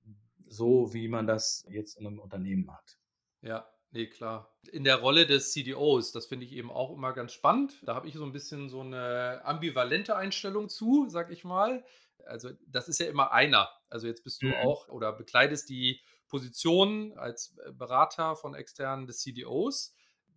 so, 0.48 0.94
wie 0.94 1.08
man 1.08 1.28
das 1.28 1.66
jetzt 1.70 1.98
in 1.98 2.08
einem 2.08 2.20
Unternehmen 2.20 2.72
hat. 2.72 2.98
Ja, 3.42 3.70
nee, 3.92 4.08
klar. 4.08 4.58
In 4.72 4.84
der 4.84 4.98
Rolle 4.98 5.26
des 5.26 5.52
CDOs, 5.54 6.12
das 6.12 6.26
finde 6.26 6.46
ich 6.46 6.54
eben 6.54 6.72
auch 6.72 6.92
immer 6.96 7.14
ganz 7.14 7.32
spannend. 7.34 7.80
Da 7.84 7.96
habe 7.96 8.08
ich 8.08 8.14
so 8.16 8.24
ein 8.26 8.32
bisschen 8.34 8.70
so 8.70 8.82
eine 8.82 9.42
ambivalente 9.46 10.16
Einstellung 10.16 10.70
zu, 10.70 11.08
sag 11.10 11.32
ich 11.32 11.44
mal. 11.44 11.86
Also, 12.26 12.52
das 12.68 12.90
ist 12.90 13.00
ja 13.00 13.08
immer 13.08 13.32
einer. 13.32 13.70
Also, 13.90 14.08
jetzt 14.08 14.24
bist 14.24 14.44
du 14.44 14.48
Mhm. 14.48 14.54
auch 14.56 14.88
oder 14.90 15.14
bekleidest 15.14 15.70
die 15.70 16.02
Position 16.28 17.14
als 17.18 17.56
Berater 17.74 18.36
von 18.36 18.54
externen 18.54 19.08
des 19.08 19.20
CDOs. 19.20 19.96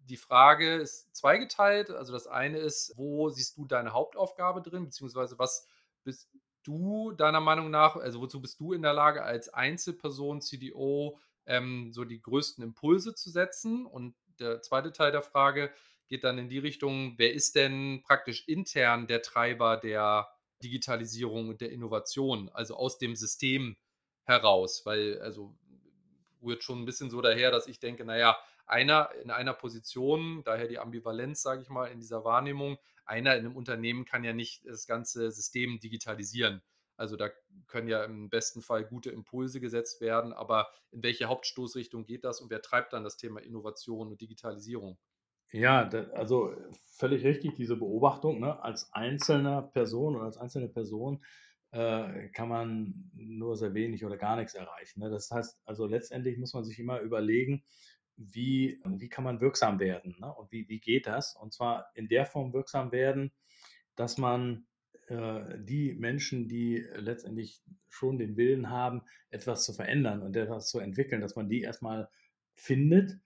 Die 0.09 0.17
Frage 0.17 0.77
ist 0.77 1.15
zweigeteilt. 1.15 1.91
Also, 1.91 2.13
das 2.13 2.27
eine 2.27 2.59
ist, 2.59 2.93
wo 2.97 3.31
siehst 3.31 3.57
du 3.57 3.67
deine 3.67 3.93
Hauptaufgabe 3.93 4.63
drin, 4.63 4.85
beziehungsweise 4.85 5.39
was 5.39 5.67
bist 6.05 6.29
du 6.65 7.13
deiner 7.13 7.41
Meinung 7.41 7.71
nach, 7.71 7.97
also 7.97 8.21
wozu 8.21 8.41
bist 8.41 8.61
du 8.61 8.73
in 8.73 8.83
der 8.83 8.93
Lage 8.93 9.23
als 9.23 9.49
Einzelperson, 9.49 10.41
CDO, 10.41 11.19
ähm, 11.47 11.93
so 11.93 12.05
die 12.05 12.21
größten 12.21 12.63
Impulse 12.63 13.15
zu 13.15 13.31
setzen? 13.31 13.87
Und 13.87 14.15
der 14.39 14.63
zweite 14.63 14.93
Teil 14.93 15.13
der 15.13 15.23
Frage 15.23 15.73
geht 16.09 16.25
dann 16.25 16.39
in 16.39 16.49
die 16.49 16.59
Richtung, 16.59 17.15
wer 17.17 17.33
ist 17.33 17.57
denn 17.57 18.03
praktisch 18.05 18.47
intern 18.47 19.07
der 19.07 19.23
Treiber 19.23 19.77
der 19.77 20.29
Digitalisierung 20.63 21.49
und 21.49 21.61
der 21.61 21.73
Innovation, 21.73 22.49
also 22.53 22.77
aus 22.77 22.99
dem 22.99 23.17
System 23.17 23.77
heraus? 24.25 24.83
Weil, 24.85 25.21
also 25.21 25.57
rührt 26.43 26.63
schon 26.63 26.83
ein 26.83 26.85
bisschen 26.85 27.11
so 27.11 27.21
daher, 27.21 27.51
dass 27.51 27.67
ich 27.67 27.81
denke, 27.81 28.05
naja, 28.05 28.37
einer 28.73 29.11
in 29.23 29.31
einer 29.31 29.53
Position, 29.53 30.43
daher 30.45 30.67
die 30.67 30.79
Ambivalenz, 30.79 31.43
sage 31.43 31.63
ich 31.63 31.69
mal, 31.69 31.87
in 31.87 32.01
dieser 32.01 32.25
Wahrnehmung, 32.25 32.79
einer 33.05 33.37
in 33.37 33.45
einem 33.45 33.57
Unternehmen 33.57 34.05
kann 34.05 34.25
ja 34.25 34.33
nicht 34.33 34.67
das 34.67 34.87
ganze 34.87 35.31
System 35.31 35.79
digitalisieren. 35.79 36.63
Also 36.97 37.17
da 37.17 37.31
können 37.67 37.89
ja 37.89 38.05
im 38.05 38.31
besten 38.31 38.63
Fall 38.63 38.85
gute 38.85 39.11
Impulse 39.11 39.61
gesetzt 39.61 40.01
werden, 40.01 40.33
aber 40.33 40.69
in 40.91 41.03
welche 41.03 41.27
Hauptstoßrichtung 41.27 42.05
geht 42.05 42.25
das 42.25 42.41
und 42.41 42.51
wer 42.51 42.63
treibt 42.63 42.93
dann 42.93 43.05
das 43.05 43.17
Thema 43.17 43.41
Innovation 43.41 44.09
und 44.09 44.21
Digitalisierung? 44.21 44.99
Ja, 45.51 45.89
also 46.15 46.55
völlig 46.97 47.25
richtig, 47.25 47.55
diese 47.57 47.77
Beobachtung. 47.77 48.41
Ne? 48.41 48.63
Als 48.63 48.93
einzelner 48.93 49.63
Person 49.63 50.17
oder 50.17 50.25
als 50.25 50.39
einzelne 50.39 50.69
Person 50.69 51.23
äh, 51.73 52.29
kann 52.29 52.49
man 52.49 53.11
nur 53.15 53.57
sehr 53.57 53.75
wenig 53.75 54.05
oder 54.05 54.17
gar 54.17 54.37
nichts 54.37 54.55
erreichen. 54.55 55.01
Ne? 55.01 55.11
Das 55.11 55.31
heißt, 55.31 55.61
also 55.65 55.87
letztendlich 55.87 56.39
muss 56.39 56.55
man 56.55 56.65
sich 56.65 56.79
immer 56.79 57.01
überlegen, 57.01 57.65
wie, 58.31 58.81
wie 58.85 59.09
kann 59.09 59.25
man 59.25 59.41
wirksam 59.41 59.81
werden 59.81 60.17
ne? 60.21 60.33
und 60.33 60.53
wie, 60.53 60.69
wie 60.69 60.81
geht 60.81 61.07
das? 61.07 61.37
Und 61.37 61.53
zwar 61.53 61.91
in 61.95 62.09
der 62.09 62.27
Form 62.27 62.53
wirksam 62.53 62.93
werden, 62.93 63.33
dass 63.97 64.19
man 64.19 64.67
äh, 65.09 65.59
die 65.59 65.95
Menschen, 65.95 66.49
die 66.49 66.85
letztendlich 66.95 67.63
schon 67.89 68.19
den 68.19 68.37
Willen 68.37 68.71
haben, 68.71 69.03
etwas 69.31 69.65
zu 69.65 69.73
verändern 69.73 70.23
und 70.23 70.37
etwas 70.37 70.69
zu 70.69 70.79
entwickeln, 70.79 71.21
dass 71.21 71.37
man 71.37 71.49
die 71.49 71.63
erstmal 71.63 72.09
findet 72.55 73.19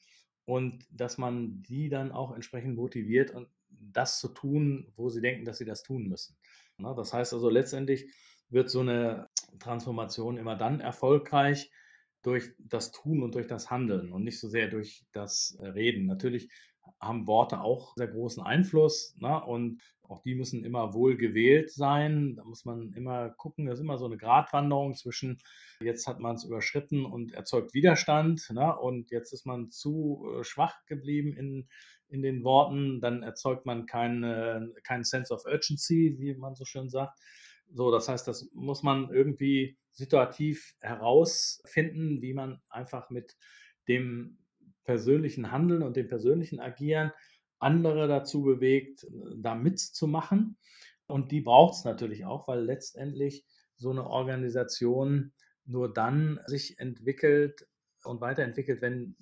und 0.44 0.86
dass 0.90 1.18
man 1.18 1.62
die 1.62 1.88
dann 1.88 2.12
auch 2.12 2.34
entsprechend 2.34 2.76
motiviert 2.76 3.32
und 3.32 3.48
das 3.68 4.18
zu 4.18 4.28
tun, 4.28 4.92
wo 4.96 5.08
sie 5.08 5.20
denken, 5.20 5.44
dass 5.44 5.58
sie 5.58 5.64
das 5.64 5.82
tun 5.82 6.08
müssen. 6.08 6.36
Ne? 6.78 6.94
Das 6.96 7.12
heißt 7.12 7.34
also 7.34 7.50
letztendlich 7.50 8.10
wird 8.48 8.70
so 8.70 8.80
eine 8.80 9.28
Transformation 9.58 10.38
immer 10.38 10.56
dann 10.56 10.80
erfolgreich 10.80 11.70
durch 12.22 12.52
das 12.58 12.92
Tun 12.92 13.22
und 13.22 13.34
durch 13.34 13.46
das 13.46 13.70
Handeln 13.70 14.12
und 14.12 14.24
nicht 14.24 14.40
so 14.40 14.48
sehr 14.48 14.68
durch 14.68 15.04
das 15.12 15.56
Reden. 15.60 16.06
Natürlich 16.06 16.48
haben 17.00 17.26
Worte 17.26 17.60
auch 17.60 17.94
sehr 17.96 18.08
großen 18.08 18.42
Einfluss 18.42 19.14
ne? 19.18 19.42
und 19.44 19.82
auch 20.02 20.22
die 20.22 20.34
müssen 20.34 20.64
immer 20.64 20.94
wohl 20.94 21.16
gewählt 21.16 21.70
sein. 21.70 22.36
Da 22.36 22.44
muss 22.44 22.64
man 22.64 22.92
immer 22.92 23.30
gucken, 23.30 23.66
das 23.66 23.78
ist 23.78 23.82
immer 23.82 23.98
so 23.98 24.06
eine 24.06 24.16
Gratwanderung 24.16 24.94
zwischen, 24.94 25.38
jetzt 25.80 26.06
hat 26.06 26.20
man 26.20 26.36
es 26.36 26.44
überschritten 26.44 27.04
und 27.04 27.32
erzeugt 27.32 27.74
Widerstand 27.74 28.48
ne? 28.50 28.76
und 28.76 29.10
jetzt 29.10 29.32
ist 29.32 29.46
man 29.46 29.70
zu 29.70 30.26
äh, 30.38 30.44
schwach 30.44 30.84
geblieben 30.86 31.36
in, 31.36 31.68
in 32.08 32.22
den 32.22 32.44
Worten, 32.44 33.00
dann 33.00 33.22
erzeugt 33.22 33.66
man 33.66 33.86
keinen 33.86 34.72
kein 34.84 35.02
Sense 35.02 35.34
of 35.34 35.44
Urgency, 35.44 36.16
wie 36.18 36.34
man 36.34 36.54
so 36.54 36.64
schön 36.64 36.88
sagt. 36.88 37.18
So, 37.72 37.90
das 37.90 38.08
heißt, 38.08 38.26
das 38.26 38.50
muss 38.52 38.82
man 38.82 39.10
irgendwie 39.10 39.76
situativ 39.92 40.74
herausfinden, 40.80 42.22
wie 42.22 42.34
man 42.34 42.60
einfach 42.68 43.10
mit 43.10 43.36
dem 43.88 44.38
persönlichen 44.84 45.50
Handeln 45.50 45.82
und 45.82 45.96
dem 45.96 46.08
persönlichen 46.08 46.60
Agieren 46.60 47.12
andere 47.58 48.06
dazu 48.08 48.42
bewegt, 48.42 49.06
da 49.36 49.54
mitzumachen. 49.54 50.58
Und 51.06 51.32
die 51.32 51.40
braucht 51.40 51.74
es 51.74 51.84
natürlich 51.84 52.24
auch, 52.24 52.48
weil 52.48 52.64
letztendlich 52.64 53.44
so 53.76 53.90
eine 53.90 54.06
Organisation 54.06 55.32
nur 55.64 55.92
dann 55.92 56.40
sich 56.46 56.78
entwickelt 56.78 57.66
und 58.04 58.20
weiterentwickelt, 58.20 58.80
wenn 58.82 59.16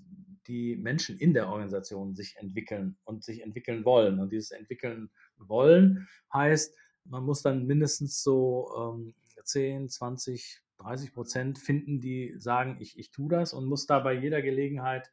die 0.46 0.76
Menschen 0.76 1.18
in 1.18 1.32
der 1.32 1.48
Organisation 1.48 2.14
sich 2.14 2.36
entwickeln 2.36 2.98
und 3.04 3.24
sich 3.24 3.42
entwickeln 3.42 3.84
wollen. 3.84 4.20
Und 4.20 4.30
dieses 4.30 4.50
entwickeln 4.50 5.10
wollen 5.36 6.06
heißt, 6.32 6.76
man 7.04 7.24
muss 7.24 7.42
dann 7.42 7.66
mindestens 7.66 8.22
so 8.22 8.70
ähm, 8.78 9.14
10, 9.42 9.88
20, 9.88 10.62
30 10.78 11.12
Prozent 11.12 11.58
finden, 11.58 12.00
die 12.00 12.34
sagen, 12.38 12.78
ich, 12.80 12.98
ich 12.98 13.10
tue 13.10 13.28
das 13.28 13.52
und 13.52 13.66
muss 13.66 13.86
da 13.86 14.00
bei 14.00 14.14
jeder 14.14 14.42
Gelegenheit 14.42 15.10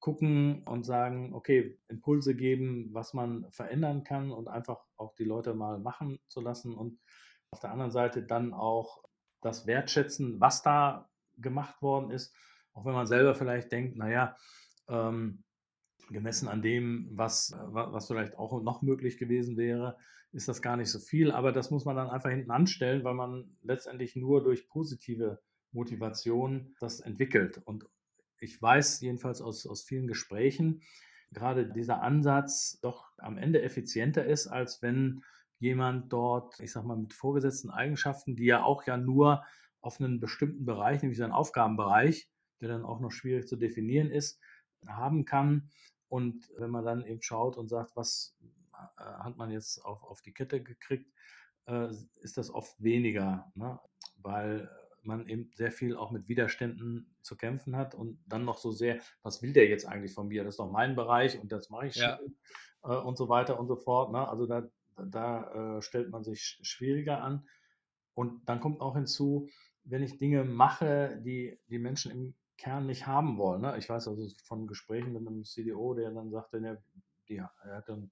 gucken 0.00 0.62
und 0.64 0.84
sagen, 0.84 1.34
okay, 1.34 1.78
Impulse 1.88 2.34
geben, 2.34 2.90
was 2.92 3.14
man 3.14 3.50
verändern 3.50 4.04
kann 4.04 4.30
und 4.30 4.48
einfach 4.48 4.84
auch 4.96 5.14
die 5.14 5.24
Leute 5.24 5.54
mal 5.54 5.78
machen 5.78 6.18
zu 6.28 6.40
lassen 6.40 6.74
und 6.74 7.00
auf 7.50 7.60
der 7.60 7.72
anderen 7.72 7.90
Seite 7.90 8.22
dann 8.22 8.52
auch 8.52 9.02
das 9.40 9.66
wertschätzen, 9.66 10.40
was 10.40 10.62
da 10.62 11.08
gemacht 11.36 11.80
worden 11.82 12.10
ist, 12.10 12.34
auch 12.72 12.84
wenn 12.84 12.94
man 12.94 13.06
selber 13.06 13.34
vielleicht 13.34 13.72
denkt, 13.72 13.96
naja, 13.96 14.36
ähm, 14.88 15.42
gemessen 16.10 16.48
an 16.48 16.62
dem, 16.62 17.08
was, 17.12 17.52
was 17.66 18.06
vielleicht 18.06 18.36
auch 18.38 18.62
noch 18.62 18.82
möglich 18.82 19.18
gewesen 19.18 19.56
wäre, 19.56 19.98
ist 20.32 20.48
das 20.48 20.62
gar 20.62 20.76
nicht 20.76 20.90
so 20.90 20.98
viel, 20.98 21.30
aber 21.30 21.52
das 21.52 21.70
muss 21.70 21.84
man 21.84 21.96
dann 21.96 22.10
einfach 22.10 22.30
hinten 22.30 22.50
anstellen, 22.50 23.04
weil 23.04 23.14
man 23.14 23.56
letztendlich 23.62 24.14
nur 24.16 24.42
durch 24.42 24.68
positive 24.68 25.40
Motivation 25.72 26.74
das 26.80 27.00
entwickelt. 27.00 27.60
Und 27.64 27.86
ich 28.38 28.60
weiß 28.60 29.00
jedenfalls 29.00 29.40
aus, 29.40 29.66
aus 29.66 29.82
vielen 29.82 30.06
Gesprächen, 30.06 30.82
gerade 31.30 31.70
dieser 31.70 32.02
Ansatz 32.02 32.78
doch 32.80 33.10
am 33.18 33.36
Ende 33.38 33.62
effizienter 33.62 34.24
ist, 34.24 34.46
als 34.46 34.82
wenn 34.82 35.22
jemand 35.58 36.12
dort, 36.12 36.60
ich 36.60 36.72
sag 36.72 36.84
mal, 36.84 36.96
mit 36.96 37.12
vorgesetzten 37.12 37.70
Eigenschaften, 37.70 38.36
die 38.36 38.44
ja 38.44 38.62
auch 38.62 38.86
ja 38.86 38.96
nur 38.96 39.44
auf 39.80 40.00
einen 40.00 40.20
bestimmten 40.20 40.64
Bereich, 40.64 41.02
nämlich 41.02 41.18
seinen 41.18 41.32
Aufgabenbereich, 41.32 42.28
der 42.60 42.68
dann 42.68 42.84
auch 42.84 43.00
noch 43.00 43.10
schwierig 43.10 43.46
zu 43.46 43.56
definieren 43.56 44.10
ist, 44.10 44.40
haben 44.86 45.24
kann. 45.24 45.70
Und 46.08 46.50
wenn 46.56 46.70
man 46.70 46.84
dann 46.84 47.04
eben 47.04 47.22
schaut 47.22 47.56
und 47.56 47.68
sagt, 47.68 47.96
was 47.96 48.36
hat 48.96 49.36
man 49.36 49.50
jetzt 49.50 49.84
auf, 49.84 50.02
auf 50.02 50.22
die 50.22 50.32
Kette 50.32 50.62
gekriegt, 50.62 51.10
äh, 51.66 51.88
ist 52.20 52.36
das 52.36 52.50
oft 52.50 52.82
weniger, 52.82 53.50
ne? 53.54 53.78
weil 54.16 54.70
man 55.02 55.26
eben 55.28 55.50
sehr 55.54 55.70
viel 55.70 55.96
auch 55.96 56.10
mit 56.10 56.28
Widerständen 56.28 57.14
zu 57.22 57.36
kämpfen 57.36 57.76
hat 57.76 57.94
und 57.94 58.22
dann 58.26 58.44
noch 58.44 58.58
so 58.58 58.72
sehr, 58.72 59.00
was 59.22 59.42
will 59.42 59.52
der 59.52 59.68
jetzt 59.68 59.86
eigentlich 59.86 60.12
von 60.12 60.28
mir? 60.28 60.44
Das 60.44 60.54
ist 60.54 60.60
doch 60.60 60.70
mein 60.70 60.96
Bereich 60.96 61.38
und 61.40 61.50
das 61.52 61.70
mache 61.70 61.86
ich 61.86 61.94
Ja. 61.96 62.18
schon 62.18 62.36
äh, 62.84 62.96
und 62.96 63.16
so 63.16 63.28
weiter 63.28 63.58
und 63.58 63.68
so 63.68 63.76
fort. 63.76 64.12
Ne? 64.12 64.28
Also 64.28 64.46
da, 64.46 64.68
da 64.96 65.78
äh, 65.78 65.82
stellt 65.82 66.10
man 66.10 66.24
sich 66.24 66.58
schwieriger 66.62 67.22
an. 67.22 67.48
Und 68.14 68.48
dann 68.48 68.60
kommt 68.60 68.80
auch 68.80 68.96
hinzu, 68.96 69.48
wenn 69.84 70.02
ich 70.02 70.18
Dinge 70.18 70.44
mache, 70.44 71.20
die 71.24 71.58
die 71.68 71.78
Menschen 71.78 72.10
im 72.10 72.34
Kern 72.56 72.86
nicht 72.86 73.06
haben 73.06 73.38
wollen. 73.38 73.62
Ne? 73.62 73.78
Ich 73.78 73.88
weiß 73.88 74.08
also 74.08 74.28
von 74.44 74.66
Gesprächen 74.66 75.12
mit 75.12 75.26
einem 75.26 75.44
CDO, 75.44 75.94
der 75.94 76.10
dann 76.10 76.30
sagte, 76.30 76.60
ne, 76.60 76.82
die, 77.28 77.36
er 77.36 77.52
hat 77.64 77.88
dann 77.88 78.10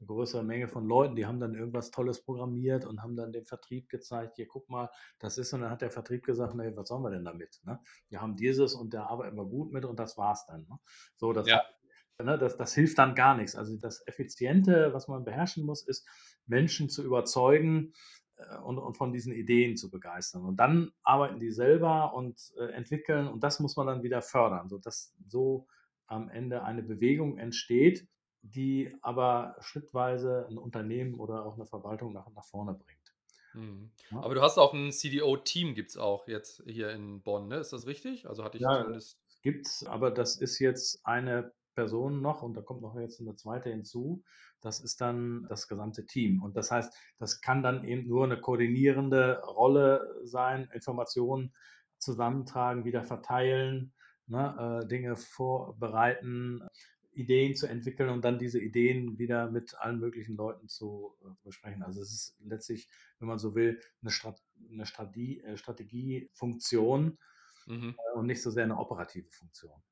eine 0.00 0.06
größere 0.06 0.44
Menge 0.44 0.68
von 0.68 0.86
Leuten, 0.86 1.16
die 1.16 1.26
haben 1.26 1.40
dann 1.40 1.54
irgendwas 1.54 1.90
Tolles 1.90 2.22
programmiert 2.22 2.84
und 2.84 3.02
haben 3.02 3.16
dann 3.16 3.32
dem 3.32 3.44
Vertrieb 3.44 3.88
gezeigt, 3.88 4.36
hier 4.36 4.46
guck 4.46 4.68
mal, 4.68 4.90
das 5.18 5.38
ist, 5.38 5.52
und 5.52 5.62
dann 5.62 5.70
hat 5.70 5.82
der 5.82 5.90
Vertrieb 5.90 6.24
gesagt, 6.24 6.54
nee, 6.54 6.70
was 6.76 6.88
sollen 6.88 7.02
wir 7.02 7.10
denn 7.10 7.24
damit? 7.24 7.60
Ne? 7.64 7.80
Wir 8.08 8.20
haben 8.20 8.36
dieses 8.36 8.74
und 8.74 8.94
da 8.94 9.06
arbeiten 9.06 9.36
wir 9.36 9.44
gut 9.46 9.72
mit 9.72 9.84
und 9.84 9.98
das 9.98 10.16
war's 10.16 10.46
dann. 10.46 10.66
Ne? 10.68 10.78
So, 11.16 11.32
das, 11.32 11.48
Ja. 11.48 11.62
ne, 12.22 12.38
das, 12.38 12.56
das 12.56 12.74
hilft 12.74 12.98
dann 12.98 13.14
gar 13.14 13.36
nichts. 13.36 13.56
Also 13.56 13.76
das 13.76 14.06
Effiziente, 14.06 14.92
was 14.92 15.08
man 15.08 15.24
beherrschen 15.24 15.64
muss, 15.64 15.86
ist, 15.86 16.06
Menschen 16.46 16.88
zu 16.88 17.02
überzeugen 17.04 17.92
äh, 18.36 18.58
und, 18.58 18.78
und 18.78 18.96
von 18.96 19.12
diesen 19.12 19.32
Ideen 19.32 19.76
zu 19.76 19.90
begeistern. 19.90 20.44
Und 20.44 20.56
dann 20.58 20.92
arbeiten 21.02 21.40
die 21.40 21.50
selber 21.50 22.14
und 22.14 22.40
äh, 22.58 22.66
entwickeln 22.72 23.26
und 23.26 23.42
das 23.42 23.58
muss 23.58 23.76
man 23.76 23.86
dann 23.88 24.02
wieder 24.04 24.22
fördern, 24.22 24.68
sodass 24.68 25.14
so 25.26 25.66
am 26.06 26.28
Ende 26.30 26.62
eine 26.62 26.82
Bewegung 26.82 27.36
entsteht, 27.36 28.08
die 28.42 28.96
aber 29.02 29.56
schrittweise 29.60 30.46
ein 30.50 30.58
Unternehmen 30.58 31.14
oder 31.18 31.44
auch 31.44 31.54
eine 31.54 31.66
Verwaltung 31.66 32.12
nach, 32.12 32.30
nach 32.32 32.44
vorne 32.44 32.74
bringt. 32.74 33.14
Mhm. 33.52 33.90
Aber 34.10 34.34
du 34.34 34.42
hast 34.42 34.58
auch 34.58 34.74
ein 34.74 34.92
CDO-Team, 34.92 35.74
gibt 35.74 35.90
es 35.90 35.96
auch 35.96 36.28
jetzt 36.28 36.62
hier 36.66 36.90
in 36.90 37.22
Bonn, 37.22 37.48
ne? 37.48 37.56
Ist 37.56 37.72
das 37.72 37.86
richtig? 37.86 38.28
Also 38.28 38.44
hatte 38.44 38.58
ich 38.58 38.62
Ja, 38.62 38.70
zumindest. 38.70 39.18
gibt's, 39.42 39.84
aber 39.86 40.10
das 40.10 40.36
ist 40.36 40.58
jetzt 40.58 41.04
eine 41.04 41.52
Person 41.74 42.20
noch 42.20 42.42
und 42.42 42.54
da 42.54 42.62
kommt 42.62 42.82
noch 42.82 42.96
jetzt 42.98 43.20
eine 43.20 43.36
zweite 43.36 43.70
hinzu. 43.70 44.22
Das 44.60 44.80
ist 44.80 45.00
dann 45.00 45.46
das 45.48 45.68
gesamte 45.68 46.06
Team. 46.06 46.42
Und 46.42 46.56
das 46.56 46.70
heißt, 46.70 46.92
das 47.18 47.40
kann 47.40 47.62
dann 47.62 47.84
eben 47.84 48.08
nur 48.08 48.24
eine 48.24 48.40
koordinierende 48.40 49.40
Rolle 49.44 50.20
sein, 50.24 50.68
Informationen 50.72 51.54
zusammentragen, 51.98 52.84
wieder 52.84 53.04
verteilen, 53.04 53.94
ne, 54.26 54.82
äh, 54.82 54.88
Dinge 54.88 55.16
vorbereiten, 55.16 56.60
Ideen 57.18 57.54
zu 57.56 57.66
entwickeln 57.66 58.10
und 58.10 58.24
dann 58.24 58.38
diese 58.38 58.60
Ideen 58.60 59.18
wieder 59.18 59.50
mit 59.50 59.74
allen 59.78 59.98
möglichen 60.00 60.36
Leuten 60.36 60.68
zu 60.68 61.16
äh, 61.22 61.28
besprechen. 61.44 61.82
Also 61.82 62.00
es 62.00 62.12
ist 62.12 62.36
letztlich, 62.40 62.88
wenn 63.18 63.28
man 63.28 63.38
so 63.38 63.54
will, 63.54 63.80
eine, 64.02 64.10
Strat 64.10 64.42
eine 64.70 64.86
Strategie, 64.86 65.40
äh, 65.40 65.56
Strategiefunktion 65.56 67.18
Mhm. 67.66 67.94
äh, 67.96 68.18
und 68.18 68.26
nicht 68.26 68.42
so 68.42 68.50
sehr 68.50 68.64
eine 68.64 68.78
operative 68.78 69.30
Funktion. 69.30 69.82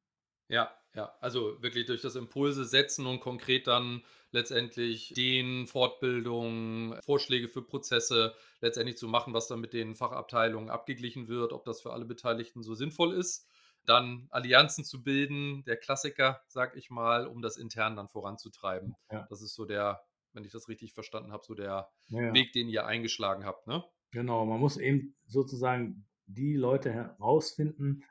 Ja, 0.49 0.71
ja, 0.95 1.13
also 1.21 1.61
wirklich 1.63 1.87
durch 1.87 2.03
das 2.03 2.15
Impulse 2.15 2.65
setzen 2.65 3.07
und 3.07 3.21
konkret 3.21 3.67
dann 3.67 4.05
letztendlich 4.31 5.13
den 5.15 5.67
Fortbildungen, 5.67 7.01
Vorschläge 7.03 7.49
für 7.49 7.63
Prozesse 7.63 8.35
letztendlich 8.61 8.97
zu 8.97 9.09
machen, 9.09 9.35
was 9.35 9.49
dann 9.49 9.61
mit 9.61 9.73
den 9.73 9.97
Fachabteilungen 9.97 10.71
abgeglichen 10.71 11.27
wird, 11.29 11.53
ob 11.53 11.65
das 11.65 11.81
für 11.81 11.93
alle 11.93 12.05
Beteiligten 12.05 12.63
so 12.63 12.75
sinnvoll 12.75 13.13
ist. 13.15 13.49
Dann 13.87 14.27
Allianzen 14.31 14.85
zu 14.85 15.03
bilden, 15.03 15.65
der 15.65 15.77
Klassiker, 15.77 16.43
sag 16.49 16.77
ich 16.77 16.91
mal, 16.91 17.27
um 17.27 17.41
das 17.43 17.57
intern 17.57 17.97
dann 17.97 18.09
voranzutreiben. 18.09 18.95
Ja. 19.11 19.27
Das 19.31 19.43
ist 19.43 19.55
so 19.55 19.65
der, 19.65 20.03
wenn 20.33 20.45
ich 20.45 20.53
das 20.53 20.69
richtig 20.69 20.93
verstanden 20.93 21.33
habe, 21.33 21.45
so 21.45 21.55
der 21.55 21.89
Ja. 22.09 22.35
Weg, 22.35 22.53
den 22.53 22.69
ihr 22.69 22.85
eingeschlagen 22.87 23.45
habt, 23.45 23.67
ne? 23.67 23.85
Genau, 24.11 24.45
man 24.47 24.61
muss 24.61 24.77
eben 24.77 25.15
sozusagen 25.27 26.07
die 26.27 26.57
Leute 26.57 26.93
herausfinden, 26.93 28.03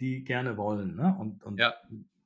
die 0.00 0.24
gerne 0.24 0.56
wollen. 0.56 0.96
Ne? 0.96 1.14
Und, 1.18 1.44
und 1.44 1.58
Ja. 1.58 1.74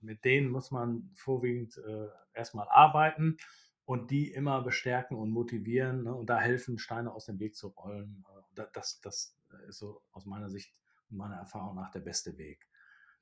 mit 0.00 0.24
denen 0.24 0.48
muss 0.50 0.70
man 0.70 1.10
vorwiegend 1.14 1.76
äh, 1.78 2.08
erstmal 2.32 2.68
arbeiten 2.68 3.36
und 3.84 4.10
die 4.10 4.30
immer 4.32 4.62
bestärken 4.62 5.16
und 5.16 5.30
motivieren 5.30 6.04
ne? 6.04 6.14
und 6.14 6.26
da 6.30 6.38
helfen, 6.38 6.78
Steine 6.78 7.12
aus 7.12 7.26
dem 7.26 7.38
Weg 7.40 7.56
zu 7.56 7.68
rollen. 7.68 8.24
Äh, 8.28 8.40
da- 8.54 8.68
Das, 8.72 9.00
das 9.00 9.36
ist 9.68 9.78
so 9.78 10.02
aus 10.12 10.24
meiner 10.26 10.48
Sicht 10.48 10.72
und 11.10 11.16
meiner 11.16 11.36
Erfahrung 11.36 11.74
nach 11.74 11.90
der 11.90 12.00
beste 12.00 12.36
Weg. 12.38 12.66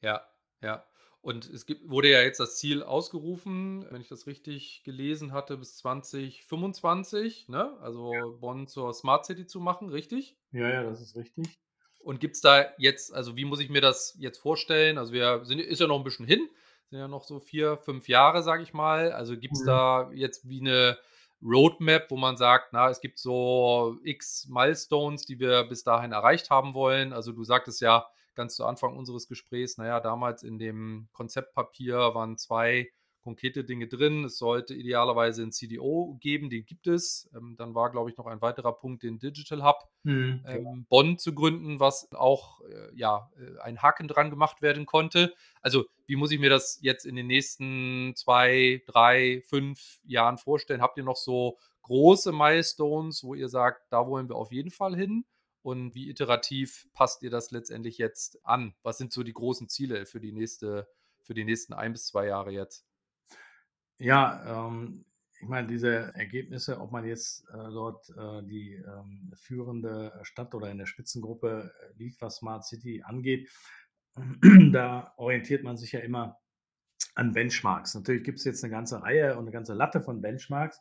Ja, 0.03 0.23
ja. 0.61 0.85
Und 1.21 1.49
es 1.49 1.67
gibt, 1.67 1.89
wurde 1.89 2.11
ja 2.11 2.21
jetzt 2.21 2.41
das 2.41 2.57
Ziel 2.57 2.83
ausgerufen, 2.83 3.87
wenn 3.91 4.01
ich 4.01 4.09
das 4.09 4.27
richtig 4.27 4.83
gelesen 4.85 5.33
hatte, 5.33 5.57
bis 5.57 5.77
2025, 5.77 7.49
ne? 7.49 7.79
Also 7.81 8.37
Bonn 8.41 8.67
zur 8.67 8.93
Smart 8.93 9.25
City 9.25 9.47
zu 9.47 9.61
machen, 9.61 9.89
richtig? 9.89 10.37
Ja, 10.53 10.69
ja, 10.69 10.83
das 10.83 11.01
ist 11.01 11.17
richtig. 11.17 11.59
Und 12.01 12.19
gibt 12.19 12.35
es 12.35 12.41
da 12.41 12.67
jetzt, 12.79 13.15
also 13.15 13.37
wie 13.37 13.45
muss 13.45 13.61
ich 13.61 13.71
mir 13.71 13.81
das 13.81 14.17
jetzt 14.19 14.39
vorstellen? 14.39 14.99
Also 14.99 15.13
wir 15.13 15.45
sind, 15.45 15.61
ist 15.61 15.81
ja 15.81 15.87
noch 15.87 15.99
ein 15.99 16.05
bisschen 16.05 16.27
hin, 16.27 16.49
sind 16.91 16.99
ja 16.99 17.07
noch 17.07 17.23
so 17.23 17.39
vier, 17.39 17.77
fünf 17.79 18.09
Jahre, 18.09 18.43
sage 18.43 18.65
ich 18.65 18.75
mal. 18.75 19.13
Also 19.13 19.37
gibt 19.39 19.55
es 19.55 19.63
Mhm. 19.63 19.67
da 19.67 20.11
jetzt 20.13 20.49
wie 20.49 20.61
eine 20.61 20.99
Roadmap, 21.41 22.11
wo 22.11 22.17
man 22.17 22.37
sagt, 22.37 22.73
na, 22.73 22.89
es 22.89 23.01
gibt 23.01 23.19
so 23.19 23.99
x 24.03 24.49
Milestones, 24.49 25.27
die 25.27 25.39
wir 25.39 25.65
bis 25.65 25.85
dahin 25.85 26.11
erreicht 26.13 26.51
haben 26.51 26.75
wollen. 26.75 27.13
Also 27.13 27.31
du 27.33 27.45
sagtest 27.45 27.81
ja 27.81 28.07
ganz 28.35 28.57
zu 28.57 28.65
Anfang 28.65 28.97
unseres 28.97 29.29
Gesprächs, 29.29 29.79
naja, 29.79 30.01
damals 30.01 30.43
in 30.43 30.59
dem 30.59 31.09
Konzeptpapier 31.13 31.97
waren 32.15 32.39
zwei 32.39 32.91
konkrete 33.23 33.65
Dinge 33.65 33.87
drin. 33.89 34.25
Es 34.25 34.37
sollte 34.37 34.75
idealerweise 34.75 35.43
ein 35.43 35.53
CDO 35.53 36.19
geben, 36.21 36.51
den 36.51 36.65
gibt 36.65 36.87
es. 36.89 37.31
Ähm, 37.35 37.55
dann 37.57 37.75
war, 37.75 37.91
glaube 37.91 38.11
ich, 38.11 38.17
noch 38.17 38.27
ein 38.27 38.43
weiterer 38.43 38.73
Punkt, 38.73 39.03
den 39.03 39.19
Digital 39.19 39.65
Hub 39.65 39.89
Mhm. 40.05 40.43
ähm, 40.45 40.87
Bonn 40.89 41.19
zu 41.19 41.33
gründen, 41.33 41.79
was 41.79 42.09
auch 42.13 42.61
äh, 42.63 42.91
ja, 42.95 43.31
äh, 43.37 43.61
ein 43.61 43.81
Haken 43.81 44.09
dran 44.09 44.31
gemacht 44.31 44.61
werden 44.61 44.85
konnte. 44.85 45.33
Also, 45.61 45.85
wie 46.07 46.17
muss 46.17 46.33
ich 46.33 46.41
mir 46.41 46.51
das 46.51 46.81
jetzt 46.83 47.07
in 47.07 47.15
den 47.15 47.29
nächsten 47.29 48.13
zwei, 48.17 48.83
drei, 48.87 49.43
fünf 49.47 50.01
Jahren 50.05 50.39
vorstellen? 50.39 50.83
Habt 50.83 50.99
ihr 50.99 51.05
noch 51.05 51.17
so 51.17 51.59
große 51.83 52.33
Milestones, 52.33 53.23
wo 53.23 53.35
ihr 53.35 53.49
sagt, 53.49 53.93
da 53.93 54.07
wollen 54.09 54.29
wir 54.29 54.37
auf 54.37 54.51
jeden 54.51 54.71
Fall 54.71 54.97
hin? 54.97 55.25
Und 55.63 55.95
wie 55.95 56.11
iterativ 56.11 56.89
passt 56.93 57.23
ihr 57.23 57.31
das 57.31 57.53
letztendlich 57.53 57.99
jetzt 57.99 58.45
an? 58.45 58.75
Was 58.83 58.99
sind 58.99 59.13
so 59.13 59.23
die 59.23 59.33
großen 59.33 59.69
Ziele 59.69 60.07
für 60.07 60.21
die 60.21 60.33
nächste, 60.33 60.89
für 61.23 61.35
die 61.35 61.45
nächsten 61.45 61.73
ein 61.73 61.93
bis 61.93 62.07
zwei 62.07 62.27
Jahre 62.27 62.51
jetzt? 62.51 62.85
Ja, 63.99 64.67
ähm, 64.67 65.05
ich 65.41 65.49
meine, 65.49 65.67
diese 65.67 66.13
Ergebnisse, 66.15 66.81
ob 66.81 66.93
man 66.93 67.05
jetzt 67.05 67.49
äh, 67.51 67.55
dort 67.55 68.09
äh, 68.11 68.43
die 68.45 68.75
ähm, 68.75 69.33
führende 69.35 70.19
Stadt 70.23 70.55
oder 70.55 70.71
in 70.71 70.79
der 70.79 70.87
Spitzengruppe 70.87 71.73
äh, 71.81 71.99
liegt, 71.99 72.21
was 72.21 72.37
Smart 72.37 72.65
City 72.65 73.03
angeht, 73.05 73.51
da 74.73 75.13
orientiert 75.17 75.65
man 75.65 75.77
sich 75.77 75.93
ja 75.93 76.01
immer 76.01 76.39
an 77.15 77.33
Benchmarks. 77.33 77.95
Natürlich 77.95 78.25
gibt 78.25 78.39
es 78.39 78.45
jetzt 78.45 78.63
eine 78.63 78.71
ganze 78.71 79.03
Reihe 79.03 79.33
und 79.33 79.45
eine 79.45 79.51
ganze 79.51 79.75
Latte 79.75 80.01
von 80.01 80.21
Benchmarks, 80.21 80.81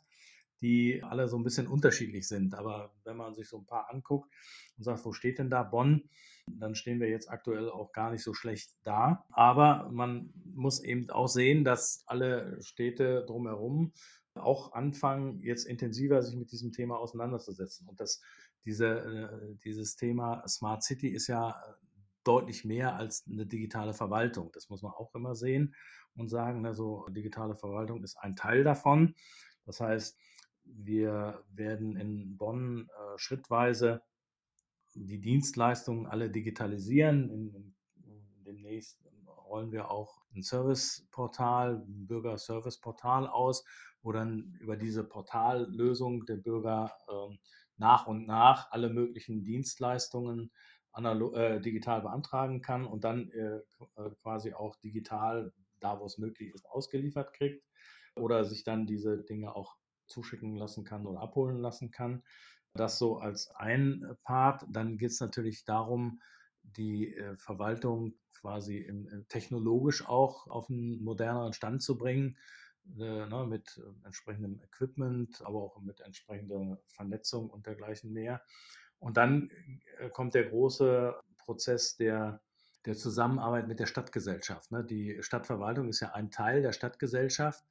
die 0.62 1.02
alle 1.02 1.28
so 1.28 1.36
ein 1.36 1.42
bisschen 1.44 1.66
unterschiedlich 1.66 2.26
sind. 2.28 2.54
Aber 2.54 2.94
wenn 3.04 3.16
man 3.16 3.34
sich 3.34 3.48
so 3.48 3.58
ein 3.58 3.66
paar 3.66 3.90
anguckt 3.90 4.32
und 4.78 4.84
sagt, 4.84 5.04
wo 5.04 5.12
steht 5.12 5.38
denn 5.38 5.50
da 5.50 5.62
Bonn, 5.64 6.08
dann 6.46 6.74
stehen 6.74 7.00
wir 7.00 7.08
jetzt 7.08 7.30
aktuell 7.30 7.68
auch 7.68 7.92
gar 7.92 8.10
nicht 8.10 8.22
so 8.22 8.32
schlecht 8.32 8.74
da. 8.84 9.26
Aber 9.30 9.90
man 9.92 10.32
muss 10.54 10.82
eben 10.82 11.10
auch 11.10 11.28
sehen, 11.28 11.64
dass 11.64 12.04
alle 12.06 12.62
Städte 12.62 13.24
drumherum 13.26 13.92
auch 14.34 14.72
anfangen, 14.72 15.42
jetzt 15.42 15.66
intensiver 15.66 16.22
sich 16.22 16.36
mit 16.36 16.52
diesem 16.52 16.72
Thema 16.72 16.98
auseinanderzusetzen. 16.98 17.86
Und 17.88 18.00
das, 18.00 18.22
diese, 18.64 18.86
äh, 18.86 19.56
dieses 19.64 19.96
Thema 19.96 20.46
Smart 20.48 20.82
City 20.82 21.08
ist 21.08 21.26
ja 21.26 21.60
deutlich 22.24 22.64
mehr 22.64 22.94
als 22.94 23.24
eine 23.30 23.46
digitale 23.46 23.94
Verwaltung. 23.94 24.50
Das 24.52 24.70
muss 24.70 24.82
man 24.82 24.92
auch 24.92 25.14
immer 25.14 25.34
sehen 25.34 25.74
und 26.14 26.28
sagen, 26.28 26.64
also 26.66 27.06
digitale 27.10 27.56
Verwaltung 27.56 28.02
ist 28.04 28.16
ein 28.16 28.36
Teil 28.36 28.64
davon. 28.64 29.14
Das 29.66 29.80
heißt, 29.80 30.18
wir 30.64 31.42
werden 31.52 31.96
in 31.96 32.36
Bonn 32.36 32.88
äh, 32.88 33.18
schrittweise 33.18 34.02
die 34.94 35.20
Dienstleistungen 35.20 36.06
alle 36.06 36.30
digitalisieren. 36.30 37.30
In, 37.30 37.54
in, 37.54 37.74
demnächst 38.44 39.02
rollen 39.48 39.72
wir 39.72 39.90
auch 39.90 40.22
ein 40.34 40.42
Serviceportal, 40.42 41.84
ein 41.86 42.06
Bürger-Service-Portal 42.06 43.26
aus, 43.28 43.64
wo 44.02 44.12
dann 44.12 44.56
über 44.60 44.76
diese 44.76 45.04
Portallösung 45.04 46.24
der 46.26 46.36
Bürger 46.36 46.92
äh, 47.08 47.36
nach 47.76 48.06
und 48.06 48.26
nach 48.26 48.70
alle 48.70 48.90
möglichen 48.90 49.44
Dienstleistungen 49.44 50.50
äh, 50.94 51.60
digital 51.60 52.02
beantragen 52.02 52.60
kann 52.60 52.86
und 52.86 53.04
dann 53.04 53.30
äh, 53.30 53.60
quasi 54.22 54.52
auch 54.52 54.76
digital, 54.76 55.52
da 55.80 55.98
wo 55.98 56.04
es 56.04 56.18
möglich 56.18 56.54
ist, 56.54 56.66
ausgeliefert 56.66 57.32
kriegt 57.32 57.64
oder 58.14 58.44
sich 58.44 58.64
dann 58.64 58.86
diese 58.86 59.22
Dinge 59.24 59.54
auch 59.54 59.76
zuschicken 60.06 60.56
lassen 60.56 60.84
kann 60.84 61.06
oder 61.06 61.20
abholen 61.20 61.58
lassen 61.58 61.90
kann. 61.90 62.22
Das 62.74 62.98
so 62.98 63.18
als 63.18 63.50
ein 63.50 64.16
Part. 64.24 64.64
Dann 64.68 64.96
geht 64.98 65.10
es 65.10 65.20
natürlich 65.20 65.64
darum, 65.64 66.20
die 66.62 67.14
äh, 67.14 67.36
Verwaltung 67.36 68.14
quasi 68.40 68.78
im, 68.78 69.26
technologisch 69.28 70.06
auch 70.06 70.46
auf 70.48 70.68
einen 70.70 71.02
moderneren 71.02 71.52
Stand 71.52 71.82
zu 71.82 71.96
bringen, 71.96 72.36
äh, 72.98 73.26
ne, 73.26 73.46
mit 73.48 73.80
entsprechendem 74.04 74.60
Equipment, 74.62 75.42
aber 75.44 75.62
auch 75.62 75.80
mit 75.80 76.00
entsprechender 76.00 76.78
Vernetzung 76.88 77.50
und 77.50 77.66
dergleichen 77.66 78.12
mehr. 78.12 78.42
Und 78.98 79.16
dann 79.16 79.50
äh, 79.98 80.08
kommt 80.10 80.34
der 80.34 80.44
große 80.44 81.14
Prozess 81.38 81.96
der, 81.96 82.40
der 82.86 82.94
Zusammenarbeit 82.94 83.68
mit 83.68 83.80
der 83.80 83.86
Stadtgesellschaft. 83.86 84.70
Ne? 84.70 84.84
Die 84.84 85.22
Stadtverwaltung 85.22 85.88
ist 85.88 86.00
ja 86.00 86.12
ein 86.12 86.30
Teil 86.30 86.62
der 86.62 86.72
Stadtgesellschaft. 86.72 87.64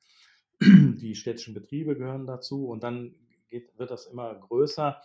Die 0.62 1.16
städtischen 1.16 1.54
Betriebe 1.54 1.98
gehören 1.98 2.28
dazu 2.28 2.68
und 2.68 2.84
dann 2.84 3.16
geht, 3.50 3.78
wird 3.78 3.92
das 3.92 4.06
immer 4.06 4.36
größer. 4.36 5.02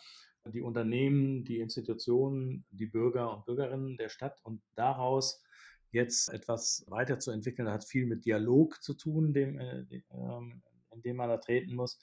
Die 0.52 0.60
Unternehmen, 0.60 1.44
die 1.44 1.58
Institutionen, 1.58 2.64
die 2.70 2.86
Bürger 2.86 3.34
und 3.34 3.46
Bürgerinnen 3.46 3.96
der 3.96 4.08
Stadt 4.08 4.40
und 4.44 4.62
daraus 4.74 5.42
jetzt 5.90 6.28
etwas 6.28 6.84
weiterzuentwickeln, 6.88 7.68
hat 7.68 7.84
viel 7.84 8.06
mit 8.06 8.24
Dialog 8.24 8.82
zu 8.82 8.94
tun, 8.94 9.32
dem, 9.32 9.58
äh, 9.58 9.80
in 9.80 11.02
dem 11.02 11.16
man 11.16 11.28
da 11.28 11.38
treten 11.38 11.74
muss, 11.74 11.98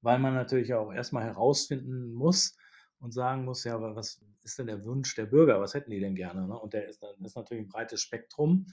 weil 0.00 0.18
man 0.18 0.34
natürlich 0.34 0.74
auch 0.74 0.92
erstmal 0.92 1.24
herausfinden 1.24 2.12
muss, 2.12 2.56
und 3.00 3.12
sagen 3.12 3.44
muss, 3.44 3.64
ja, 3.64 3.74
aber 3.74 3.94
was 3.94 4.20
ist 4.42 4.58
denn 4.58 4.66
der 4.66 4.84
Wunsch 4.84 5.14
der 5.14 5.26
Bürger? 5.26 5.60
Was 5.60 5.74
hätten 5.74 5.90
die 5.90 6.00
denn 6.00 6.14
gerne? 6.14 6.46
Ne? 6.46 6.58
Und 6.58 6.72
der 6.72 6.88
ist, 6.88 7.02
ist 7.02 7.36
natürlich 7.36 7.64
ein 7.64 7.68
breites 7.68 8.00
Spektrum. 8.02 8.66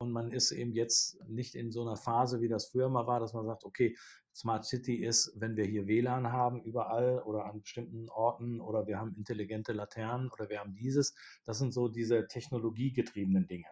Und 0.00 0.12
man 0.12 0.32
ist 0.32 0.50
eben 0.50 0.72
jetzt 0.72 1.22
nicht 1.28 1.54
in 1.54 1.70
so 1.70 1.82
einer 1.82 1.96
Phase, 1.96 2.40
wie 2.40 2.48
das 2.48 2.70
früher 2.70 2.88
mal 2.88 3.06
war, 3.06 3.20
dass 3.20 3.34
man 3.34 3.44
sagt, 3.44 3.64
okay, 3.64 3.94
Smart 4.34 4.64
City 4.64 5.04
ist, 5.04 5.30
wenn 5.36 5.56
wir 5.56 5.66
hier 5.66 5.86
WLAN 5.86 6.32
haben 6.32 6.62
überall 6.62 7.18
oder 7.22 7.44
an 7.44 7.60
bestimmten 7.60 8.08
Orten 8.08 8.62
oder 8.62 8.86
wir 8.86 8.98
haben 8.98 9.14
intelligente 9.16 9.74
Laternen 9.74 10.30
oder 10.30 10.48
wir 10.48 10.58
haben 10.60 10.74
dieses. 10.74 11.14
Das 11.44 11.58
sind 11.58 11.74
so 11.74 11.88
diese 11.88 12.26
technologiegetriebenen 12.28 13.46
Dinge. 13.46 13.66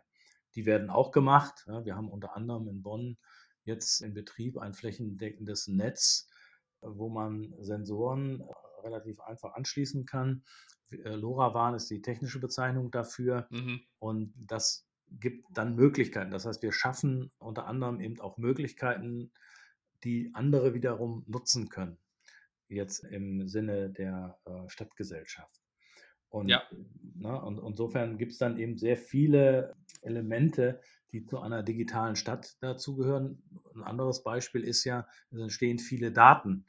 Die 0.55 0.67
werden 0.67 0.91
auch 0.91 1.13
gemacht. 1.13 1.67
Wir 1.85 1.97
haben 1.97 2.11
unter 2.11 2.37
anderem 2.37 2.69
in 2.69 2.83
Bonn 2.83 3.17
jetzt 3.65 4.03
in 4.03 4.13
Betrieb 4.13 4.59
ein 4.59 4.75
flächendeckendes 4.75 5.67
Netz, 5.69 6.29
wo 6.83 7.09
man 7.09 7.55
Sensoren 7.61 8.43
relativ 8.83 9.21
einfach 9.21 9.55
anschließen 9.55 10.05
kann. 10.05 10.45
LoRaWAN 10.91 11.75
ist 11.75 11.89
die 11.91 12.03
technische 12.03 12.39
Bezeichnung 12.39 12.91
dafür. 12.91 13.47
Mhm. 13.51 13.81
Und 13.99 14.35
das 14.37 14.88
gibt 15.11 15.47
dann 15.53 15.75
Möglichkeiten. 15.75 16.31
Das 16.31 16.47
heißt, 16.47 16.63
wir 16.63 16.73
schaffen 16.73 17.31
unter 17.39 17.67
anderem 17.67 18.01
eben 18.01 18.21
auch 18.21 18.39
Möglichkeiten, 18.39 19.31
die 20.05 20.31
andere 20.35 20.75
wiederum 20.75 21.25
nutzen 21.27 21.69
können. 21.69 21.99
Jetzt 22.69 23.05
im 23.05 23.49
Sinne 23.49 23.91
der 23.91 24.39
äh, 24.45 24.69
Stadtgesellschaft. 24.69 25.61
Und, 26.31 26.49
ja. 26.49 26.63
ne, 27.15 27.41
und 27.41 27.59
insofern 27.59 28.19
gibt 28.19 28.33
es 28.33 28.39
dann 28.39 28.59
eben 28.59 28.77
sehr 28.77 28.97
viele 28.97 29.75
Elemente, 30.03 30.81
die 31.13 31.25
zu 31.25 31.41
einer 31.41 31.63
digitalen 31.63 32.17
Stadt 32.17 32.57
dazugehören. 32.61 33.43
Ein 33.75 33.83
anderes 33.83 34.23
Beispiel 34.23 34.63
ist 34.63 34.85
ja, 34.85 35.07
es 35.31 35.41
entstehen 35.41 35.79
viele 35.79 36.13
Daten 36.13 36.67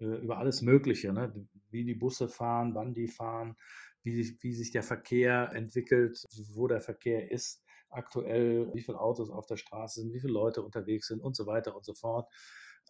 äh, 0.00 0.04
über 0.04 0.38
alles 0.38 0.60
Mögliche, 0.60 1.12
ne? 1.12 1.32
wie 1.70 1.84
die 1.84 1.94
Busse 1.94 2.28
fahren, 2.28 2.74
wann 2.74 2.92
die 2.92 3.08
fahren, 3.08 3.56
wie, 4.02 4.36
wie 4.40 4.54
sich 4.54 4.70
der 4.70 4.82
Verkehr 4.82 5.52
entwickelt, 5.54 6.26
wo 6.54 6.66
der 6.66 6.80
Verkehr 6.80 7.30
ist 7.30 7.62
aktuell, 7.90 8.72
wie 8.74 8.82
viele 8.82 9.00
Autos 9.00 9.30
auf 9.30 9.46
der 9.46 9.56
Straße 9.56 10.00
sind, 10.00 10.12
wie 10.12 10.20
viele 10.20 10.32
Leute 10.32 10.62
unterwegs 10.62 11.08
sind 11.08 11.20
und 11.20 11.36
so 11.36 11.46
weiter 11.46 11.76
und 11.76 11.84
so 11.84 11.94
fort. 11.94 12.28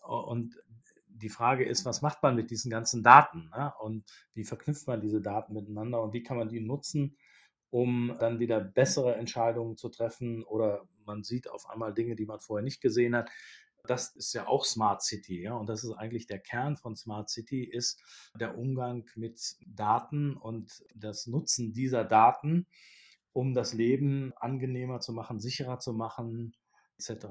Und 0.02 0.60
die 1.08 1.28
Frage 1.28 1.64
ist, 1.64 1.84
was 1.84 2.02
macht 2.02 2.22
man 2.22 2.34
mit 2.34 2.50
diesen 2.50 2.70
ganzen 2.70 3.02
Daten 3.02 3.50
ne? 3.54 3.72
und 3.80 4.04
wie 4.34 4.44
verknüpft 4.44 4.86
man 4.86 5.00
diese 5.00 5.20
Daten 5.20 5.52
miteinander 5.52 6.02
und 6.02 6.12
wie 6.12 6.22
kann 6.22 6.38
man 6.38 6.48
die 6.48 6.60
nutzen, 6.60 7.16
um 7.70 8.16
dann 8.18 8.38
wieder 8.38 8.60
bessere 8.60 9.14
Entscheidungen 9.16 9.76
zu 9.76 9.88
treffen 9.88 10.42
oder 10.44 10.88
man 11.04 11.22
sieht 11.22 11.50
auf 11.50 11.68
einmal 11.68 11.92
Dinge, 11.92 12.16
die 12.16 12.26
man 12.26 12.40
vorher 12.40 12.64
nicht 12.64 12.80
gesehen 12.80 13.14
hat. 13.14 13.30
Das 13.84 14.14
ist 14.14 14.32
ja 14.32 14.46
auch 14.46 14.64
Smart 14.64 15.02
City, 15.02 15.42
ja, 15.42 15.54
und 15.54 15.68
das 15.68 15.82
ist 15.82 15.92
eigentlich 15.92 16.26
der 16.28 16.38
Kern 16.38 16.76
von 16.76 16.94
Smart 16.94 17.28
City, 17.30 17.64
ist 17.64 18.00
der 18.38 18.56
Umgang 18.56 19.04
mit 19.16 19.56
Daten 19.66 20.36
und 20.36 20.84
das 20.94 21.26
Nutzen 21.26 21.72
dieser 21.72 22.04
Daten, 22.04 22.66
um 23.32 23.54
das 23.54 23.72
Leben 23.72 24.32
angenehmer 24.36 25.00
zu 25.00 25.12
machen, 25.12 25.40
sicherer 25.40 25.78
zu 25.80 25.92
machen, 25.94 26.54
etc. 26.98 27.26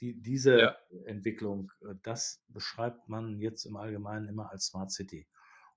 Die, 0.00 0.20
diese 0.20 0.58
ja. 0.60 0.76
Entwicklung, 1.06 1.72
äh, 1.82 1.94
das 2.02 2.44
beschreibt 2.48 3.08
man 3.08 3.40
jetzt 3.40 3.64
im 3.64 3.76
Allgemeinen 3.76 4.28
immer 4.28 4.50
als 4.50 4.66
Smart 4.66 4.92
City. 4.92 5.26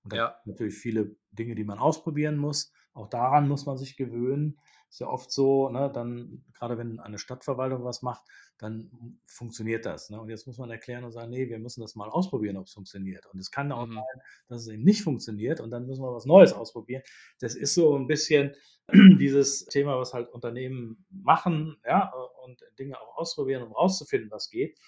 Und 0.02 0.12
da 0.12 0.16
ja. 0.16 0.36
natürlich 0.44 0.74
viele 0.74 1.16
Dinge, 1.30 1.54
die 1.54 1.64
man 1.64 1.78
ausprobieren 1.78 2.36
muss. 2.36 2.72
Auch 2.92 3.08
daran 3.08 3.48
muss 3.48 3.66
man 3.66 3.78
sich 3.78 3.96
gewöhnen. 3.96 4.58
Ist 4.92 5.00
ja 5.00 5.06
oft 5.06 5.32
so, 5.32 5.70
ne, 5.70 5.90
dann, 5.90 6.44
gerade 6.52 6.76
wenn 6.76 7.00
eine 7.00 7.16
Stadtverwaltung 7.16 7.82
was 7.82 8.02
macht, 8.02 8.24
dann 8.58 9.18
funktioniert 9.24 9.86
das. 9.86 10.10
Ne? 10.10 10.20
Und 10.20 10.28
jetzt 10.28 10.46
muss 10.46 10.58
man 10.58 10.70
erklären 10.70 11.02
und 11.04 11.12
sagen, 11.12 11.30
nee, 11.30 11.48
wir 11.48 11.58
müssen 11.58 11.80
das 11.80 11.94
mal 11.94 12.10
ausprobieren, 12.10 12.58
ob 12.58 12.66
es 12.66 12.74
funktioniert. 12.74 13.24
Und 13.24 13.40
es 13.40 13.50
kann 13.50 13.72
auch 13.72 13.86
mhm. 13.86 13.94
sein, 13.94 14.22
dass 14.48 14.60
es 14.60 14.68
eben 14.68 14.84
nicht 14.84 15.02
funktioniert 15.02 15.60
und 15.60 15.70
dann 15.70 15.86
müssen 15.86 16.02
wir 16.02 16.12
was 16.12 16.26
Neues 16.26 16.52
ausprobieren. 16.52 17.02
Das 17.40 17.54
ist 17.54 17.72
so 17.72 17.96
ein 17.96 18.06
bisschen 18.06 18.54
dieses 18.92 19.64
Thema, 19.64 19.98
was 19.98 20.12
halt 20.12 20.28
Unternehmen 20.28 21.06
machen, 21.08 21.80
ja, 21.86 22.12
und 22.44 22.62
Dinge 22.78 23.00
auch 23.00 23.16
ausprobieren, 23.16 23.62
um 23.62 23.72
rauszufinden, 23.72 24.30
was 24.30 24.50
geht. 24.50 24.78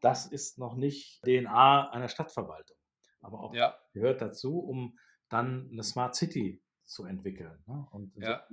Das 0.00 0.26
ist 0.26 0.58
noch 0.58 0.74
nicht 0.74 1.22
DNA 1.22 1.90
einer 1.92 2.08
Stadtverwaltung. 2.08 2.76
Aber 3.20 3.38
auch 3.38 3.54
ja. 3.54 3.78
gehört 3.92 4.20
dazu, 4.20 4.58
um 4.58 4.98
dann 5.28 5.70
eine 5.70 5.84
Smart 5.84 6.16
City 6.16 6.60
zu 6.82 7.04
entwickeln. 7.04 7.62
Ne? 7.68 7.86
Und 7.92 8.16
ja. 8.16 8.44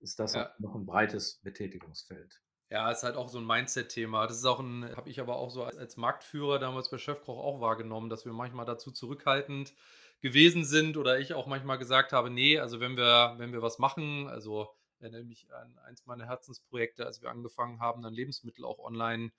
Ist 0.00 0.18
das 0.18 0.34
ja. 0.34 0.52
noch 0.58 0.74
ein 0.74 0.86
breites 0.86 1.40
Betätigungsfeld. 1.42 2.40
Ja, 2.68 2.90
ist 2.90 3.04
halt 3.04 3.16
auch 3.16 3.28
so 3.28 3.38
ein 3.38 3.46
Mindset-Thema. 3.46 4.26
Das 4.26 4.38
ist 4.38 4.44
auch 4.44 4.58
ein, 4.58 4.96
habe 4.96 5.08
ich 5.08 5.20
aber 5.20 5.36
auch 5.36 5.50
so 5.50 5.62
als, 5.62 5.76
als, 5.76 5.96
Marktführer 5.96 6.58
damals 6.58 6.90
bei 6.90 6.98
Chefkoch 6.98 7.38
auch 7.38 7.60
wahrgenommen, 7.60 8.10
dass 8.10 8.24
wir 8.24 8.32
manchmal 8.32 8.66
dazu 8.66 8.90
zurückhaltend 8.90 9.72
gewesen 10.20 10.64
sind 10.64 10.96
oder 10.96 11.18
ich 11.20 11.34
auch 11.34 11.46
manchmal 11.46 11.78
gesagt 11.78 12.12
habe, 12.12 12.30
nee, 12.30 12.58
also 12.58 12.80
wenn 12.80 12.96
wir, 12.96 13.34
wenn 13.38 13.52
wir 13.52 13.62
was 13.62 13.78
machen, 13.78 14.28
also 14.28 14.68
erinnere 14.98 15.24
mich 15.24 15.52
an 15.52 15.78
eins 15.78 16.06
meiner 16.06 16.26
Herzensprojekte, 16.26 17.06
als 17.06 17.22
wir 17.22 17.30
angefangen 17.30 17.80
haben, 17.80 18.02
dann 18.02 18.12
Lebensmittel 18.12 18.64
auch 18.64 18.78
online 18.78 19.30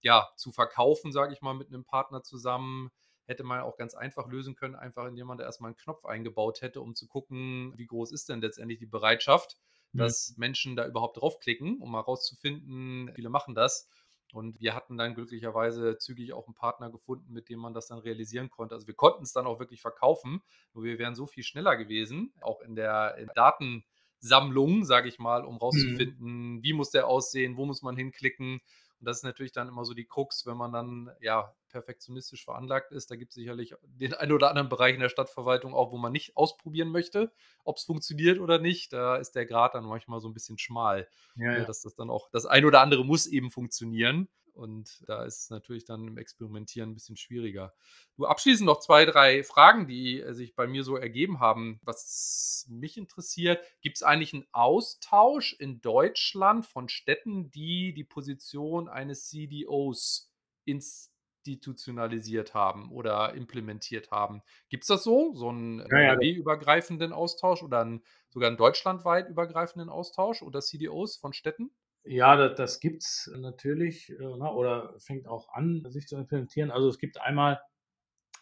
ja, 0.00 0.28
zu 0.36 0.52
verkaufen, 0.52 1.12
sage 1.12 1.32
ich 1.32 1.40
mal, 1.40 1.54
mit 1.54 1.68
einem 1.68 1.84
Partner 1.84 2.22
zusammen, 2.22 2.90
hätte 3.24 3.44
man 3.44 3.60
auch 3.60 3.78
ganz 3.78 3.94
einfach 3.94 4.28
lösen 4.28 4.54
können, 4.54 4.74
einfach 4.74 5.06
indem 5.06 5.28
man 5.28 5.38
da 5.38 5.44
erstmal 5.44 5.70
einen 5.70 5.78
Knopf 5.78 6.04
eingebaut 6.04 6.60
hätte, 6.60 6.82
um 6.82 6.94
zu 6.94 7.06
gucken, 7.06 7.72
wie 7.76 7.86
groß 7.86 8.12
ist 8.12 8.28
denn 8.28 8.42
letztendlich 8.42 8.78
die 8.78 8.86
Bereitschaft 8.86 9.56
dass 9.98 10.34
Menschen 10.36 10.76
da 10.76 10.86
überhaupt 10.86 11.20
draufklicken, 11.20 11.80
um 11.80 11.92
mal 11.92 12.00
rauszufinden, 12.00 13.12
viele 13.14 13.28
machen 13.28 13.54
das. 13.54 13.88
Und 14.32 14.60
wir 14.60 14.74
hatten 14.74 14.96
dann 14.96 15.14
glücklicherweise 15.14 15.96
zügig 15.98 16.32
auch 16.32 16.46
einen 16.46 16.56
Partner 16.56 16.90
gefunden, 16.90 17.32
mit 17.32 17.48
dem 17.48 17.60
man 17.60 17.72
das 17.72 17.86
dann 17.86 18.00
realisieren 18.00 18.50
konnte. 18.50 18.74
Also 18.74 18.88
wir 18.88 18.94
konnten 18.94 19.22
es 19.22 19.32
dann 19.32 19.46
auch 19.46 19.60
wirklich 19.60 19.80
verkaufen, 19.80 20.42
nur 20.72 20.82
wir 20.82 20.98
wären 20.98 21.14
so 21.14 21.26
viel 21.26 21.44
schneller 21.44 21.76
gewesen, 21.76 22.32
auch 22.40 22.60
in 22.60 22.74
der, 22.74 23.16
in 23.16 23.30
Datensammlung, 23.36 24.84
sage 24.84 25.08
ich 25.08 25.20
mal, 25.20 25.44
um 25.44 25.54
mhm. 25.54 25.58
rauszufinden, 25.58 26.54
mhm. 26.54 26.62
wie 26.64 26.72
muss 26.72 26.90
der 26.90 27.06
aussehen, 27.06 27.56
wo 27.56 27.64
muss 27.64 27.82
man 27.82 27.96
hinklicken. 27.96 28.60
Und 29.00 29.06
das 29.06 29.18
ist 29.18 29.22
natürlich 29.24 29.52
dann 29.52 29.68
immer 29.68 29.84
so 29.84 29.94
die 29.94 30.06
Krux, 30.06 30.46
wenn 30.46 30.56
man 30.56 30.72
dann 30.72 31.10
ja 31.20 31.54
perfektionistisch 31.68 32.44
veranlagt 32.44 32.92
ist. 32.92 33.10
Da 33.10 33.16
gibt 33.16 33.32
es 33.32 33.34
sicherlich 33.34 33.74
den 33.82 34.14
einen 34.14 34.32
oder 34.32 34.48
anderen 34.48 34.68
Bereich 34.68 34.94
in 34.94 35.00
der 35.00 35.08
Stadtverwaltung 35.08 35.74
auch, 35.74 35.90
wo 35.92 35.98
man 35.98 36.12
nicht 36.12 36.36
ausprobieren 36.36 36.88
möchte, 36.88 37.32
ob 37.64 37.76
es 37.76 37.84
funktioniert 37.84 38.38
oder 38.38 38.58
nicht. 38.58 38.92
Da 38.92 39.16
ist 39.16 39.32
der 39.32 39.46
Grad 39.46 39.74
dann 39.74 39.84
manchmal 39.84 40.20
so 40.20 40.28
ein 40.28 40.34
bisschen 40.34 40.58
schmal. 40.58 41.08
Ja, 41.34 41.50
ne, 41.50 41.58
ja. 41.58 41.64
Dass 41.64 41.82
das 41.82 41.94
dann 41.94 42.10
auch, 42.10 42.30
das 42.30 42.46
ein 42.46 42.64
oder 42.64 42.80
andere 42.80 43.04
muss 43.04 43.26
eben 43.26 43.50
funktionieren. 43.50 44.28
Und 44.54 45.02
da 45.06 45.24
ist 45.24 45.42
es 45.42 45.50
natürlich 45.50 45.84
dann 45.84 46.06
im 46.06 46.18
Experimentieren 46.18 46.90
ein 46.90 46.94
bisschen 46.94 47.16
schwieriger. 47.16 47.74
Du 48.16 48.26
abschließend 48.26 48.66
noch 48.66 48.80
zwei, 48.80 49.04
drei 49.04 49.42
Fragen, 49.42 49.86
die 49.86 50.20
äh, 50.20 50.32
sich 50.32 50.54
bei 50.54 50.66
mir 50.66 50.84
so 50.84 50.96
ergeben 50.96 51.40
haben. 51.40 51.80
Was 51.82 52.66
mich 52.68 52.96
interessiert, 52.96 53.62
gibt 53.80 53.96
es 53.96 54.02
eigentlich 54.02 54.32
einen 54.32 54.46
Austausch 54.52 55.54
in 55.58 55.80
Deutschland 55.80 56.66
von 56.66 56.88
Städten, 56.88 57.50
die 57.50 57.92
die 57.94 58.04
Position 58.04 58.88
eines 58.88 59.28
CDOs 59.28 60.30
ins 60.64 61.14
institutionalisiert 61.46 62.54
haben 62.54 62.90
oder 62.90 63.34
implementiert 63.34 64.10
haben. 64.10 64.42
Gibt 64.70 64.84
es 64.84 64.88
das 64.88 65.04
so? 65.04 65.34
So 65.34 65.50
einen 65.50 65.86
ja, 65.90 66.14
ja. 66.14 66.20
übergreifenden 66.20 67.12
Austausch 67.12 67.62
oder 67.62 67.82
einen, 67.82 68.02
sogar 68.30 68.48
einen 68.48 68.56
deutschlandweit 68.56 69.28
übergreifenden 69.28 69.90
Austausch 69.90 70.42
oder 70.42 70.60
CDOs 70.60 71.16
von 71.16 71.32
Städten? 71.32 71.70
Ja, 72.04 72.36
das, 72.36 72.56
das 72.56 72.80
gibt 72.80 73.02
es 73.02 73.30
natürlich 73.36 74.10
äh, 74.10 74.24
oder 74.24 74.94
fängt 74.98 75.26
auch 75.26 75.48
an, 75.50 75.84
sich 75.90 76.06
zu 76.06 76.16
implementieren. 76.16 76.70
Also 76.70 76.88
es 76.88 76.98
gibt 76.98 77.20
einmal 77.20 77.60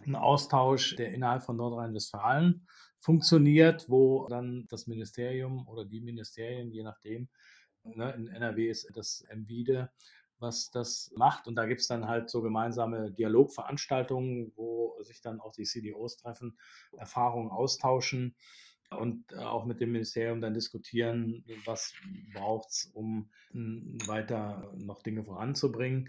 einen 0.04 0.16
Austausch, 0.16 0.96
der 0.96 1.12
innerhalb 1.12 1.44
von 1.44 1.56
Nordrhein-Westfalen 1.56 2.66
funktioniert, 2.98 3.88
wo 3.88 4.26
dann 4.28 4.66
das 4.68 4.86
Ministerium 4.86 5.66
oder 5.68 5.84
die 5.84 6.00
Ministerien, 6.00 6.72
je 6.72 6.82
nachdem, 6.82 7.28
ne, 7.84 8.12
in 8.14 8.28
NRW 8.28 8.68
ist 8.68 8.90
das 8.94 9.24
MWIDE, 9.32 9.90
was 10.38 10.70
das 10.70 11.12
macht. 11.16 11.46
Und 11.46 11.54
da 11.54 11.66
gibt 11.66 11.82
es 11.82 11.86
dann 11.86 12.08
halt 12.08 12.30
so 12.30 12.42
gemeinsame 12.42 13.12
Dialogveranstaltungen, 13.12 14.52
wo 14.56 14.96
sich 15.02 15.20
dann 15.20 15.40
auch 15.40 15.52
die 15.52 15.64
CDOs 15.64 16.16
treffen, 16.16 16.58
Erfahrungen 16.96 17.50
austauschen 17.50 18.34
und 18.98 19.24
äh, 19.32 19.36
auch 19.36 19.64
mit 19.64 19.80
dem 19.80 19.92
Ministerium 19.92 20.40
dann 20.40 20.54
diskutieren, 20.54 21.44
was 21.64 21.92
braucht 22.34 22.70
es, 22.70 22.90
um 22.94 23.30
weiter 24.06 24.72
noch 24.78 25.02
Dinge 25.02 25.24
voranzubringen. 25.24 26.08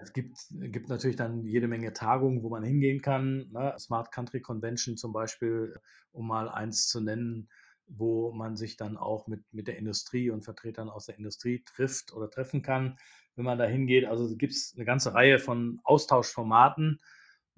Es 0.00 0.12
gibt, 0.12 0.38
gibt 0.50 0.88
natürlich 0.88 1.16
dann 1.16 1.44
jede 1.44 1.66
Menge 1.66 1.92
Tagungen, 1.92 2.42
wo 2.42 2.48
man 2.50 2.62
hingehen 2.62 3.02
kann. 3.02 3.48
Ne? 3.50 3.74
Smart 3.78 4.12
Country 4.12 4.40
Convention 4.40 4.96
zum 4.96 5.12
Beispiel, 5.12 5.74
um 6.12 6.28
mal 6.28 6.48
eins 6.48 6.86
zu 6.86 7.00
nennen, 7.00 7.48
wo 7.88 8.32
man 8.32 8.56
sich 8.56 8.76
dann 8.76 8.96
auch 8.96 9.26
mit, 9.26 9.42
mit 9.50 9.66
der 9.66 9.76
Industrie 9.76 10.30
und 10.30 10.44
Vertretern 10.44 10.88
aus 10.88 11.06
der 11.06 11.18
Industrie 11.18 11.64
trifft 11.64 12.12
oder 12.12 12.30
treffen 12.30 12.62
kann 12.62 12.96
wenn 13.38 13.44
man 13.44 13.58
da 13.58 13.64
hingeht. 13.64 14.04
Also 14.04 14.36
gibt 14.36 14.52
es 14.52 14.74
eine 14.76 14.84
ganze 14.84 15.14
Reihe 15.14 15.38
von 15.38 15.80
Austauschformaten. 15.84 17.00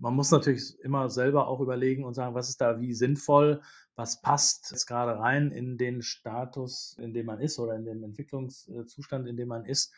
Man 0.01 0.15
muss 0.15 0.31
natürlich 0.31 0.81
immer 0.81 1.11
selber 1.11 1.47
auch 1.47 1.61
überlegen 1.61 2.05
und 2.05 2.15
sagen, 2.15 2.35
was 2.35 2.49
ist 2.49 2.61
da 2.61 2.81
wie 2.81 2.95
sinnvoll, 2.95 3.61
was 3.97 4.23
passt 4.23 4.71
jetzt 4.71 4.87
gerade 4.87 5.19
rein 5.19 5.53
in 5.53 5.77
den 5.77 6.01
Status, 6.01 6.97
in 6.99 7.13
dem 7.13 7.27
man 7.27 7.39
ist 7.39 7.59
oder 7.59 7.75
in 7.77 7.85
den 7.85 8.03
Entwicklungszustand, 8.03 9.29
in 9.29 9.37
dem 9.37 9.49
man 9.49 9.67
ist. 9.67 9.93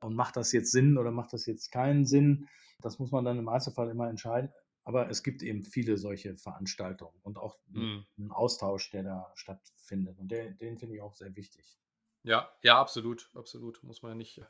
Und 0.00 0.16
macht 0.16 0.36
das 0.36 0.52
jetzt 0.52 0.72
Sinn 0.72 0.96
oder 0.96 1.10
macht 1.10 1.34
das 1.34 1.44
jetzt 1.44 1.70
keinen 1.70 2.06
Sinn? 2.06 2.48
Das 2.80 2.98
muss 2.98 3.12
man 3.12 3.26
dann 3.26 3.38
im 3.38 3.48
Einzelfall 3.48 3.90
immer 3.90 4.08
entscheiden. 4.08 4.50
Aber 4.84 5.10
es 5.10 5.22
gibt 5.22 5.42
eben 5.42 5.62
viele 5.64 5.98
solche 5.98 6.36
Veranstaltungen 6.36 7.14
und 7.22 7.38
auch 7.38 7.58
mhm. 7.68 8.04
einen 8.18 8.32
Austausch, 8.32 8.90
der 8.90 9.02
da 9.02 9.32
stattfindet. 9.34 10.18
Und 10.18 10.32
der, 10.32 10.50
den 10.50 10.78
finde 10.78 10.96
ich 10.96 11.02
auch 11.02 11.14
sehr 11.14 11.36
wichtig. 11.36 11.78
Ja, 12.24 12.50
ja, 12.62 12.80
absolut, 12.80 13.30
absolut. 13.34 13.82
Muss 13.82 14.02
man 14.02 14.12
ja 14.12 14.16
nicht 14.16 14.40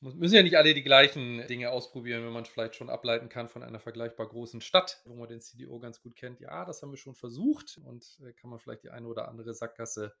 müssen 0.00 0.34
ja 0.34 0.42
nicht 0.42 0.56
alle 0.56 0.74
die 0.74 0.82
gleichen 0.82 1.46
Dinge 1.46 1.70
ausprobieren, 1.70 2.24
wenn 2.24 2.32
man 2.32 2.44
vielleicht 2.44 2.76
schon 2.76 2.90
ableiten 2.90 3.28
kann 3.28 3.48
von 3.48 3.62
einer 3.62 3.80
vergleichbar 3.80 4.28
großen 4.28 4.60
Stadt, 4.60 5.00
wo 5.04 5.14
man 5.14 5.28
den 5.28 5.40
CDO 5.40 5.78
ganz 5.78 6.02
gut 6.02 6.16
kennt. 6.16 6.40
Ja, 6.40 6.64
das 6.64 6.82
haben 6.82 6.90
wir 6.90 6.98
schon 6.98 7.14
versucht 7.14 7.80
und 7.84 8.18
äh, 8.22 8.32
kann 8.32 8.50
man 8.50 8.58
vielleicht 8.58 8.84
die 8.84 8.90
eine 8.90 9.06
oder 9.06 9.28
andere 9.28 9.54
Sackgasse 9.54 10.14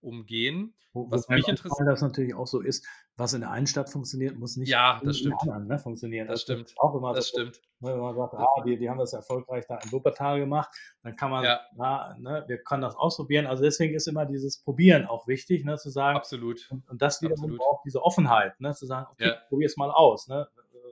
umgehen. 0.00 0.74
Wo, 0.94 1.10
Was 1.10 1.28
mich 1.28 1.46
interessiert. 1.46 1.86
das 1.86 2.00
natürlich 2.00 2.34
auch 2.34 2.46
so 2.46 2.60
ist, 2.60 2.86
was 3.16 3.34
in 3.34 3.40
der 3.42 3.50
einen 3.50 3.66
Stadt 3.66 3.90
funktioniert, 3.90 4.36
muss 4.38 4.56
nicht 4.56 4.70
Ja, 4.70 4.98
in 5.00 5.06
das 5.06 5.16
den 5.18 5.20
stimmt. 5.26 5.42
anderen 5.42 5.66
ne, 5.66 5.78
funktionieren. 5.78 6.26
Das 6.28 6.44
das 6.46 6.56
stimmt. 6.60 6.74
auch 6.78 6.94
immer 6.94 7.12
Das 7.12 7.28
so, 7.28 7.38
stimmt. 7.40 7.60
ne, 7.80 7.92
wenn 7.92 8.00
man 8.00 8.16
sagt, 8.16 8.34
ah, 8.34 8.46
die, 8.64 8.78
die 8.78 8.88
haben 8.88 8.98
das 8.98 9.12
erfolgreich 9.12 9.66
da 9.68 9.76
in 9.84 9.92
Wuppertal 9.92 10.40
gemacht, 10.40 10.70
dann 11.02 11.14
kann 11.14 11.30
man, 11.30 11.44
Ja, 11.44 11.60
ja, 11.76 12.16
ne, 12.18 12.44
wir 12.48 12.58
können 12.62 12.82
das 12.82 12.96
ausprobieren. 12.96 13.46
Also 13.46 13.62
deswegen 13.62 13.94
ist 13.94 14.08
immer 14.08 14.24
dieses 14.24 14.62
Probieren 14.62 15.04
auch 15.06 15.26
wichtig, 15.28 15.64
ne, 15.64 15.76
zu 15.76 15.90
sagen, 15.90 16.16
absolut. 16.16 16.66
und, 16.70 16.88
und 16.88 17.02
das 17.02 17.20
wiederum 17.20 17.44
Absolut. 17.44 17.58
braucht 17.58 17.84
diese 17.84 18.02
Offenheit, 18.02 18.58
ne, 18.60 18.72
zu 18.74 18.86
sagen, 18.86 19.06
okay, 19.12 19.28
Ja. 19.28 19.36
probier 19.48 19.66
es 19.66 19.76
mal 19.76 19.90
aus. 19.90 20.26
Ne? 20.28 20.48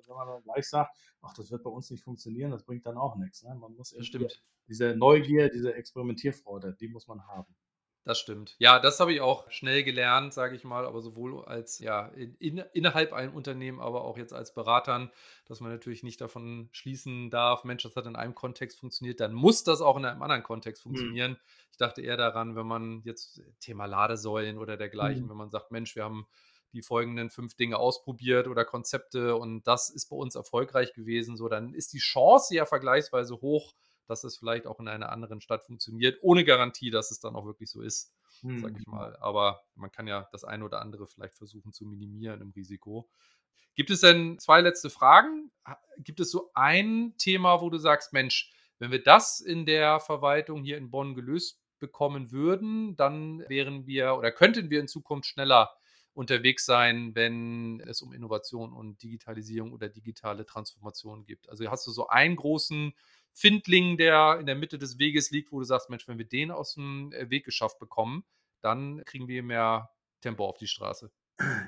Wenn 0.07 0.14
man 0.16 0.28
dann 0.28 0.42
gleich 0.42 0.68
sagt, 0.68 0.94
ach, 1.22 1.32
das 1.34 1.50
wird 1.50 1.62
bei 1.64 1.70
uns 1.70 1.90
nicht 1.90 2.04
funktionieren, 2.04 2.50
das 2.50 2.62
bringt 2.64 2.84
dann 2.86 2.98
auch 2.98 3.16
nichts. 3.16 3.42
Ne? 3.42 3.54
Man 3.57 3.74
muss 3.74 3.96
stimmt. 4.00 4.42
diese 4.68 4.94
Neugier, 4.94 5.48
diese 5.48 5.74
Experimentierfreude, 5.74 6.76
die 6.78 6.86
muss 6.88 7.09
man 7.09 7.26
haben. 7.26 7.57
Das 8.07 8.20
stimmt. 8.20 8.54
Ja, 8.59 8.78
das 8.78 9.00
habe 9.00 9.12
ich 9.12 9.20
auch 9.20 9.50
schnell 9.50 9.82
gelernt, 9.82 10.32
sage 10.32 10.54
ich 10.57 10.64
mal, 10.64 10.86
aber 10.86 11.02
sowohl 11.02 11.44
als 11.44 11.80
ja 11.80 12.07
in, 12.11 12.36
in, 12.36 12.59
innerhalb 12.72 13.12
einem 13.12 13.34
Unternehmen, 13.34 13.80
aber 13.80 14.04
auch 14.04 14.16
jetzt 14.16 14.32
als 14.32 14.54
Beratern, 14.54 15.11
dass 15.44 15.61
man 15.61 15.72
natürlich 15.72 16.04
nicht 16.04 16.20
davon 16.20 16.68
schließen 16.72 17.30
darf, 17.30 17.64
Mensch, 17.64 17.82
das 17.82 17.96
hat 17.96 18.07
in 18.07 18.16
einem 18.16 18.34
Kontext 18.36 18.78
funktioniert, 18.78 19.20
dann 19.20 19.34
muss 19.34 19.64
das 19.64 19.82
auch 19.82 19.96
in 19.98 20.04
einem 20.07 20.22
anderen 20.22 20.44
Kontext 20.44 20.84
Mhm. 20.84 20.84
funktionieren. 20.84 21.36
Ich 21.72 21.78
dachte 21.78 22.00
eher 22.00 22.16
daran, 22.16 22.57
wenn 22.57 22.66
man 22.66 23.02
jetzt 23.04 23.42
Thema 23.61 23.86
Ladesäulen 23.86 24.57
oder 24.57 24.76
dergleichen, 24.78 25.24
Mhm. 25.24 25.30
wenn 25.30 25.36
man 25.36 25.50
sagt, 25.50 25.72
Mensch, 25.72 25.96
wir 25.96 26.04
haben 26.04 26.26
die 26.72 26.82
folgenden 26.82 27.28
fünf 27.30 27.57
Dinge 27.57 27.76
ausprobiert 27.78 28.46
oder 28.48 28.64
Konzepte 28.64 29.36
und 29.36 29.66
das 29.66 29.90
ist 29.90 30.07
bei 30.09 30.16
uns 30.16 30.34
erfolgreich 30.36 30.94
gewesen, 30.94 31.36
so 31.36 31.48
dann 31.48 31.74
ist 31.74 31.92
die 31.92 31.98
Chance 31.98 32.54
ja 32.54 32.66
vergleichsweise 32.66 33.40
hoch, 33.40 33.74
dass 34.07 34.24
es 34.24 34.36
vielleicht 34.38 34.66
auch 34.66 34.80
in 34.80 34.88
einer 34.88 35.11
anderen 35.11 35.40
Stadt 35.40 35.64
funktioniert, 35.64 36.18
ohne 36.22 36.44
Garantie, 36.44 36.90
dass 36.90 37.11
es 37.11 37.20
dann 37.20 37.36
auch 37.36 37.46
wirklich 37.46 37.70
so 37.70 37.82
ist, 37.82 38.12
sage 38.54 38.74
Mhm. 38.74 38.78
ich 38.78 38.86
mal. 38.86 39.16
Aber 39.20 39.62
man 39.74 39.90
kann 39.90 40.07
ja 40.07 40.28
das 40.32 40.44
eine 40.44 40.64
oder 40.64 40.80
andere 40.80 41.07
vielleicht 41.07 41.36
versuchen 41.36 41.72
zu 41.72 41.84
minimieren 41.86 42.40
im 42.40 42.50
Risiko. 42.50 43.09
Gibt 43.74 43.90
es 43.90 44.00
denn 44.00 44.38
zwei 44.38 44.61
letzte 44.61 44.90
Fragen? 44.90 45.50
Gibt 45.98 46.20
es 46.20 46.30
so 46.30 46.50
ein 46.54 47.14
Thema, 47.18 47.61
wo 47.61 47.68
du 47.70 47.78
sagst, 47.78 48.12
Mensch, 48.12 48.50
wenn 48.78 48.90
wir 48.90 49.02
das 49.02 49.40
in 49.40 49.66
der 49.66 50.00
Verwaltung 50.00 50.62
hier 50.64 50.78
in 50.78 50.90
Bonn 50.90 51.14
gelöst 51.14 51.61
bekommen 51.78 52.32
würden, 52.32 52.96
dann 52.96 53.44
wären 53.48 53.86
wir 53.86 54.14
oder 54.16 54.32
könnten 54.32 54.70
wir 54.70 54.80
in 54.80 54.88
Zukunft 54.88 55.28
schneller 55.28 55.70
unterwegs 56.14 56.64
sein, 56.64 57.14
wenn 57.14 57.80
es 57.80 58.00
um 58.00 58.14
Innovation 58.14 58.72
und 58.72 59.02
Digitalisierung 59.02 59.72
oder 59.72 59.90
digitale 59.90 60.46
Transformation 60.46 61.26
geht. 61.26 61.46
Also 61.50 61.70
hast 61.70 61.86
du 61.86 61.90
so 61.90 62.09
einen 62.09 62.36
großen 62.36 62.94
Findling, 63.39 63.99
der 63.99 64.39
in 64.41 64.47
der 64.47 64.55
Mitte 64.55 64.78
des 64.78 64.99
Weges 64.99 65.30
liegt, 65.30 65.53
wo 65.53 65.59
du 65.59 65.64
sagst, 65.64 65.91
Mensch, 65.91 66.09
wenn 66.09 66.16
wir 66.16 66.24
den 66.24 66.51
aus 66.51 66.74
dem 66.74 67.12
äh, 67.12 67.28
Weg 67.28 67.45
geschafft 67.45 67.78
bekommen, 67.78 68.24
dann 68.62 69.05
kriegen 69.05 69.28
wir 69.28 69.43
mehr 69.43 69.91
Tempo 70.22 70.47
auf 70.47 70.57
die 70.57 70.66
Straße. 70.66 71.12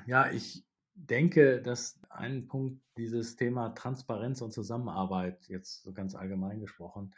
Ja, 0.07 0.31
ich 0.31 0.65
denke, 0.95 1.61
dass 1.61 1.99
ein 2.09 2.47
Punkt 2.47 2.81
dieses 2.97 3.35
Thema 3.35 3.69
Transparenz 3.69 4.41
und 4.41 4.51
Zusammenarbeit, 4.51 5.47
jetzt 5.47 5.83
so 5.83 5.93
ganz 5.93 6.15
allgemein 6.15 6.59
gesprochen, 6.59 7.13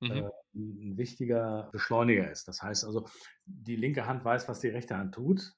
Mhm. 0.00 0.10
äh, 0.10 0.30
ein 0.54 0.92
ein 0.92 0.98
wichtiger 0.98 1.70
Beschleuniger 1.72 2.30
ist. 2.30 2.48
Das 2.48 2.62
heißt 2.62 2.84
also, 2.84 3.08
die 3.46 3.76
linke 3.76 4.06
Hand 4.06 4.24
weiß, 4.24 4.48
was 4.48 4.60
die 4.60 4.68
rechte 4.68 4.96
Hand 4.96 5.14
tut. 5.14 5.54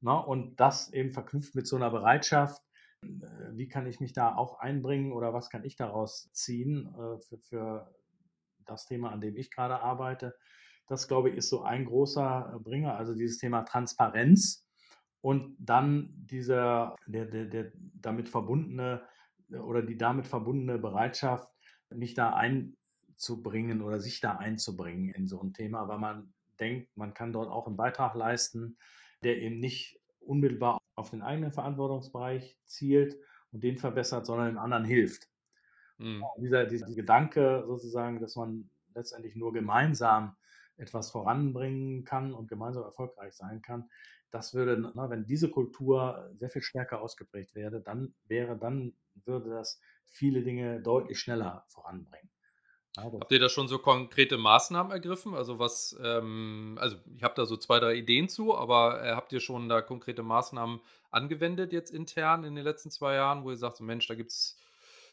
Ne? 0.00 0.16
Und 0.16 0.60
das 0.60 0.92
eben 0.92 1.12
verknüpft 1.12 1.54
mit 1.54 1.66
so 1.66 1.76
einer 1.76 1.90
Bereitschaft, 1.90 2.62
wie 3.02 3.68
kann 3.68 3.86
ich 3.86 4.00
mich 4.00 4.12
da 4.12 4.34
auch 4.34 4.58
einbringen 4.58 5.12
oder 5.12 5.32
was 5.32 5.50
kann 5.50 5.64
ich 5.64 5.76
daraus 5.76 6.30
ziehen 6.32 6.94
äh, 6.94 7.18
für, 7.20 7.38
für 7.38 7.94
das 8.64 8.86
Thema, 8.86 9.10
an 9.10 9.20
dem 9.20 9.36
ich 9.36 9.50
gerade 9.50 9.80
arbeite. 9.80 10.36
Das, 10.86 11.08
glaube 11.08 11.30
ich, 11.30 11.36
ist 11.36 11.48
so 11.48 11.62
ein 11.62 11.84
großer 11.84 12.54
äh, 12.54 12.58
Bringer, 12.58 12.96
also 12.96 13.14
dieses 13.14 13.38
Thema 13.38 13.62
Transparenz 13.62 14.66
und 15.20 15.56
dann 15.58 16.10
dieser, 16.14 16.96
der, 17.06 17.26
der, 17.26 17.46
der 17.46 17.72
damit 17.74 18.28
verbundene 18.28 19.02
äh, 19.50 19.56
oder 19.56 19.82
die 19.82 19.96
damit 19.96 20.26
verbundene 20.26 20.78
Bereitschaft, 20.78 21.48
mich 21.90 22.14
da 22.14 22.34
einzubringen 22.34 23.82
oder 23.82 24.00
sich 24.00 24.20
da 24.20 24.36
einzubringen 24.36 25.10
in 25.10 25.26
so 25.26 25.40
ein 25.42 25.52
Thema, 25.52 25.88
weil 25.88 25.98
man 25.98 26.32
denkt, 26.60 26.96
man 26.96 27.14
kann 27.14 27.32
dort 27.32 27.50
auch 27.50 27.66
einen 27.66 27.76
Beitrag 27.76 28.14
leisten, 28.14 28.76
der 29.22 29.38
eben 29.38 29.58
nicht 29.58 29.99
unmittelbar 30.20 30.78
auf 30.94 31.10
den 31.10 31.22
eigenen 31.22 31.52
Verantwortungsbereich 31.52 32.58
zielt 32.64 33.16
und 33.52 33.64
den 33.64 33.78
verbessert, 33.78 34.26
sondern 34.26 34.48
dem 34.48 34.58
anderen 34.58 34.84
hilft. 34.84 35.28
Mhm. 35.98 36.24
Dieser, 36.38 36.66
dieser 36.66 36.92
Gedanke 36.94 37.64
sozusagen, 37.66 38.20
dass 38.20 38.36
man 38.36 38.70
letztendlich 38.94 39.36
nur 39.36 39.52
gemeinsam 39.52 40.36
etwas 40.76 41.10
voranbringen 41.10 42.04
kann 42.04 42.32
und 42.32 42.48
gemeinsam 42.48 42.84
erfolgreich 42.84 43.34
sein 43.34 43.60
kann, 43.60 43.90
das 44.30 44.54
würde, 44.54 44.80
ne, 44.80 45.06
wenn 45.08 45.26
diese 45.26 45.50
Kultur 45.50 46.30
sehr 46.38 46.50
viel 46.50 46.62
stärker 46.62 47.00
ausgeprägt 47.00 47.54
wäre, 47.54 47.80
dann 47.80 48.14
wäre, 48.26 48.56
dann 48.56 48.94
würde 49.24 49.50
das 49.50 49.80
viele 50.04 50.42
Dinge 50.42 50.80
deutlich 50.80 51.18
schneller 51.18 51.64
voranbringen. 51.68 52.30
Das, 53.04 53.20
Habt 53.20 53.32
ihr 53.32 53.38
da 53.38 53.48
schon 53.48 53.68
so 53.68 53.78
konkrete 53.78 54.38
Maßnahmen 54.38 54.92
ergriffen? 54.92 55.34
Also 55.34 55.58
was, 55.58 55.96
ähm, 56.02 56.76
also 56.80 56.96
ich 57.16 57.22
habe 57.22 57.34
da 57.36 57.46
so 57.46 57.56
zwei, 57.56 57.78
drei 57.78 57.94
Ideen 57.94 58.28
zu, 58.28 58.56
aber 58.56 59.02
äh, 59.04 59.12
habt 59.12 59.32
ihr 59.32 59.40
schon 59.40 59.68
da 59.68 59.82
konkrete 59.82 60.22
Maßnahmen 60.22 60.80
angewendet 61.10 61.72
jetzt 61.72 61.90
intern 61.90 62.44
in 62.44 62.54
den 62.54 62.64
letzten 62.64 62.90
zwei 62.90 63.14
Jahren, 63.14 63.44
wo 63.44 63.50
ihr 63.50 63.56
sagt, 63.56 63.76
so, 63.76 63.84
Mensch, 63.84 64.06
da 64.06 64.14
gibt 64.14 64.30
es 64.30 64.58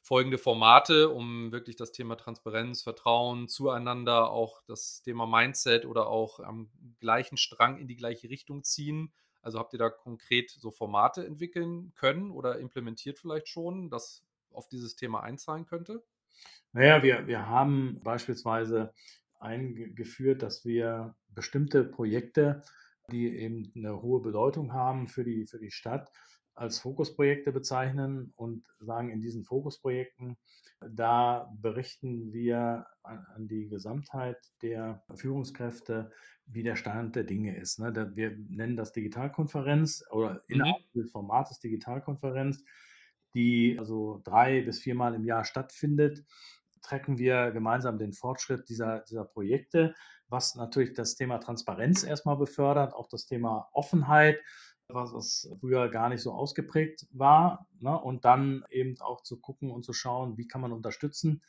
folgende 0.02 0.38
Formate, 0.38 1.10
um 1.10 1.52
wirklich 1.52 1.76
das 1.76 1.92
Thema 1.92 2.16
Transparenz, 2.16 2.82
Vertrauen 2.82 3.48
zueinander, 3.48 4.32
auch 4.32 4.62
das 4.66 5.02
Thema 5.02 5.26
Mindset 5.26 5.86
oder 5.86 6.08
auch 6.08 6.40
am 6.40 6.70
gleichen 7.00 7.38
Strang 7.38 7.78
in 7.78 7.88
die 7.88 7.98
gleiche 7.98 8.30
Richtung 8.30 8.64
ziehen. 8.64 9.12
Also 9.42 9.60
habt 9.60 9.74
ihr 9.74 9.80
da 9.80 9.90
konkret 9.90 10.50
so 10.50 10.72
Formate 10.72 11.26
entwickeln 11.26 11.94
können 11.96 12.32
oder 12.32 12.60
implementiert 12.60 13.20
vielleicht 13.20 13.50
schon, 13.50 13.90
das 13.90 14.24
auf 14.52 14.68
dieses 14.68 14.96
Thema 14.96 15.24
einzahlen 15.24 15.66
könnte? 15.66 16.04
Naja, 16.74 17.04
wir, 17.04 17.28
wir 17.28 17.48
haben 17.48 18.00
beispielsweise 18.04 18.94
eingeführt, 19.40 20.42
dass 20.42 20.66
wir 20.66 21.16
bestimmte 21.30 21.84
Projekte, 21.84 22.62
die 23.12 23.28
eben 23.38 23.72
eine 23.76 24.02
hohe 24.02 24.22
Bedeutung 24.22 24.74
haben 24.74 25.08
für 25.08 25.24
die, 25.24 25.46
für 25.48 25.60
die 25.60 25.72
Stadt, 25.72 26.12
als 26.56 26.80
Fokusprojekte 26.80 27.52
bezeichnen 27.52 28.34
und 28.36 28.66
sagen, 28.80 29.12
in 29.12 29.22
diesen 29.22 29.44
Fokusprojekten, 29.44 30.38
da 30.82 31.52
berichten 31.62 32.34
wir 32.34 32.86
an, 33.04 33.26
an 33.36 33.48
die 33.48 33.68
Gesamtheit 33.68 34.38
der 34.62 35.04
Führungskräfte, 35.16 36.12
wie 36.46 36.64
der 36.64 36.76
Stand 36.76 37.16
der 37.16 37.24
Dinge 37.24 37.58
ist. 37.58 37.80
Ne? 37.80 38.12
Wir 38.16 38.38
nennen 38.50 38.76
das 38.76 38.92
Digitalkonferenz 38.92 40.04
oder 40.12 40.44
innerhalb 40.48 40.92
des 40.94 41.12
Formates 41.12 41.60
Digitalkonferenz, 41.60 42.64
die 43.34 43.78
also 43.80 44.22
drei 44.24 44.62
bis 44.62 44.80
viermal 44.80 45.14
im 45.14 45.26
Jahr 45.26 45.46
stattfindet, 45.46 46.26
tracken 46.82 47.18
wir 47.18 47.52
gemeinsam 47.52 47.98
den 47.98 48.14
Fortschritt 48.14 48.70
dieser, 48.70 49.02
dieser 49.02 49.26
Projekte, 49.26 49.94
was 50.30 50.56
natürlich 50.56 50.94
das 50.94 51.16
Thema 51.16 51.38
Transparenz 51.40 52.04
erstmal 52.04 52.38
befördert, 52.38 52.94
auch 52.94 53.08
das 53.08 53.26
Thema 53.26 53.70
Offenheit, 53.74 54.40
was 54.90 55.50
früher 55.60 55.90
gar 55.90 56.10
nicht 56.10 56.22
so 56.22 56.32
ausgeprägt 56.32 57.08
war. 57.12 57.68
Ne? 57.80 58.00
Und 58.00 58.26
dann 58.26 58.64
eben 58.70 59.00
auch 59.02 59.22
zu 59.22 59.40
gucken 59.40 59.72
und 59.72 59.84
zu 59.84 59.94
schauen, 59.94 60.38
wie 60.38 60.48
kann 60.48 60.62
man 60.62 60.72
unterstützen. 60.72 61.42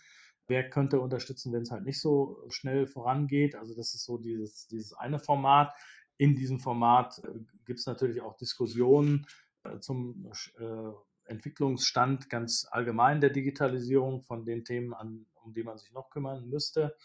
Wer 0.49 0.70
könnte 0.70 1.01
unterstützen, 1.01 1.53
wenn 1.53 1.62
es 1.62 1.70
halt 1.70 1.85
nicht 1.85 2.01
so 2.01 2.45
schnell 2.49 2.87
vorangeht? 2.87 3.55
Also 3.55 3.74
das 3.74 3.95
ist 3.95 4.05
so 4.05 4.18
dieses, 4.18 4.66
dieses 4.66 4.93
eine 4.95 5.18
Format. 5.18 5.74
In 6.16 6.35
diesem 6.35 6.59
Format 6.59 7.22
äh, 7.24 7.39
gibt 7.64 7.79
es 7.79 7.87
natürlich 7.87 8.22
auch 8.22 8.37
Diskussionen 8.37 9.26
äh, 9.62 9.79
zum 9.79 10.31
äh, 10.59 10.64
Entwicklungsstand 11.29 12.31
ganz 12.31 12.66
allgemein 12.70 13.20
der 13.20 13.31
Digitalisierung 13.31 14.22
von 14.22 14.45
den 14.45 14.64
Themen, 14.64 14.95
an, 14.95 15.26
um 15.45 15.53
die 15.55 15.62
man 15.62 15.79
sich 15.79 15.93
noch 15.93 16.11
kümmern 16.11 16.49
müsste. 16.49 16.97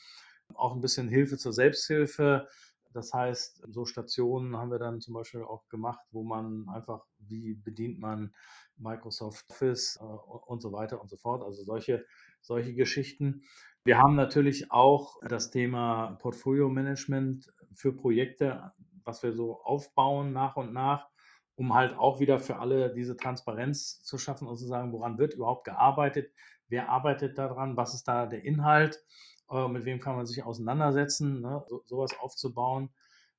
Auch 0.54 0.74
ein 0.74 0.82
bisschen 0.82 1.08
Hilfe 1.08 1.38
zur 1.38 1.54
Selbsthilfe. 1.54 2.48
Das 2.94 3.12
heißt, 3.12 3.64
so 3.70 3.86
Stationen 3.86 4.56
haben 4.56 4.70
wir 4.70 4.78
dann 4.78 5.02
zum 5.02 5.16
Beispiel 5.16 5.42
auch 5.42 5.68
gemacht, 5.68 6.02
wo 6.12 6.24
man 6.24 6.68
einfach, 6.70 7.06
wie 7.18 7.56
bedient 7.56 8.00
man 8.00 8.34
Microsoft 8.78 9.50
Office 9.50 9.98
äh, 10.00 10.04
und 10.04 10.62
so 10.62 10.72
weiter 10.72 11.02
und 11.02 11.10
so 11.10 11.18
fort. 11.18 11.44
Also 11.44 11.64
solche, 11.64 12.06
solche 12.42 12.74
Geschichten. 12.74 13.44
Wir 13.84 13.98
haben 13.98 14.16
natürlich 14.16 14.72
auch 14.72 15.20
das 15.28 15.50
Thema 15.50 16.18
Portfolio 16.22 16.70
Management 16.70 17.52
für 17.74 17.94
Projekte, 17.94 18.72
was 19.04 19.24
wir 19.24 19.34
so 19.34 19.62
aufbauen 19.62 20.32
nach 20.32 20.56
und 20.56 20.72
nach 20.72 21.10
um 21.56 21.74
halt 21.74 21.98
auch 21.98 22.20
wieder 22.20 22.40
für 22.40 22.58
alle 22.58 22.94
diese 22.94 23.16
Transparenz 23.16 24.02
zu 24.04 24.18
schaffen 24.18 24.48
und 24.48 24.58
zu 24.58 24.66
sagen, 24.66 24.92
woran 24.92 25.18
wird 25.18 25.34
überhaupt 25.34 25.66
gearbeitet, 25.66 26.32
wer 26.68 26.90
arbeitet 26.90 27.38
daran, 27.38 27.78
was 27.78 27.94
ist 27.94 28.08
da 28.08 28.26
der 28.26 28.44
Inhalt, 28.44 29.04
äh, 29.50 29.68
mit 29.68 29.86
wem 29.86 30.00
kann 30.00 30.16
man 30.16 30.26
sich 30.26 30.44
auseinandersetzen, 30.44 31.42
ne? 31.42 31.64
so, 31.68 31.84
sowas 31.86 32.18
aufzubauen. 32.20 32.90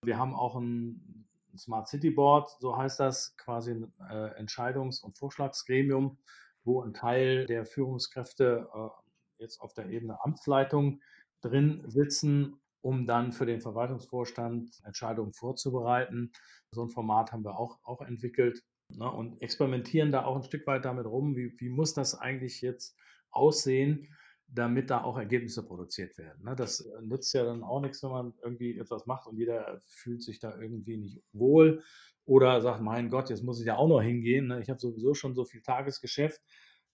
Wir 0.02 0.18
haben 0.18 0.34
auch 0.34 0.56
ein 0.56 1.26
Smart 1.56 1.88
City 1.88 2.10
Board, 2.10 2.50
so 2.60 2.76
heißt 2.76 3.00
das, 3.00 3.36
quasi 3.36 3.72
ein 3.72 3.92
äh, 4.10 4.40
Entscheidungs- 4.40 5.02
und 5.02 5.16
Vorschlagsgremium, 5.18 6.18
wo 6.64 6.82
ein 6.82 6.94
Teil 6.94 7.46
der 7.46 7.64
Führungskräfte 7.64 8.68
äh, 8.74 9.42
jetzt 9.42 9.60
auf 9.60 9.72
der 9.74 9.88
Ebene 9.88 10.22
Amtsleitung 10.24 11.00
drin 11.40 11.82
sitzen 11.86 12.60
um 12.84 13.06
dann 13.06 13.32
für 13.32 13.46
den 13.46 13.62
Verwaltungsvorstand 13.62 14.82
Entscheidungen 14.84 15.32
vorzubereiten. 15.32 16.32
So 16.70 16.82
ein 16.82 16.90
Format 16.90 17.32
haben 17.32 17.42
wir 17.42 17.58
auch, 17.58 17.78
auch 17.82 18.02
entwickelt 18.02 18.62
ne, 18.90 19.10
und 19.10 19.40
experimentieren 19.40 20.12
da 20.12 20.26
auch 20.26 20.36
ein 20.36 20.42
Stück 20.42 20.66
weit 20.66 20.84
damit 20.84 21.06
rum, 21.06 21.34
wie, 21.34 21.54
wie 21.58 21.70
muss 21.70 21.94
das 21.94 22.14
eigentlich 22.14 22.60
jetzt 22.60 22.94
aussehen, 23.30 24.06
damit 24.48 24.90
da 24.90 25.02
auch 25.02 25.16
Ergebnisse 25.16 25.66
produziert 25.66 26.18
werden. 26.18 26.44
Ne? 26.44 26.54
Das 26.54 26.86
nützt 27.00 27.32
ja 27.32 27.44
dann 27.44 27.62
auch 27.62 27.80
nichts, 27.80 28.02
wenn 28.02 28.10
man 28.10 28.34
irgendwie 28.42 28.78
etwas 28.78 29.06
macht 29.06 29.26
und 29.26 29.38
jeder 29.38 29.80
fühlt 29.86 30.22
sich 30.22 30.38
da 30.38 30.54
irgendwie 30.60 30.98
nicht 30.98 31.22
wohl 31.32 31.82
oder 32.26 32.60
sagt, 32.60 32.82
mein 32.82 33.08
Gott, 33.08 33.30
jetzt 33.30 33.42
muss 33.42 33.60
ich 33.60 33.66
ja 33.66 33.76
auch 33.76 33.88
noch 33.88 34.02
hingehen. 34.02 34.48
Ne? 34.48 34.60
Ich 34.60 34.68
habe 34.68 34.78
sowieso 34.78 35.14
schon 35.14 35.34
so 35.34 35.46
viel 35.46 35.62
Tagesgeschäft. 35.62 36.42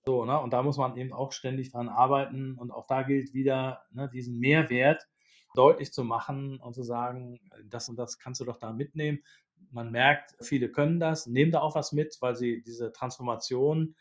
So, 0.05 0.25
ne? 0.25 0.41
Und 0.41 0.53
da 0.53 0.63
muss 0.63 0.79
man 0.79 0.97
eben 0.97 1.13
auch 1.13 1.33
ständig 1.33 1.73
dran 1.73 1.89
arbeiten. 1.89 2.55
Und 2.55 2.71
auch 2.71 2.87
da 2.87 3.03
gilt 3.03 3.35
wieder, 3.35 3.83
ne, 3.91 4.09
diesen 4.09 4.39
Mehrwert 4.39 5.07
deutlich 5.55 5.93
zu 5.93 6.05
machen 6.05 6.61
und 6.61 6.75
zu 6.75 6.83
sagen, 6.83 7.41
das 7.65 7.89
und 7.89 7.97
das 7.97 8.19
kannst 8.19 8.41
du 8.41 8.45
doch 8.45 8.59
da 8.59 8.73
mitnehmen. 8.73 9.21
Man 9.71 9.91
merkt, 9.91 10.35
viele 10.41 10.71
können 10.71 11.01
das, 11.01 11.27
nehmen 11.27 11.53
da 11.53 11.61
auch 11.61 11.75
was 11.75 11.93
mit, 11.93 12.17
weil 12.21 12.37
sie 12.37 12.63
diese 12.63 12.93
Transformation 12.93 13.95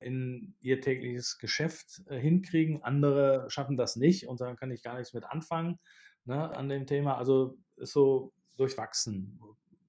in 0.00 0.54
ihr 0.60 0.80
tägliches 0.80 1.38
Geschäft 1.38 2.02
äh, 2.06 2.18
hinkriegen. 2.18 2.82
Andere 2.82 3.46
schaffen 3.48 3.76
das 3.76 3.96
nicht 3.96 4.28
und 4.28 4.38
sagen, 4.38 4.56
kann 4.56 4.70
ich 4.70 4.82
gar 4.82 4.96
nichts 4.96 5.14
mit 5.14 5.24
anfangen 5.24 5.78
ne, 6.24 6.54
an 6.54 6.68
dem 6.68 6.86
Thema. 6.86 7.16
Also 7.16 7.56
ist 7.76 7.92
so 7.92 8.32
durchwachsen. 8.56 9.40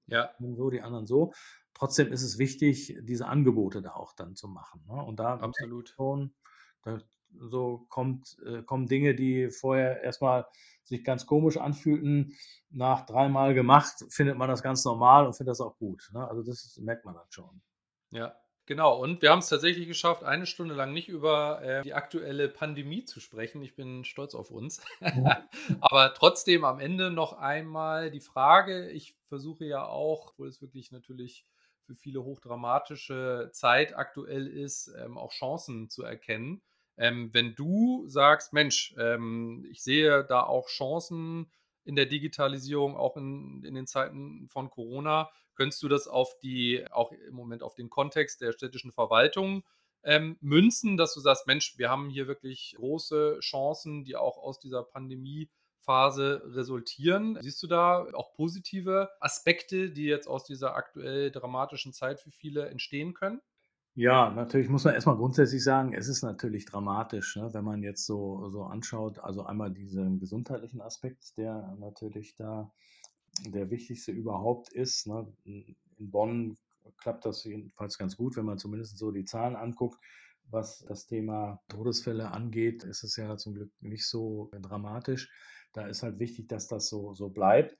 Ja. 0.06 0.30
So, 0.38 0.70
die 0.70 0.82
anderen 0.82 1.06
so. 1.06 1.32
Trotzdem 1.74 2.12
ist 2.12 2.22
es 2.22 2.38
wichtig, 2.38 2.96
diese 3.02 3.26
Angebote 3.26 3.82
da 3.82 3.92
auch 3.92 4.14
dann 4.14 4.34
zu 4.34 4.48
machen. 4.48 4.84
Ne? 4.88 5.02
Und 5.02 5.20
da 5.20 5.38
absolut 5.38 5.90
schon, 5.90 6.34
da, 6.82 7.00
so 7.40 7.86
kommt, 7.88 8.36
äh, 8.44 8.62
kommen 8.62 8.86
Dinge, 8.86 9.14
die 9.14 9.50
vorher 9.50 10.02
erstmal 10.02 10.46
sich 10.84 11.04
ganz 11.04 11.26
komisch 11.26 11.56
anfühlten, 11.56 12.36
nach 12.70 13.06
dreimal 13.06 13.54
gemacht, 13.54 14.04
findet 14.08 14.38
man 14.38 14.48
das 14.48 14.62
ganz 14.62 14.84
normal 14.84 15.26
und 15.26 15.34
findet 15.34 15.52
das 15.52 15.60
auch 15.60 15.76
gut. 15.78 16.08
Ne? 16.12 16.26
Also 16.28 16.42
das 16.42 16.78
merkt 16.80 17.04
man 17.04 17.14
dann 17.14 17.30
schon. 17.30 17.60
Ja, 18.10 18.36
Genau, 18.66 19.00
und 19.00 19.22
wir 19.22 19.30
haben 19.30 19.38
es 19.38 19.48
tatsächlich 19.48 19.86
geschafft, 19.86 20.24
eine 20.24 20.44
Stunde 20.44 20.74
lang 20.74 20.92
nicht 20.92 21.08
über 21.08 21.62
äh, 21.62 21.82
die 21.82 21.94
aktuelle 21.94 22.48
Pandemie 22.48 23.04
zu 23.04 23.20
sprechen. 23.20 23.62
Ich 23.62 23.76
bin 23.76 24.04
stolz 24.04 24.34
auf 24.34 24.50
uns. 24.50 24.84
Aber 25.80 26.12
trotzdem 26.14 26.64
am 26.64 26.80
Ende 26.80 27.12
noch 27.12 27.34
einmal 27.34 28.10
die 28.10 28.20
Frage, 28.20 28.90
ich 28.90 29.14
versuche 29.28 29.64
ja 29.64 29.86
auch, 29.86 30.32
obwohl 30.32 30.48
es 30.48 30.60
wirklich 30.60 30.90
natürlich 30.90 31.46
für 31.84 31.94
viele 31.94 32.24
hochdramatische 32.24 33.50
Zeit 33.52 33.96
aktuell 33.96 34.48
ist, 34.48 34.92
ähm, 34.98 35.16
auch 35.16 35.30
Chancen 35.30 35.88
zu 35.88 36.02
erkennen. 36.02 36.60
Ähm, 36.96 37.30
wenn 37.32 37.54
du 37.54 38.04
sagst, 38.08 38.52
Mensch, 38.52 38.94
ähm, 38.98 39.66
ich 39.70 39.82
sehe 39.82 40.24
da 40.24 40.42
auch 40.42 40.68
Chancen 40.68 41.50
in 41.84 41.96
der 41.96 42.06
Digitalisierung, 42.06 42.96
auch 42.96 43.16
in, 43.16 43.62
in 43.64 43.74
den 43.74 43.86
Zeiten 43.86 44.48
von 44.48 44.70
Corona, 44.70 45.30
könntest 45.54 45.82
du 45.82 45.88
das 45.88 46.08
auf 46.08 46.38
die, 46.40 46.84
auch 46.90 47.12
im 47.12 47.34
Moment 47.34 47.62
auf 47.62 47.74
den 47.74 47.90
Kontext 47.90 48.40
der 48.40 48.52
städtischen 48.52 48.92
Verwaltung 48.92 49.64
ähm, 50.06 50.36
münzen, 50.40 50.96
dass 50.96 51.14
du 51.14 51.20
sagst, 51.20 51.46
Mensch, 51.46 51.78
wir 51.78 51.90
haben 51.90 52.08
hier 52.08 52.28
wirklich 52.28 52.74
große 52.76 53.38
Chancen, 53.40 54.04
die 54.04 54.14
auch 54.14 54.38
aus 54.38 54.60
dieser 54.60 54.84
Pandemiephase 54.84 56.42
resultieren. 56.54 57.36
Siehst 57.40 57.60
du 57.62 57.66
da 57.66 58.06
auch 58.12 58.32
positive 58.34 59.10
Aspekte, 59.20 59.90
die 59.90 60.04
jetzt 60.04 60.28
aus 60.28 60.44
dieser 60.44 60.76
aktuell 60.76 61.32
dramatischen 61.32 61.92
Zeit 61.92 62.20
für 62.20 62.30
viele 62.30 62.68
entstehen 62.68 63.14
können? 63.14 63.42
Ja, 63.98 64.30
natürlich 64.30 64.68
muss 64.68 64.84
man 64.84 64.92
erstmal 64.92 65.16
grundsätzlich 65.16 65.64
sagen, 65.64 65.94
es 65.94 66.06
ist 66.06 66.20
natürlich 66.22 66.66
dramatisch, 66.66 67.34
ne, 67.36 67.48
wenn 67.54 67.64
man 67.64 67.82
jetzt 67.82 68.04
so, 68.04 68.50
so 68.50 68.64
anschaut. 68.64 69.18
Also 69.18 69.44
einmal 69.44 69.72
diesen 69.72 70.18
gesundheitlichen 70.18 70.82
Aspekt, 70.82 71.38
der 71.38 71.74
natürlich 71.80 72.36
da 72.36 72.70
der 73.46 73.70
wichtigste 73.70 74.12
überhaupt 74.12 74.70
ist. 74.70 75.06
Ne? 75.06 75.32
In 75.44 75.76
Bonn 75.98 76.58
klappt 76.98 77.24
das 77.24 77.42
jedenfalls 77.44 77.96
ganz 77.96 78.18
gut, 78.18 78.36
wenn 78.36 78.44
man 78.44 78.58
zumindest 78.58 78.98
so 78.98 79.10
die 79.12 79.24
Zahlen 79.24 79.56
anguckt. 79.56 79.98
Was 80.50 80.84
das 80.86 81.06
Thema 81.06 81.62
Todesfälle 81.68 82.30
angeht, 82.30 82.84
ist 82.84 83.02
es 83.02 83.16
ja 83.16 83.38
zum 83.38 83.54
Glück 83.54 83.72
nicht 83.80 84.06
so 84.06 84.50
dramatisch. 84.60 85.30
Da 85.72 85.86
ist 85.86 86.02
halt 86.02 86.18
wichtig, 86.18 86.48
dass 86.48 86.68
das 86.68 86.88
so, 86.88 87.14
so 87.14 87.30
bleibt. 87.30 87.78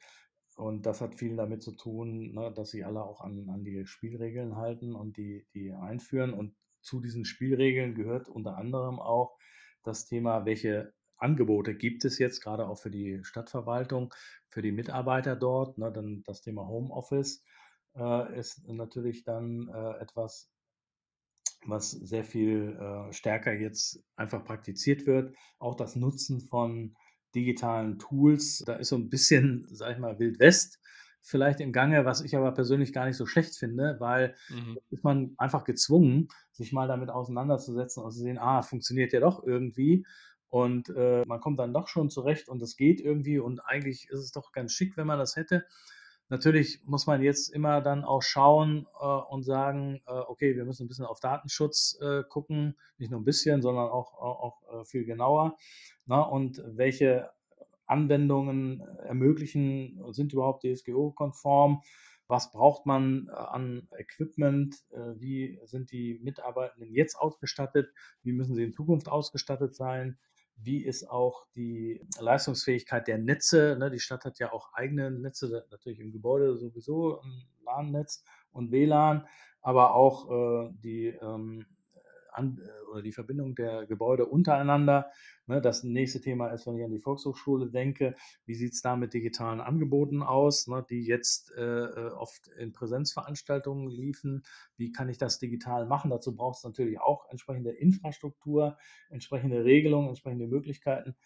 Und 0.56 0.86
das 0.86 1.02
hat 1.02 1.14
viel 1.14 1.36
damit 1.36 1.62
zu 1.62 1.72
tun, 1.72 2.32
ne, 2.32 2.52
dass 2.52 2.70
sie 2.70 2.82
alle 2.82 3.04
auch 3.04 3.20
an, 3.20 3.48
an 3.50 3.62
die 3.62 3.86
Spielregeln 3.86 4.56
halten 4.56 4.94
und 4.94 5.18
die, 5.18 5.46
die 5.54 5.72
einführen. 5.72 6.32
Und 6.32 6.56
zu 6.80 7.00
diesen 7.00 7.26
Spielregeln 7.26 7.94
gehört 7.94 8.28
unter 8.28 8.56
anderem 8.56 8.98
auch 8.98 9.36
das 9.84 10.06
Thema, 10.06 10.46
welche 10.46 10.94
Angebote 11.18 11.74
gibt 11.74 12.04
es 12.04 12.18
jetzt, 12.18 12.42
gerade 12.42 12.66
auch 12.68 12.78
für 12.78 12.90
die 12.90 13.20
Stadtverwaltung, 13.22 14.12
für 14.48 14.62
die 14.62 14.72
Mitarbeiter 14.72 15.36
dort. 15.36 15.76
Ne, 15.76 15.92
dann 15.92 16.22
das 16.24 16.40
Thema 16.40 16.66
Homeoffice 16.66 17.44
äh, 17.94 18.38
ist 18.38 18.66
natürlich 18.66 19.24
dann 19.24 19.68
äh, 19.68 20.00
etwas, 20.00 20.50
was 21.66 21.90
sehr 21.90 22.24
viel 22.24 22.78
äh, 22.80 23.12
stärker 23.12 23.52
jetzt 23.52 24.02
einfach 24.16 24.42
praktiziert 24.42 25.06
wird. 25.06 25.36
Auch 25.58 25.74
das 25.74 25.96
Nutzen 25.96 26.40
von 26.40 26.96
digitalen 27.36 27.98
Tools, 27.98 28.64
da 28.66 28.74
ist 28.74 28.88
so 28.88 28.96
ein 28.96 29.08
bisschen, 29.08 29.66
sag 29.70 29.92
ich 29.92 29.98
mal, 29.98 30.18
Wild 30.18 30.40
West 30.40 30.80
vielleicht 31.26 31.60
im 31.60 31.72
Gange, 31.72 32.04
was 32.04 32.20
ich 32.20 32.36
aber 32.36 32.52
persönlich 32.52 32.92
gar 32.92 33.04
nicht 33.04 33.16
so 33.16 33.26
schlecht 33.26 33.56
finde, 33.56 33.96
weil 33.98 34.36
mhm. 34.48 34.78
ist 34.90 35.02
man 35.02 35.34
einfach 35.38 35.64
gezwungen, 35.64 36.28
sich 36.52 36.72
mal 36.72 36.86
damit 36.86 37.10
auseinanderzusetzen 37.10 38.02
und 38.02 38.12
zu 38.12 38.20
sehen, 38.20 38.38
ah, 38.38 38.62
funktioniert 38.62 39.12
ja 39.12 39.18
doch 39.18 39.44
irgendwie. 39.44 40.06
Und 40.48 40.88
äh, 40.90 41.24
man 41.26 41.40
kommt 41.40 41.58
dann 41.58 41.74
doch 41.74 41.88
schon 41.88 42.10
zurecht 42.10 42.48
und 42.48 42.62
es 42.62 42.76
geht 42.76 43.00
irgendwie 43.00 43.40
und 43.40 43.58
eigentlich 43.66 44.08
ist 44.08 44.20
es 44.20 44.30
doch 44.30 44.52
ganz 44.52 44.72
schick, 44.72 44.96
wenn 44.96 45.08
man 45.08 45.18
das 45.18 45.34
hätte. 45.34 45.66
Natürlich 46.28 46.80
muss 46.84 47.06
man 47.06 47.22
jetzt 47.22 47.48
immer 47.48 47.80
dann 47.80 48.04
auch 48.04 48.22
schauen 48.22 48.86
äh, 49.00 49.04
und 49.04 49.44
sagen, 49.44 50.00
äh, 50.06 50.12
okay, 50.12 50.56
wir 50.56 50.64
müssen 50.64 50.84
ein 50.84 50.88
bisschen 50.88 51.04
auf 51.04 51.20
Datenschutz 51.20 51.98
äh, 52.00 52.24
gucken, 52.28 52.76
nicht 52.98 53.10
nur 53.10 53.20
ein 53.20 53.24
bisschen, 53.24 53.62
sondern 53.62 53.88
auch, 53.88 54.14
auch, 54.14 54.40
auch 54.40 54.80
äh, 54.80 54.84
viel 54.84 55.04
genauer. 55.04 55.56
Na, 56.04 56.22
und 56.22 56.62
welche 56.66 57.30
Anwendungen 57.86 58.80
ermöglichen, 59.04 60.02
sind 60.12 60.32
überhaupt 60.32 60.64
DSGO-konform? 60.64 61.82
Was 62.28 62.50
braucht 62.50 62.86
man 62.86 63.28
äh, 63.28 63.32
an 63.32 63.88
Equipment? 63.96 64.74
Äh, 64.90 65.20
wie 65.20 65.60
sind 65.64 65.92
die 65.92 66.18
Mitarbeitenden 66.22 66.92
jetzt 66.92 67.14
ausgestattet? 67.16 67.92
Wie 68.22 68.32
müssen 68.32 68.56
sie 68.56 68.64
in 68.64 68.72
Zukunft 68.72 69.08
ausgestattet 69.08 69.76
sein? 69.76 70.18
Wie 70.56 70.84
ist 70.84 71.10
auch 71.10 71.46
die 71.54 72.00
Leistungsfähigkeit 72.18 73.06
der 73.06 73.18
Netze. 73.18 73.76
Ne? 73.78 73.90
Die 73.90 74.00
Stadt 74.00 74.24
hat 74.24 74.38
ja 74.38 74.52
auch 74.52 74.72
eigene 74.72 75.10
Netze, 75.10 75.66
natürlich 75.70 76.00
im 76.00 76.12
Gebäude 76.12 76.56
sowieso 76.56 77.20
ein 77.20 77.44
LAN-Netz 77.64 78.24
und 78.52 78.72
WLAN, 78.72 79.26
aber 79.60 79.94
auch 79.94 80.30
äh, 80.30 80.70
die 80.82 81.08
ähm, 81.08 81.66
an, 82.36 82.58
äh, 82.58 82.90
oder 82.90 83.02
die 83.02 83.12
Verbindung 83.12 83.54
der 83.54 83.86
Gebäude 83.86 84.26
untereinander. 84.26 85.10
Ne, 85.46 85.60
das 85.60 85.82
nächste 85.84 86.20
Thema 86.20 86.48
ist, 86.48 86.66
wenn 86.66 86.76
ich 86.76 86.84
an 86.84 86.90
die 86.90 87.00
Volkshochschule 87.00 87.70
denke, 87.70 88.16
wie 88.44 88.54
sieht 88.54 88.74
es 88.74 88.82
da 88.82 88.96
mit 88.96 89.14
digitalen 89.14 89.60
Angeboten 89.60 90.22
aus, 90.22 90.66
ne, 90.66 90.84
die 90.88 91.04
jetzt 91.04 91.52
äh, 91.56 91.62
äh, 91.62 92.10
oft 92.10 92.48
in 92.58 92.72
Präsenzveranstaltungen 92.72 93.88
liefen. 93.88 94.42
Wie 94.76 94.92
kann 94.92 95.08
ich 95.08 95.18
das 95.18 95.38
digital 95.38 95.86
machen? 95.86 96.10
Dazu 96.10 96.34
braucht 96.34 96.58
es 96.58 96.64
natürlich 96.64 97.00
auch 97.00 97.28
entsprechende 97.30 97.70
Infrastruktur, 97.70 98.76
entsprechende 99.08 99.64
Regelungen, 99.64 100.08
entsprechende 100.08 100.46
Möglichkeiten. 100.46 101.16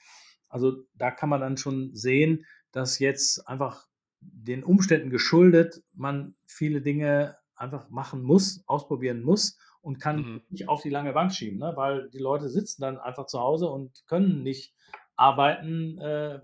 Also 0.49 0.85
da 0.95 1.11
kann 1.11 1.29
man 1.29 1.41
dann 1.41 1.57
schon 1.57 1.95
sehen, 1.95 2.45
dass 2.73 2.99
jetzt 2.99 3.47
einfach 3.49 3.89
den 4.21 4.65
Umständen 4.65 5.11
geschuldet 5.11 5.83
man 5.95 6.35
viele 6.47 6.83
Dinge 6.83 7.39
einfach 7.55 7.89
machen 7.91 8.23
muss, 8.23 8.63
ausprobieren 8.67 9.23
muss 9.23 9.59
und 9.83 9.99
kann 9.99 10.17
mhm. 10.17 10.43
nicht 10.51 10.69
auf 10.69 10.83
die 10.83 10.91
lange 10.91 11.13
Bank 11.13 11.33
schieben, 11.33 11.59
ne? 11.59 11.73
weil 11.77 12.11
die 12.11 12.19
Leute 12.19 12.49
sitzen 12.49 12.83
dann 12.83 12.99
einfach 12.99 13.27
zu 13.27 13.41
Hause 13.41 13.69
und 13.69 14.05
können 14.07 14.43
nicht 14.43 14.75
arbeiten 15.17 15.99
äh, 15.99 16.41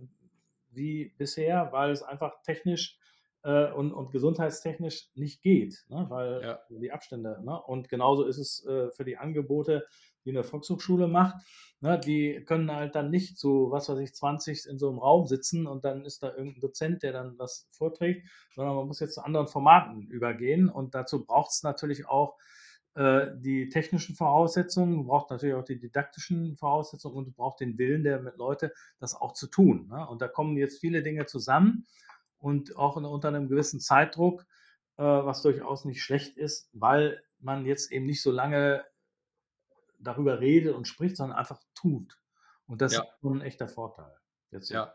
wie 0.70 1.12
bisher, 1.16 1.70
weil 1.72 1.90
es 1.90 2.02
einfach 2.02 2.42
technisch 2.42 2.98
äh, 3.42 3.70
und, 3.72 3.92
und 3.92 4.10
gesundheitstechnisch 4.10 5.10
nicht 5.14 5.42
geht, 5.42 5.84
ne? 5.88 6.06
weil 6.08 6.42
ja. 6.42 6.60
die 6.68 6.92
Abstände. 6.92 7.40
Ne? 7.44 7.60
Und 7.62 7.88
genauso 7.88 8.24
ist 8.24 8.38
es 8.38 8.64
äh, 8.66 8.90
für 8.90 9.04
die 9.04 9.16
Angebote, 9.16 9.86
die 10.24 10.30
eine 10.30 10.44
Volkshochschule 10.44 11.06
macht. 11.06 11.36
Ne? 11.80 11.98
Die 12.00 12.42
können 12.44 12.70
halt 12.70 12.94
dann 12.94 13.10
nicht 13.10 13.38
so, 13.38 13.70
was 13.70 13.88
weiß 13.88 13.98
ich, 13.98 14.14
20 14.14 14.66
in 14.66 14.78
so 14.78 14.88
einem 14.88 14.98
Raum 14.98 15.26
sitzen 15.26 15.66
und 15.66 15.84
dann 15.84 16.04
ist 16.04 16.22
da 16.22 16.34
irgendein 16.34 16.60
Dozent, 16.60 17.02
der 17.02 17.12
dann 17.12 17.38
was 17.38 17.68
vorträgt, 17.70 18.26
sondern 18.54 18.76
man 18.76 18.86
muss 18.86 19.00
jetzt 19.00 19.14
zu 19.14 19.24
anderen 19.24 19.46
Formaten 19.46 20.08
übergehen 20.08 20.68
und 20.68 20.94
dazu 20.94 21.24
braucht 21.24 21.52
es 21.52 21.62
natürlich 21.62 22.08
auch 22.08 22.36
die 22.96 23.68
technischen 23.68 24.14
Voraussetzungen, 24.14 25.06
braucht 25.06 25.30
natürlich 25.30 25.54
auch 25.54 25.64
die 25.64 25.78
didaktischen 25.78 26.56
Voraussetzungen 26.56 27.16
und 27.16 27.36
braucht 27.36 27.60
den 27.60 27.76
Willen 27.76 28.02
der 28.02 28.20
Leute, 28.36 28.72
das 28.98 29.14
auch 29.14 29.34
zu 29.34 29.48
tun. 29.48 29.88
Ne? 29.88 30.08
Und 30.08 30.22
da 30.22 30.28
kommen 30.28 30.56
jetzt 30.56 30.80
viele 30.80 31.02
Dinge 31.02 31.26
zusammen 31.26 31.86
und 32.38 32.76
auch 32.76 32.96
unter 32.96 33.28
einem 33.28 33.48
gewissen 33.48 33.80
Zeitdruck, 33.80 34.46
äh, 34.96 35.02
was 35.02 35.42
durchaus 35.42 35.84
nicht 35.84 36.02
schlecht 36.02 36.38
ist, 36.38 36.70
weil 36.72 37.22
man 37.38 37.66
jetzt 37.66 37.92
eben 37.92 38.06
nicht 38.06 38.22
so 38.22 38.30
lange 38.30 38.84
darüber 39.98 40.40
redet 40.40 40.74
und 40.74 40.88
spricht, 40.88 41.16
sondern 41.16 41.36
einfach 41.36 41.60
tut. 41.74 42.18
Und 42.66 42.80
das 42.80 42.94
ja. 42.94 43.02
ist 43.02 43.08
schon 43.20 43.38
ein 43.38 43.42
echter 43.42 43.68
Vorteil. 43.68 44.12
Jetzt 44.50 44.70
ja. 44.70 44.94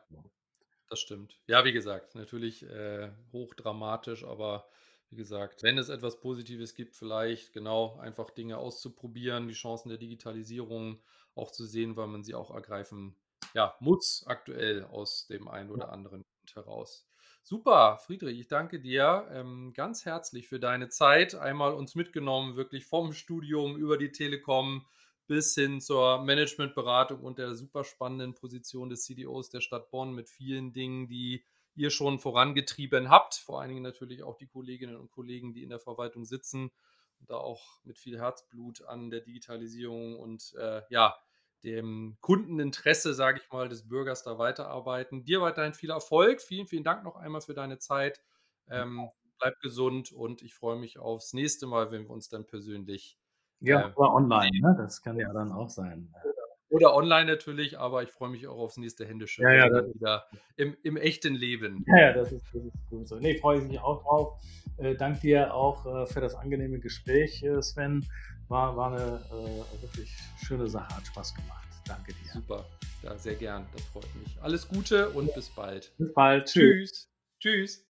das 0.89 0.99
stimmt. 0.99 1.39
Ja, 1.45 1.65
wie 1.65 1.71
gesagt, 1.71 2.15
natürlich 2.15 2.63
äh, 2.63 3.11
hochdramatisch, 3.31 4.23
aber 4.23 4.67
wie 5.12 5.18
gesagt, 5.18 5.62
wenn 5.64 5.78
es 5.78 5.89
etwas 5.89 6.20
Positives 6.22 6.74
gibt, 6.74 6.95
vielleicht 6.95 7.51
genau 7.53 7.97
einfach 7.99 8.30
Dinge 8.30 8.57
auszuprobieren, 8.57 9.49
die 9.49 9.53
Chancen 9.53 9.89
der 9.89 9.97
Digitalisierung 9.97 11.01
auch 11.36 11.51
zu 11.51 11.66
sehen, 11.66 11.97
weil 11.97 12.07
man 12.07 12.24
sie 12.24 12.34
auch 12.34 12.51
ergreifen 12.51 13.16
ja, 13.53 13.76
muss 13.80 14.24
aktuell 14.28 14.86
aus 14.86 15.28
dem 15.28 15.47
einen 15.47 15.70
oder 15.70 15.91
anderen 15.91 16.24
Grund 16.24 16.55
heraus. 16.55 17.07
Super, 17.43 17.97
Friedrich, 18.05 18.39
ich 18.39 18.47
danke 18.47 18.80
dir 18.80 19.28
ähm, 19.32 19.74
ganz 19.74 20.05
herzlich 20.05 20.47
für 20.47 20.59
deine 20.59 20.89
Zeit. 20.89 21.36
Einmal 21.36 21.74
uns 21.74 21.95
mitgenommen, 21.95 22.55
wirklich 22.55 22.86
vom 22.86 23.14
Studium 23.14 23.76
über 23.76 23.97
die 23.97 24.12
Telekom 24.12 24.86
bis 25.28 25.55
hin 25.55 25.82
zur 25.82 26.24
Managementberatung 26.24 27.22
und 27.22 27.39
der 27.39 27.55
super 27.55 27.84
spannenden 27.84 28.36
Position 28.36 28.89
des 28.89 29.03
CDOs 29.03 29.49
der 29.49 29.62
Stadt 29.62 29.89
Bonn 29.89 30.14
mit 30.14 30.30
vielen 30.30 30.72
Dingen, 30.72 31.07
die 31.07 31.43
ihr 31.76 31.89
schon 31.89 32.19
vorangetrieben 32.19 33.09
habt. 33.09 33.36
Vor 33.36 33.61
allen 33.61 33.69
Dingen 33.69 33.84
natürlich 33.84 34.24
auch 34.24 34.38
die 34.38 34.47
Kolleginnen 34.47 34.95
und 34.95 35.11
Kollegen, 35.11 35.53
die 35.53 35.63
in 35.63 35.69
der 35.69 35.80
Verwaltung 35.80 36.26
sitzen 36.26 36.72
und 37.19 37.30
da 37.30 37.36
auch 37.36 37.80
mit 37.84 37.97
viel 37.97 38.19
Herzblut 38.19 38.84
an 38.84 39.09
der 39.09 39.22
Digitalisierung 39.22 40.17
und 40.17 40.53
äh, 40.59 40.82
ja, 40.89 41.15
dem 41.63 42.17
Kundeninteresse, 42.22 43.13
sage 43.13 43.39
ich 43.41 43.51
mal, 43.51 43.69
des 43.69 43.88
Bürgers 43.88 44.24
da 44.24 44.38
weiterarbeiten. 44.38 45.24
Dir 45.24 45.41
weiterhin 45.41 45.74
viel 45.74 45.91
Erfolg. 45.91 46.41
Vielen, 46.41 46.67
vielen 46.67 46.84
Dank 46.84 47.03
noch 47.03 47.15
einmal 47.15 47.41
für 47.41 47.53
deine 47.53 47.78
Zeit. 47.78 48.22
Ähm, 48.69 49.09
bleib 49.39 49.59
gesund 49.59 50.11
und 50.11 50.41
ich 50.41 50.53
freue 50.53 50.78
mich 50.78 50.97
aufs 50.97 51.34
nächste 51.34 51.67
Mal, 51.67 51.91
wenn 51.91 52.03
wir 52.03 52.11
uns 52.11 52.30
dann 52.30 52.45
persönlich. 52.45 53.17
Ja, 53.59 53.89
äh, 53.89 53.93
oder 53.93 54.13
online, 54.13 54.59
ne? 54.59 54.76
das 54.78 55.01
kann 55.01 55.17
ja 55.17 55.32
dann 55.34 55.51
auch 55.51 55.69
sein. 55.69 56.13
Oder 56.72 56.95
online 56.95 57.26
natürlich, 57.26 57.78
aber 57.78 58.01
ich 58.01 58.09
freue 58.09 58.30
mich 58.30 58.47
auch 58.47 58.57
aufs 58.57 58.78
nächste 58.78 59.05
Händische 59.05 59.43
ja, 59.43 59.53
ja, 59.53 59.69
dann 59.69 59.93
wieder 59.93 60.26
im, 60.55 60.76
im, 60.84 60.95
echten 60.95 61.36
Leben. 61.36 61.84
Ja, 61.86 61.99
ja, 61.99 62.13
das 62.13 62.32
ist, 62.32 62.45
das 62.53 62.63
ist 62.63 62.89
gut 62.89 63.07
so. 63.07 63.17
Nee, 63.17 63.38
freue 63.38 63.59
ich 63.59 63.65
mich 63.65 63.80
auch 63.80 64.01
drauf. 64.01 64.41
Äh, 64.78 64.95
danke 64.95 65.19
dir 65.19 65.53
auch 65.53 65.86
äh, 65.86 66.05
für 66.07 66.22
das 66.22 66.34
angenehme 66.34 66.80
Gespräch, 66.80 67.43
äh, 67.43 67.61
Sven. 67.61 68.05
War, 68.47 68.76
war 68.76 68.93
eine 68.93 69.22
äh, 69.32 69.82
wirklich 69.82 70.13
schöne 70.45 70.67
Sache, 70.67 70.95
hat 70.95 71.05
Spaß 71.05 71.36
gemacht. 71.36 71.67
Danke 71.88 72.13
dir. 72.13 72.32
Super, 72.34 72.65
ja, 73.03 73.17
sehr 73.17 73.36
gern, 73.36 73.67
das 73.74 73.84
freut 73.86 74.15
mich. 74.15 74.38
Alles 74.41 74.67
Gute 74.67 75.09
und 75.09 75.34
bis 75.36 75.49
bald. 75.49 75.91
Bis 75.97 76.13
bald. 76.13 76.45
Tschüss. 76.47 77.09
Tschüss. 77.39 77.80